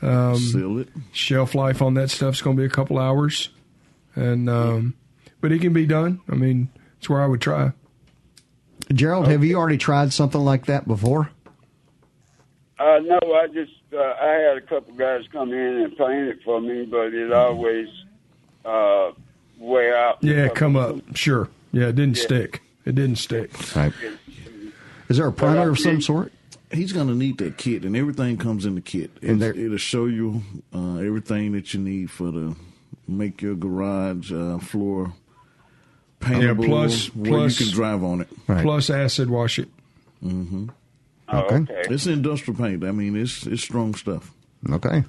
Um, 0.00 0.36
Seal 0.36 0.78
it. 0.78 0.88
Shelf 1.12 1.54
life 1.54 1.82
on 1.82 1.94
that 1.94 2.10
stuff's 2.10 2.40
going 2.40 2.56
to 2.56 2.60
be 2.60 2.66
a 2.66 2.70
couple 2.70 2.98
hours, 2.98 3.48
and 4.14 4.48
um, 4.48 4.94
but 5.40 5.50
it 5.50 5.60
can 5.60 5.72
be 5.72 5.86
done. 5.86 6.20
I 6.30 6.36
mean, 6.36 6.68
it's 6.98 7.08
where 7.10 7.20
I 7.20 7.26
would 7.26 7.40
try. 7.40 7.72
Gerald, 8.92 9.26
have 9.26 9.44
you 9.44 9.56
already 9.56 9.76
tried 9.76 10.12
something 10.12 10.40
like 10.40 10.66
that 10.66 10.86
before? 10.86 11.30
Uh, 12.80 12.98
no, 13.00 13.18
I 13.34 13.46
just 13.48 13.72
uh, 13.92 13.98
I 13.98 14.28
had 14.48 14.56
a 14.56 14.60
couple 14.62 14.94
guys 14.94 15.24
come 15.30 15.52
in 15.52 15.82
and 15.82 15.96
paint 15.98 16.28
it 16.28 16.42
for 16.42 16.60
me, 16.62 16.86
but 16.86 17.12
it 17.12 17.30
always 17.30 17.88
uh, 18.64 19.10
wear 19.58 19.96
out. 19.98 20.18
Yeah, 20.22 20.48
come 20.48 20.76
up. 20.76 20.96
Sure. 21.14 21.50
Yeah, 21.72 21.88
it 21.88 21.96
didn't 21.96 22.16
Yeah. 22.16 22.22
stick. 22.24 22.62
It 22.86 22.94
didn't 22.94 23.16
stick. 23.16 23.50
Right. 23.76 23.92
Is 25.10 25.18
there 25.18 25.26
a 25.26 25.32
primer 25.32 25.68
of 25.68 25.78
some 25.78 26.00
sort? 26.00 26.32
He's 26.72 26.92
gonna 26.92 27.14
need 27.14 27.36
that 27.38 27.58
kit, 27.58 27.84
and 27.84 27.94
everything 27.96 28.38
comes 28.38 28.64
in 28.64 28.76
the 28.76 28.80
kit. 28.80 29.10
And 29.22 29.42
It's- 29.42 29.56
it'll 29.62 29.76
show 29.76 30.06
you 30.06 30.42
uh, 30.74 30.96
everything 30.98 31.52
that 31.52 31.74
you 31.74 31.80
need 31.80 32.10
for 32.10 32.30
the 32.30 32.56
make 33.06 33.42
your 33.42 33.56
garage 33.56 34.32
uh, 34.32 34.58
floor 34.58 35.12
paintable. 36.20 36.64
Yeah, 36.64 36.68
plus- 36.70 37.08
where 37.14 37.46
you 37.48 37.54
can 37.54 37.68
drive 37.72 38.02
on 38.04 38.22
it. 38.22 38.28
Plus 38.46 38.88
acid 38.88 39.28
wash 39.28 39.58
it. 39.58 39.68
Mm-hmm. 40.24 40.68
Oh, 41.32 41.40
okay. 41.42 41.82
It's 41.88 42.06
industrial 42.06 42.58
paint. 42.58 42.84
I 42.84 42.90
mean, 42.90 43.16
it's 43.16 43.46
it's 43.46 43.62
strong 43.62 43.94
stuff. 43.94 44.32
Okay. 44.68 45.04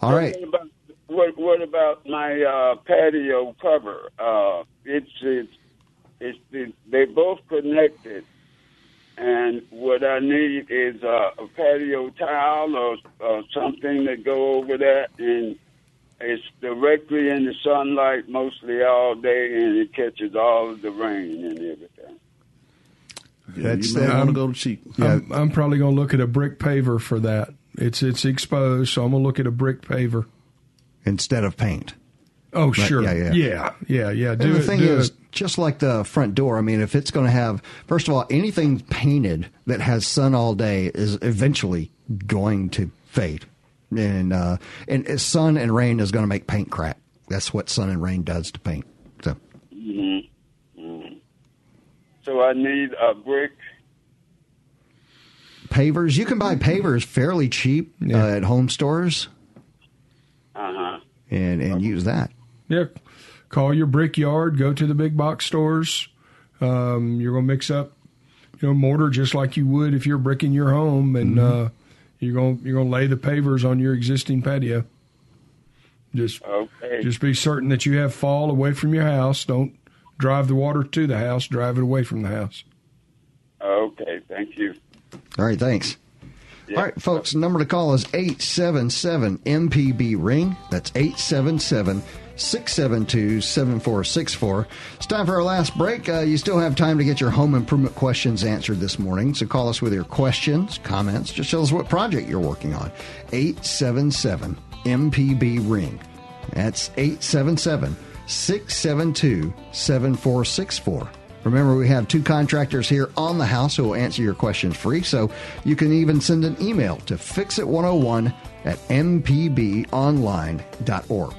All 0.00 0.14
right. 0.14 0.34
What 0.38 0.48
about, 0.48 0.68
what, 1.08 1.38
what 1.38 1.62
about 1.62 2.06
my 2.06 2.42
uh, 2.42 2.76
patio 2.76 3.54
cover? 3.60 4.10
Uh, 4.18 4.64
it's 4.84 5.10
it's 5.22 5.52
it's 6.20 6.38
it, 6.52 6.74
they 6.88 7.04
both 7.04 7.40
connected, 7.48 8.24
and 9.16 9.62
what 9.70 10.04
I 10.04 10.20
need 10.20 10.70
is 10.70 11.02
uh, 11.02 11.30
a 11.38 11.46
patio 11.56 12.10
towel 12.10 12.76
or 12.76 12.96
uh, 13.20 13.42
something 13.52 14.06
to 14.06 14.16
go 14.16 14.54
over 14.54 14.78
that, 14.78 15.08
and 15.18 15.58
it's 16.20 16.42
directly 16.60 17.28
in 17.28 17.46
the 17.46 17.54
sunlight 17.64 18.28
mostly 18.28 18.82
all 18.82 19.14
day, 19.14 19.62
and 19.62 19.76
it 19.76 19.92
catches 19.94 20.36
all 20.36 20.70
of 20.70 20.82
the 20.82 20.90
rain 20.90 21.44
and 21.44 21.58
everything. 21.58 22.18
Yeah, 23.56 23.74
That's 23.74 23.92
you 23.94 24.00
may 24.00 24.08
want 24.08 24.28
to 24.28 24.32
go 24.34 24.52
cheap. 24.52 24.82
I'm, 24.98 25.30
I'm 25.32 25.50
probably 25.50 25.78
going 25.78 25.94
to 25.94 26.00
look 26.00 26.14
at 26.14 26.20
a 26.20 26.26
brick 26.26 26.58
paver 26.58 27.00
for 27.00 27.20
that. 27.20 27.50
It's 27.78 28.02
it's 28.02 28.24
exposed, 28.24 28.92
so 28.92 29.04
I'm 29.04 29.10
going 29.12 29.22
to 29.22 29.26
look 29.26 29.38
at 29.40 29.46
a 29.46 29.50
brick 29.50 29.82
paver. 29.82 30.26
Instead 31.06 31.44
of 31.44 31.56
paint. 31.56 31.94
Oh, 32.52 32.66
Right, 32.66 32.74
sure. 32.74 33.02
yeah, 33.02 33.12
yeah. 33.12 33.32
yeah, 33.32 33.72
yeah, 33.86 34.10
yeah. 34.10 34.30
And 34.32 34.40
the 34.40 34.56
it, 34.56 34.62
thing 34.64 34.80
do 34.80 34.98
is, 34.98 35.10
it. 35.10 35.16
just 35.30 35.56
like 35.56 35.78
the 35.78 36.04
front 36.04 36.34
door, 36.34 36.58
I 36.58 36.62
mean, 36.62 36.80
if 36.80 36.94
it's 36.94 37.10
going 37.12 37.24
to 37.26 37.32
have, 37.32 37.62
first 37.86 38.08
of 38.08 38.14
all, 38.14 38.26
anything 38.28 38.80
painted 38.80 39.48
that 39.66 39.80
has 39.80 40.04
sun 40.06 40.34
all 40.34 40.54
day 40.54 40.90
is 40.94 41.16
eventually 41.22 41.90
going 42.26 42.70
to 42.70 42.90
fade. 43.06 43.46
And, 43.96 44.32
uh, 44.32 44.56
and 44.88 45.20
sun 45.20 45.56
and 45.56 45.74
rain 45.74 46.00
is 46.00 46.10
going 46.10 46.24
to 46.24 46.28
make 46.28 46.46
paint 46.48 46.70
crack. 46.70 46.98
That's 47.28 47.54
what 47.54 47.68
sun 47.70 47.88
and 47.88 48.02
rain 48.02 48.24
does 48.24 48.50
to 48.52 48.60
paint. 48.60 48.84
So, 49.22 49.36
Mm-hmm. 49.74 50.19
So 52.24 52.42
I 52.42 52.52
need 52.52 52.90
a 52.94 53.14
brick. 53.14 53.52
pavers, 55.68 56.16
you 56.16 56.24
can 56.24 56.38
buy 56.38 56.56
pavers 56.56 57.04
fairly 57.04 57.48
cheap 57.48 57.94
uh, 58.10 58.16
at 58.16 58.42
home 58.44 58.68
stores 58.68 59.28
Uh 60.54 60.72
huh. 60.74 61.00
and, 61.30 61.62
and 61.62 61.82
use 61.82 62.04
that. 62.04 62.30
Yeah, 62.68 62.84
call 63.48 63.72
your 63.74 63.86
brickyard. 63.86 64.58
Go 64.58 64.72
to 64.72 64.86
the 64.86 64.94
big 64.94 65.16
box 65.16 65.46
stores. 65.46 66.08
Um, 66.60 67.20
you're 67.20 67.32
going 67.32 67.46
to 67.46 67.52
mix 67.52 67.70
up, 67.70 67.92
you 68.60 68.68
know, 68.68 68.74
mortar 68.74 69.08
just 69.08 69.34
like 69.34 69.56
you 69.56 69.66
would 69.66 69.94
if 69.94 70.06
you're 70.06 70.18
bricking 70.18 70.52
your 70.52 70.70
home, 70.72 71.16
and 71.16 71.36
Mm-hmm. 71.38 71.66
uh, 71.66 71.68
you're 72.18 72.34
gonna 72.34 72.58
you're 72.62 72.74
going 72.74 72.88
to 72.88 72.92
lay 72.92 73.06
the 73.06 73.16
pavers 73.16 73.64
on 73.68 73.78
your 73.78 73.94
existing 73.94 74.42
patio. 74.42 74.84
Just 76.14 76.42
Okay. 76.44 77.02
just 77.02 77.20
be 77.20 77.32
certain 77.32 77.70
that 77.70 77.86
you 77.86 77.96
have 77.98 78.12
fall 78.12 78.50
away 78.50 78.72
from 78.74 78.92
your 78.92 79.04
house. 79.04 79.44
Don't 79.46 79.72
drive 80.20 80.48
the 80.48 80.54
water 80.54 80.84
to 80.84 81.06
the 81.06 81.18
house. 81.18 81.46
Drive 81.46 81.78
it 81.78 81.82
away 81.82 82.04
from 82.04 82.22
the 82.22 82.28
house. 82.28 82.64
Okay. 83.60 84.20
Thank 84.28 84.56
you. 84.56 84.74
All 85.38 85.44
right, 85.44 85.58
thanks. 85.58 85.96
All 86.70 86.76
right, 86.76 87.02
folks, 87.02 87.32
The 87.32 87.38
number 87.38 87.58
to 87.58 87.64
call 87.64 87.94
is 87.94 88.04
877 88.14 89.38
MPB 89.38 90.14
Ring. 90.16 90.56
That's 90.70 90.92
877 90.94 92.00
672 92.36 93.40
7464. 93.40 94.68
It's 94.94 95.06
time 95.06 95.26
for 95.26 95.34
our 95.34 95.42
last 95.42 95.76
break. 95.76 96.08
Uh, 96.08 96.20
you 96.20 96.36
still 96.38 96.58
have 96.58 96.76
time 96.76 96.96
to 96.98 97.04
get 97.04 97.20
your 97.20 97.30
home 97.30 97.56
improvement 97.56 97.96
questions 97.96 98.44
answered 98.44 98.78
this 98.78 99.00
morning. 99.00 99.34
So 99.34 99.46
call 99.46 99.68
us 99.68 99.82
with 99.82 99.92
your 99.92 100.04
questions, 100.04 100.78
comments. 100.84 101.32
Just 101.32 101.50
tell 101.50 101.62
us 101.62 101.72
what 101.72 101.88
project 101.88 102.28
you're 102.28 102.38
working 102.38 102.72
on. 102.74 102.92
877 103.32 104.56
MPB 104.84 105.68
Ring. 105.68 106.00
That's 106.52 106.90
877 106.96 107.96
672 108.30 109.52
7464. 109.72 111.10
Remember, 111.44 111.74
we 111.74 111.88
have 111.88 112.06
two 112.06 112.22
contractors 112.22 112.88
here 112.88 113.10
on 113.16 113.38
the 113.38 113.46
house 113.46 113.74
who 113.76 113.84
will 113.84 113.94
answer 113.94 114.22
your 114.22 114.34
questions 114.34 114.76
free. 114.76 115.02
So 115.02 115.30
you 115.64 115.74
can 115.74 115.90
even 115.92 116.20
send 116.20 116.44
an 116.44 116.60
email 116.60 116.96
to 117.06 117.14
fixit101 117.14 118.34
at 118.64 118.76
mpbonline.org. 118.88 119.84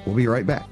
We'll 0.04 0.16
be 0.16 0.26
right 0.26 0.46
back. 0.46 0.71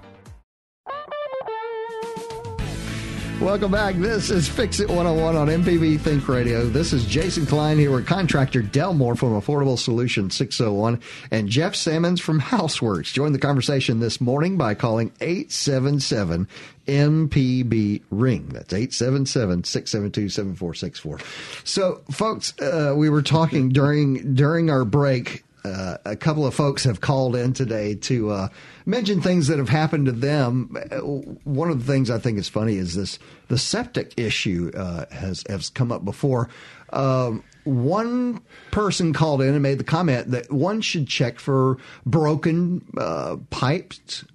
Welcome 3.41 3.71
back. 3.71 3.95
This 3.95 4.29
is 4.29 4.47
Fix 4.47 4.79
It 4.79 4.87
101 4.87 5.35
on 5.35 5.47
MPB 5.47 5.99
Think 5.99 6.27
Radio. 6.27 6.63
This 6.67 6.93
is 6.93 7.05
Jason 7.05 7.47
Klein 7.47 7.79
here 7.79 7.89
with 7.89 8.05
contractor 8.05 8.61
Del 8.61 8.93
Moore 8.93 9.15
from 9.15 9.29
Affordable 9.29 9.79
Solution 9.79 10.29
601 10.29 11.01
and 11.31 11.49
Jeff 11.49 11.75
Simmons 11.75 12.21
from 12.21 12.39
Houseworks. 12.39 13.11
Join 13.11 13.33
the 13.33 13.39
conversation 13.39 13.99
this 13.99 14.21
morning 14.21 14.57
by 14.57 14.75
calling 14.75 15.11
877 15.21 16.47
MPB 16.85 18.03
Ring. 18.11 18.47
That's 18.49 18.73
877 18.73 19.63
672 19.63 20.29
7464. 20.29 21.19
So, 21.63 22.01
folks, 22.11 22.53
uh, 22.61 22.93
we 22.95 23.09
were 23.09 23.23
talking 23.23 23.69
during 23.69 24.35
during 24.35 24.69
our 24.69 24.85
break 24.85 25.43
uh, 25.63 25.97
a 26.05 26.15
couple 26.15 26.45
of 26.45 26.55
folks 26.55 26.83
have 26.83 27.01
called 27.01 27.35
in 27.35 27.53
today 27.53 27.93
to 27.95 28.31
uh, 28.31 28.47
mention 28.85 29.21
things 29.21 29.47
that 29.47 29.59
have 29.59 29.69
happened 29.69 30.07
to 30.07 30.11
them. 30.11 30.75
Uh, 30.91 30.97
one 31.43 31.69
of 31.69 31.85
the 31.85 31.91
things 31.91 32.09
I 32.09 32.17
think 32.17 32.39
is 32.39 32.49
funny 32.49 32.75
is 32.75 32.95
this: 32.95 33.19
the 33.47 33.57
septic 33.57 34.13
issue 34.17 34.71
uh, 34.75 35.05
has 35.11 35.43
has 35.47 35.69
come 35.69 35.91
up 35.91 36.03
before. 36.03 36.49
Um, 36.91 37.43
one 37.63 38.41
person 38.71 39.13
called 39.13 39.41
in 39.41 39.53
and 39.53 39.61
made 39.61 39.77
the 39.77 39.83
comment 39.83 40.31
that 40.31 40.51
one 40.51 40.81
should 40.81 41.07
check 41.07 41.39
for 41.39 41.77
broken 42.05 42.83
uh, 42.97 43.37
pipes 43.51 44.25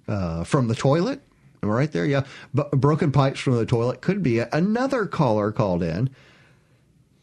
from 0.45 0.67
the 0.69 0.75
toilet. 0.75 1.21
Am 1.61 1.69
I 1.69 1.73
right 1.73 1.91
there? 1.91 2.05
Yeah, 2.05 2.23
broken 2.53 3.11
pipes 3.11 3.39
from 3.39 3.55
the 3.57 3.65
toilet 3.65 3.99
could 3.99 4.23
be. 4.23 4.39
Another 4.39 5.05
caller 5.05 5.51
called 5.51 5.83
in 5.83 6.09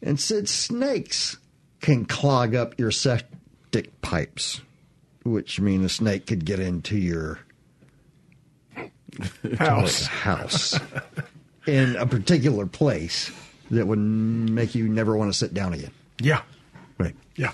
and 0.01 0.19
said 0.19 0.47
snakes 0.47 1.37
can 1.81 2.05
clog 2.05 2.53
up 2.53 2.77
your 2.79 2.91
septic 2.91 3.29
stick 3.75 3.99
pipes, 3.99 4.61
which 5.25 5.59
mean 5.59 5.83
a 5.83 5.89
snake 5.89 6.27
could 6.27 6.45
get 6.45 6.61
into 6.61 6.97
your 6.97 7.39
house 9.57 10.05
house 10.23 10.79
in 11.67 11.97
a 11.97 12.05
particular 12.07 12.65
place 12.65 13.29
that 13.71 13.85
would 13.85 13.99
make 13.99 14.75
you 14.75 14.87
never 14.87 15.17
want 15.17 15.29
to 15.29 15.37
sit 15.37 15.53
down 15.53 15.73
again. 15.73 15.91
Yeah. 16.21 16.43
Right. 16.97 17.17
Yeah. 17.35 17.51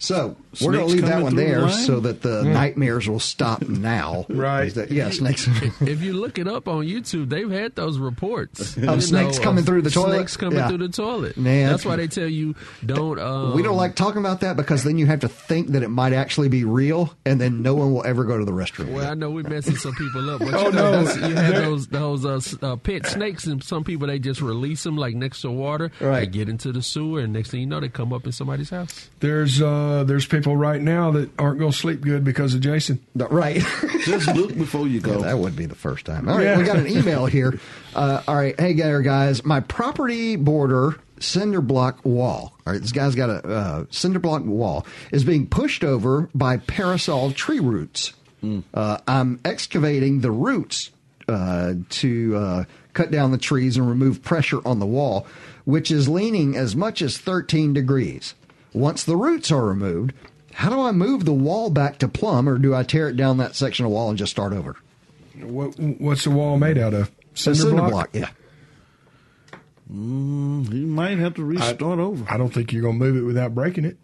So 0.00 0.36
we're 0.60 0.72
going 0.72 0.88
to 0.88 0.92
leave 0.92 1.06
that 1.06 1.22
one 1.22 1.36
there 1.36 1.68
so 1.68 2.00
that 2.00 2.22
the 2.22 2.42
yeah. 2.44 2.52
nightmares 2.52 3.08
will 3.08 3.20
stop 3.20 3.62
now. 3.68 4.26
right. 4.28 4.72
That, 4.74 4.90
yeah, 4.90 5.10
snakes. 5.10 5.46
if 5.80 6.02
you 6.02 6.14
look 6.14 6.38
it 6.38 6.48
up 6.48 6.68
on 6.68 6.84
YouTube, 6.84 7.28
they've 7.28 7.50
had 7.50 7.76
those 7.76 7.98
reports 7.98 8.76
of 8.76 9.02
snakes 9.02 9.38
know, 9.38 9.44
coming 9.44 9.64
through 9.64 9.82
the 9.82 9.90
toilet. 9.90 10.16
Snakes 10.16 10.36
coming 10.36 10.58
yeah. 10.58 10.68
through 10.68 10.78
the 10.78 10.88
toilet. 10.88 11.36
Man, 11.36 11.70
that's 11.70 11.84
why 11.84 11.96
they 11.96 12.08
tell 12.08 12.26
you 12.26 12.54
don't. 12.84 13.18
Um, 13.18 13.54
we 13.54 13.62
don't 13.62 13.76
like 13.76 13.94
talking 13.94 14.18
about 14.18 14.40
that 14.40 14.56
because 14.56 14.82
then 14.82 14.98
you 14.98 15.06
have 15.06 15.20
to 15.20 15.28
think 15.28 15.68
that 15.68 15.82
it 15.82 15.88
might 15.88 16.12
actually 16.12 16.48
be 16.48 16.64
real, 16.64 17.14
and 17.24 17.40
then 17.40 17.62
no 17.62 17.74
one 17.74 17.92
will 17.92 18.04
ever 18.04 18.24
go 18.24 18.38
to 18.38 18.44
the 18.44 18.52
restroom. 18.52 18.92
Well, 18.92 19.08
I 19.08 19.14
know 19.14 19.30
we're 19.30 19.48
messing 19.48 19.76
some 19.76 19.94
people 19.94 20.28
up, 20.30 20.40
but 20.40 20.54
oh, 20.54 20.66
you 20.66 20.72
know, 20.72 21.02
no. 21.04 21.28
you 21.28 21.34
have 21.36 21.54
those 21.64 21.86
those 21.88 22.24
uh, 22.24 22.40
uh, 22.62 22.76
pet 22.76 23.06
snakes, 23.06 23.46
and 23.46 23.62
some 23.62 23.84
people 23.84 24.08
they 24.08 24.18
just 24.18 24.40
release 24.40 24.82
them 24.82 24.96
like 24.96 25.14
next 25.14 25.42
to 25.42 25.50
water. 25.50 25.92
Right. 26.00 26.20
They 26.20 26.26
get 26.26 26.48
into 26.48 26.72
the 26.72 26.82
sewer, 26.82 27.20
and 27.20 27.32
next 27.32 27.50
thing 27.50 27.60
you 27.60 27.66
know, 27.66 27.80
they 27.80 27.88
come 27.88 28.12
up 28.12 28.26
in 28.26 28.32
somebody's 28.32 28.70
house. 28.70 29.10
There's 29.20 29.62
uh, 29.62 30.04
there's 30.06 30.26
people 30.26 30.39
right 30.46 30.70
right 30.70 30.82
now 30.82 31.10
that 31.12 31.30
aren't 31.38 31.58
going 31.58 31.72
to 31.72 31.76
sleep 31.76 32.00
good 32.00 32.24
because 32.24 32.54
of 32.54 32.60
Jason. 32.60 33.04
Right. 33.14 33.62
Just 34.04 34.34
look 34.34 34.56
before 34.56 34.86
you 34.86 35.00
go. 35.00 35.18
Yeah, 35.18 35.26
that 35.26 35.38
would 35.38 35.56
be 35.56 35.66
the 35.66 35.74
first 35.74 36.06
time. 36.06 36.28
All 36.28 36.36
right, 36.36 36.44
yeah. 36.44 36.58
we 36.58 36.64
got 36.64 36.76
an 36.76 36.88
email 36.88 37.26
here. 37.26 37.58
Uh, 37.94 38.22
all 38.26 38.36
right, 38.36 38.58
hey 38.58 38.72
there, 38.74 39.02
guys. 39.02 39.44
My 39.44 39.60
property 39.60 40.36
border 40.36 40.96
cinder 41.18 41.60
block 41.60 42.04
wall. 42.04 42.54
All 42.66 42.72
right, 42.72 42.80
this 42.80 42.92
guy's 42.92 43.14
got 43.14 43.30
a 43.30 43.48
uh, 43.48 43.84
cinder 43.90 44.18
block 44.18 44.44
wall 44.44 44.86
is 45.12 45.24
being 45.24 45.46
pushed 45.46 45.84
over 45.84 46.30
by 46.34 46.56
parasol 46.56 47.32
tree 47.32 47.60
roots. 47.60 48.14
Mm. 48.42 48.64
Uh, 48.72 48.98
I'm 49.06 49.40
excavating 49.44 50.20
the 50.20 50.30
roots 50.30 50.90
uh, 51.28 51.74
to 51.90 52.36
uh, 52.36 52.64
cut 52.94 53.10
down 53.10 53.32
the 53.32 53.38
trees 53.38 53.76
and 53.76 53.88
remove 53.88 54.22
pressure 54.22 54.66
on 54.66 54.78
the 54.78 54.86
wall, 54.86 55.26
which 55.64 55.90
is 55.90 56.08
leaning 56.08 56.56
as 56.56 56.74
much 56.74 57.02
as 57.02 57.18
13 57.18 57.74
degrees. 57.74 58.34
Once 58.72 59.02
the 59.04 59.16
roots 59.16 59.50
are 59.50 59.66
removed, 59.66 60.12
how 60.52 60.70
do 60.70 60.80
I 60.80 60.92
move 60.92 61.24
the 61.24 61.32
wall 61.32 61.70
back 61.70 61.98
to 61.98 62.08
plumb, 62.08 62.48
or 62.48 62.58
do 62.58 62.74
I 62.74 62.82
tear 62.82 63.08
it 63.08 63.16
down 63.16 63.38
that 63.38 63.54
section 63.54 63.84
of 63.84 63.92
wall 63.92 64.08
and 64.08 64.18
just 64.18 64.32
start 64.32 64.52
over? 64.52 64.76
What, 65.40 65.78
what's 65.78 66.24
the 66.24 66.30
wall 66.30 66.58
made 66.58 66.78
out 66.78 66.94
of? 66.94 67.10
Cinder, 67.34 67.58
cinder 67.58 67.76
block? 67.76 67.90
block? 67.90 68.10
Yeah. 68.12 68.30
Mm, 69.92 70.72
you 70.72 70.86
might 70.86 71.18
have 71.18 71.34
to 71.34 71.44
restart 71.44 71.98
I, 71.98 72.02
over. 72.02 72.24
I 72.28 72.36
don't 72.36 72.52
think 72.52 72.72
you're 72.72 72.82
going 72.82 72.98
to 72.98 73.04
move 73.04 73.16
it 73.16 73.22
without 73.22 73.54
breaking 73.54 73.84
it. 73.84 73.96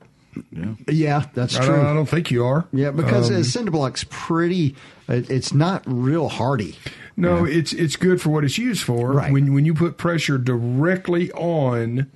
Yeah, 0.51 0.75
yeah, 0.89 1.27
that's 1.33 1.57
I 1.57 1.65
true. 1.65 1.81
I 1.81 1.95
don't 1.95 2.09
think 2.09 2.31
you 2.31 2.45
are. 2.45 2.67
Yeah, 2.73 2.91
because 2.91 3.31
um, 3.31 3.43
cinder 3.43 3.71
block's 3.71 4.05
pretty. 4.11 4.77
It's 5.09 5.55
not 5.55 5.83
real 5.87 6.29
hardy. 6.29 6.77
No, 7.17 7.47
yeah. 7.47 7.59
it's 7.59 7.73
it's 7.73 7.97
good 7.97 8.21
for 8.21 8.29
what 8.29 8.45
it's 8.45 8.59
used 8.59 8.83
for. 8.83 9.13
Right. 9.13 9.33
When 9.33 9.55
when 9.55 9.65
you 9.65 9.73
put 9.73 9.97
pressure 9.97 10.37
directly 10.37 11.33
on 11.33 12.11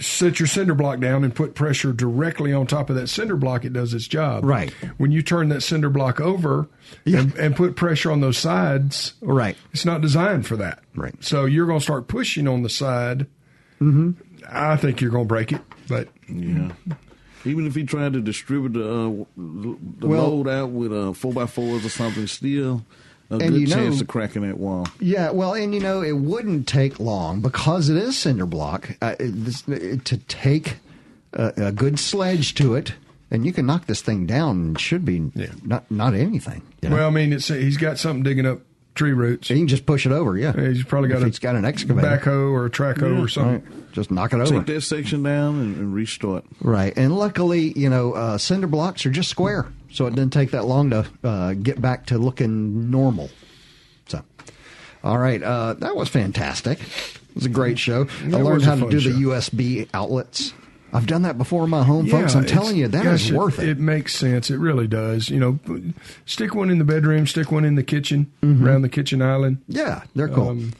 set 0.00 0.40
your 0.40 0.46
cinder 0.46 0.74
block 0.74 1.00
down 1.00 1.24
and 1.24 1.34
put 1.34 1.54
pressure 1.54 1.92
directly 1.92 2.52
on 2.52 2.66
top 2.66 2.90
of 2.90 2.96
that 2.96 3.08
cinder 3.08 3.36
block, 3.36 3.64
it 3.64 3.72
does 3.72 3.94
its 3.94 4.06
job. 4.06 4.44
Right. 4.44 4.70
When 4.96 5.12
you 5.12 5.22
turn 5.22 5.48
that 5.50 5.62
cinder 5.62 5.90
block 5.90 6.20
over 6.20 6.68
yeah. 7.04 7.20
and, 7.20 7.34
and, 7.34 7.56
put 7.56 7.76
pressure 7.76 8.10
on 8.10 8.20
those 8.20 8.38
sides, 8.38 9.14
right, 9.20 9.56
it's 9.72 9.84
not 9.84 10.00
designed 10.00 10.46
for 10.46 10.56
that. 10.56 10.82
Right. 10.94 11.14
So 11.20 11.44
you're 11.44 11.66
going 11.66 11.78
to 11.78 11.84
start 11.84 12.08
pushing 12.08 12.48
on 12.48 12.62
the 12.62 12.70
side. 12.70 13.26
Mm-hmm. 13.80 14.12
I 14.48 14.76
think 14.76 15.00
you're 15.00 15.10
going 15.10 15.24
to 15.24 15.28
break 15.28 15.52
it, 15.52 15.62
but 15.88 16.08
yeah. 16.28 16.72
Even 17.44 17.66
if 17.66 17.74
he 17.74 17.84
tried 17.84 18.12
to 18.12 18.20
distribute 18.20 18.74
the, 18.74 18.86
uh, 18.86 19.24
the 19.36 20.06
well, 20.06 20.28
load 20.28 20.48
out 20.48 20.70
with 20.70 20.92
uh, 20.92 21.12
four 21.14 21.32
by 21.32 21.46
fours 21.46 21.86
or 21.86 21.88
something, 21.88 22.26
still 22.26 22.84
a 23.30 23.34
and 23.34 23.54
good 23.54 23.68
chance 23.68 23.96
know, 23.96 24.00
of 24.02 24.08
cracking 24.08 24.42
that 24.42 24.58
wall. 24.58 24.86
Yeah, 24.98 25.30
well, 25.30 25.54
and 25.54 25.72
you 25.74 25.80
know, 25.80 26.02
it 26.02 26.12
wouldn't 26.16 26.66
take 26.66 26.98
long 26.98 27.40
because 27.40 27.88
it 27.88 27.96
is 27.96 28.18
cinder 28.18 28.46
block 28.46 28.96
uh, 29.00 29.14
this, 29.18 29.62
to 29.62 30.16
take 30.28 30.76
a, 31.32 31.52
a, 31.56 31.72
good 31.72 31.98
sledge 31.98 32.54
to 32.56 32.74
it. 32.74 32.94
And 33.30 33.46
you 33.46 33.52
can 33.52 33.66
knock 33.66 33.86
this 33.86 34.02
thing 34.02 34.26
down. 34.26 34.72
It 34.72 34.80
should 34.80 35.04
be 35.04 35.30
yeah. 35.36 35.52
not 35.62 35.88
not 35.88 36.14
anything. 36.14 36.62
You 36.82 36.88
know? 36.88 36.96
Well, 36.96 37.06
I 37.06 37.10
mean, 37.10 37.32
it's 37.32 37.46
he's 37.46 37.76
got 37.76 37.98
something 37.98 38.24
digging 38.24 38.46
up 38.46 38.60
tree 38.94 39.12
roots. 39.12 39.50
You 39.50 39.56
can 39.56 39.68
just 39.68 39.86
push 39.86 40.06
it 40.06 40.12
over. 40.12 40.36
Yeah, 40.36 40.52
yeah 40.56 40.68
he's 40.68 40.84
probably 40.84 41.08
got 41.08 41.18
if 41.18 41.22
a 41.22 41.26
he's 41.26 41.38
got 41.38 41.56
an 41.56 41.64
excavator, 41.64 42.06
backhoe 42.06 42.52
or 42.52 42.66
a 42.66 42.70
trackhoe 42.70 43.16
yeah. 43.16 43.22
or 43.22 43.28
something. 43.28 43.64
Right. 43.64 43.92
Just 43.92 44.10
knock 44.10 44.32
it 44.32 44.36
over. 44.36 44.46
Take 44.46 44.66
that 44.66 44.82
section 44.82 45.22
down 45.22 45.58
and, 45.60 45.76
and 45.76 45.98
it. 45.98 46.44
Right, 46.60 46.92
and 46.96 47.16
luckily, 47.16 47.72
you 47.78 47.88
know, 47.88 48.12
uh, 48.12 48.38
cinder 48.38 48.66
blocks 48.66 49.04
are 49.06 49.10
just 49.10 49.28
square 49.28 49.66
so 49.92 50.06
it 50.06 50.14
didn't 50.14 50.32
take 50.32 50.52
that 50.52 50.64
long 50.64 50.90
to 50.90 51.06
uh, 51.24 51.54
get 51.54 51.80
back 51.80 52.06
to 52.06 52.18
looking 52.18 52.90
normal. 52.90 53.30
So, 54.06 54.22
all 55.02 55.18
right, 55.18 55.42
uh, 55.42 55.74
that 55.74 55.96
was 55.96 56.08
fantastic. 56.08 56.80
It 56.80 57.34
was 57.34 57.46
a 57.46 57.50
great 57.50 57.78
show. 57.78 58.06
I 58.24 58.28
learned 58.28 58.62
how 58.62 58.76
to 58.76 58.88
do 58.88 59.00
show. 59.00 59.10
the 59.10 59.16
USB 59.16 59.88
outlets. 59.94 60.52
I've 60.92 61.06
done 61.06 61.22
that 61.22 61.38
before 61.38 61.64
in 61.64 61.70
my 61.70 61.82
home, 61.82 62.06
yeah, 62.06 62.12
folks. 62.12 62.34
I'm 62.34 62.46
telling 62.46 62.76
you, 62.76 62.88
that 62.88 63.04
gosh, 63.04 63.26
is 63.26 63.32
worth 63.32 63.58
it, 63.58 63.64
it. 63.64 63.68
It 63.70 63.78
makes 63.78 64.14
sense. 64.14 64.50
It 64.50 64.58
really 64.58 64.86
does. 64.86 65.28
You 65.28 65.38
know, 65.38 65.58
stick 66.26 66.54
one 66.54 66.70
in 66.70 66.78
the 66.78 66.84
bedroom, 66.84 67.26
stick 67.26 67.52
one 67.52 67.64
in 67.64 67.76
the 67.76 67.82
kitchen, 67.82 68.30
mm-hmm. 68.42 68.66
around 68.66 68.82
the 68.82 68.88
kitchen 68.88 69.22
island. 69.22 69.62
Yeah, 69.68 70.02
they're 70.14 70.28
cool. 70.28 70.48
Um, 70.48 70.72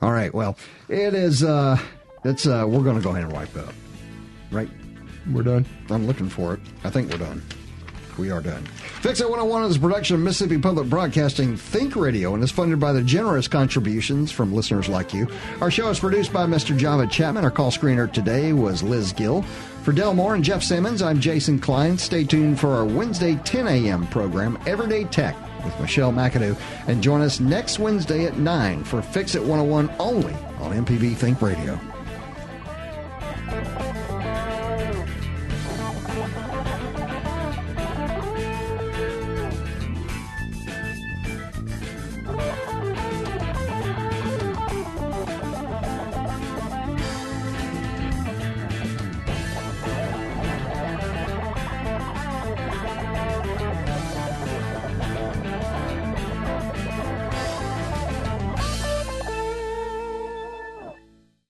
all 0.00 0.12
right, 0.12 0.34
well, 0.34 0.56
it 0.88 1.14
is. 1.14 1.42
Uh, 1.42 1.78
it's. 2.24 2.46
Uh, 2.46 2.64
we're 2.68 2.82
going 2.82 2.96
to 2.96 3.02
go 3.02 3.10
ahead 3.10 3.24
and 3.24 3.32
wipe 3.32 3.56
up. 3.56 3.72
Right. 4.50 4.68
We're 5.32 5.44
done. 5.44 5.64
I'm 5.88 6.06
looking 6.06 6.28
for 6.28 6.54
it. 6.54 6.60
I 6.82 6.90
think 6.90 7.10
we're 7.10 7.18
done 7.18 7.42
we 8.18 8.30
are 8.30 8.40
done. 8.40 8.64
Fix 9.00 9.20
It 9.20 9.28
101 9.28 9.64
is 9.64 9.76
a 9.76 9.80
production 9.80 10.16
of 10.16 10.22
Mississippi 10.22 10.58
Public 10.58 10.88
Broadcasting 10.88 11.56
Think 11.56 11.96
Radio 11.96 12.34
and 12.34 12.42
is 12.42 12.50
funded 12.50 12.78
by 12.78 12.92
the 12.92 13.02
generous 13.02 13.48
contributions 13.48 14.30
from 14.30 14.52
listeners 14.52 14.88
like 14.88 15.12
you. 15.12 15.28
Our 15.60 15.70
show 15.70 15.88
is 15.90 16.00
produced 16.00 16.32
by 16.32 16.46
Mr. 16.46 16.76
Java 16.76 17.06
Chapman. 17.06 17.44
Our 17.44 17.50
call 17.50 17.70
screener 17.70 18.10
today 18.12 18.52
was 18.52 18.82
Liz 18.82 19.12
Gill. 19.12 19.42
For 19.82 19.92
Del 19.92 20.14
Moore 20.14 20.36
and 20.36 20.44
Jeff 20.44 20.62
Simmons, 20.62 21.02
I'm 21.02 21.18
Jason 21.18 21.58
Klein. 21.58 21.98
Stay 21.98 22.22
tuned 22.24 22.60
for 22.60 22.68
our 22.70 22.84
Wednesday 22.84 23.34
10 23.44 23.66
a.m. 23.66 24.06
program, 24.06 24.56
Everyday 24.66 25.04
Tech, 25.04 25.36
with 25.64 25.78
Michelle 25.80 26.12
McAdoo. 26.12 26.56
And 26.86 27.02
join 27.02 27.20
us 27.20 27.40
next 27.40 27.80
Wednesday 27.80 28.26
at 28.26 28.38
9 28.38 28.84
for 28.84 29.02
Fix 29.02 29.34
It 29.34 29.42
101 29.42 29.90
only 29.98 30.34
on 30.60 30.84
MPB 30.84 31.16
Think 31.16 31.42
Radio. 31.42 31.80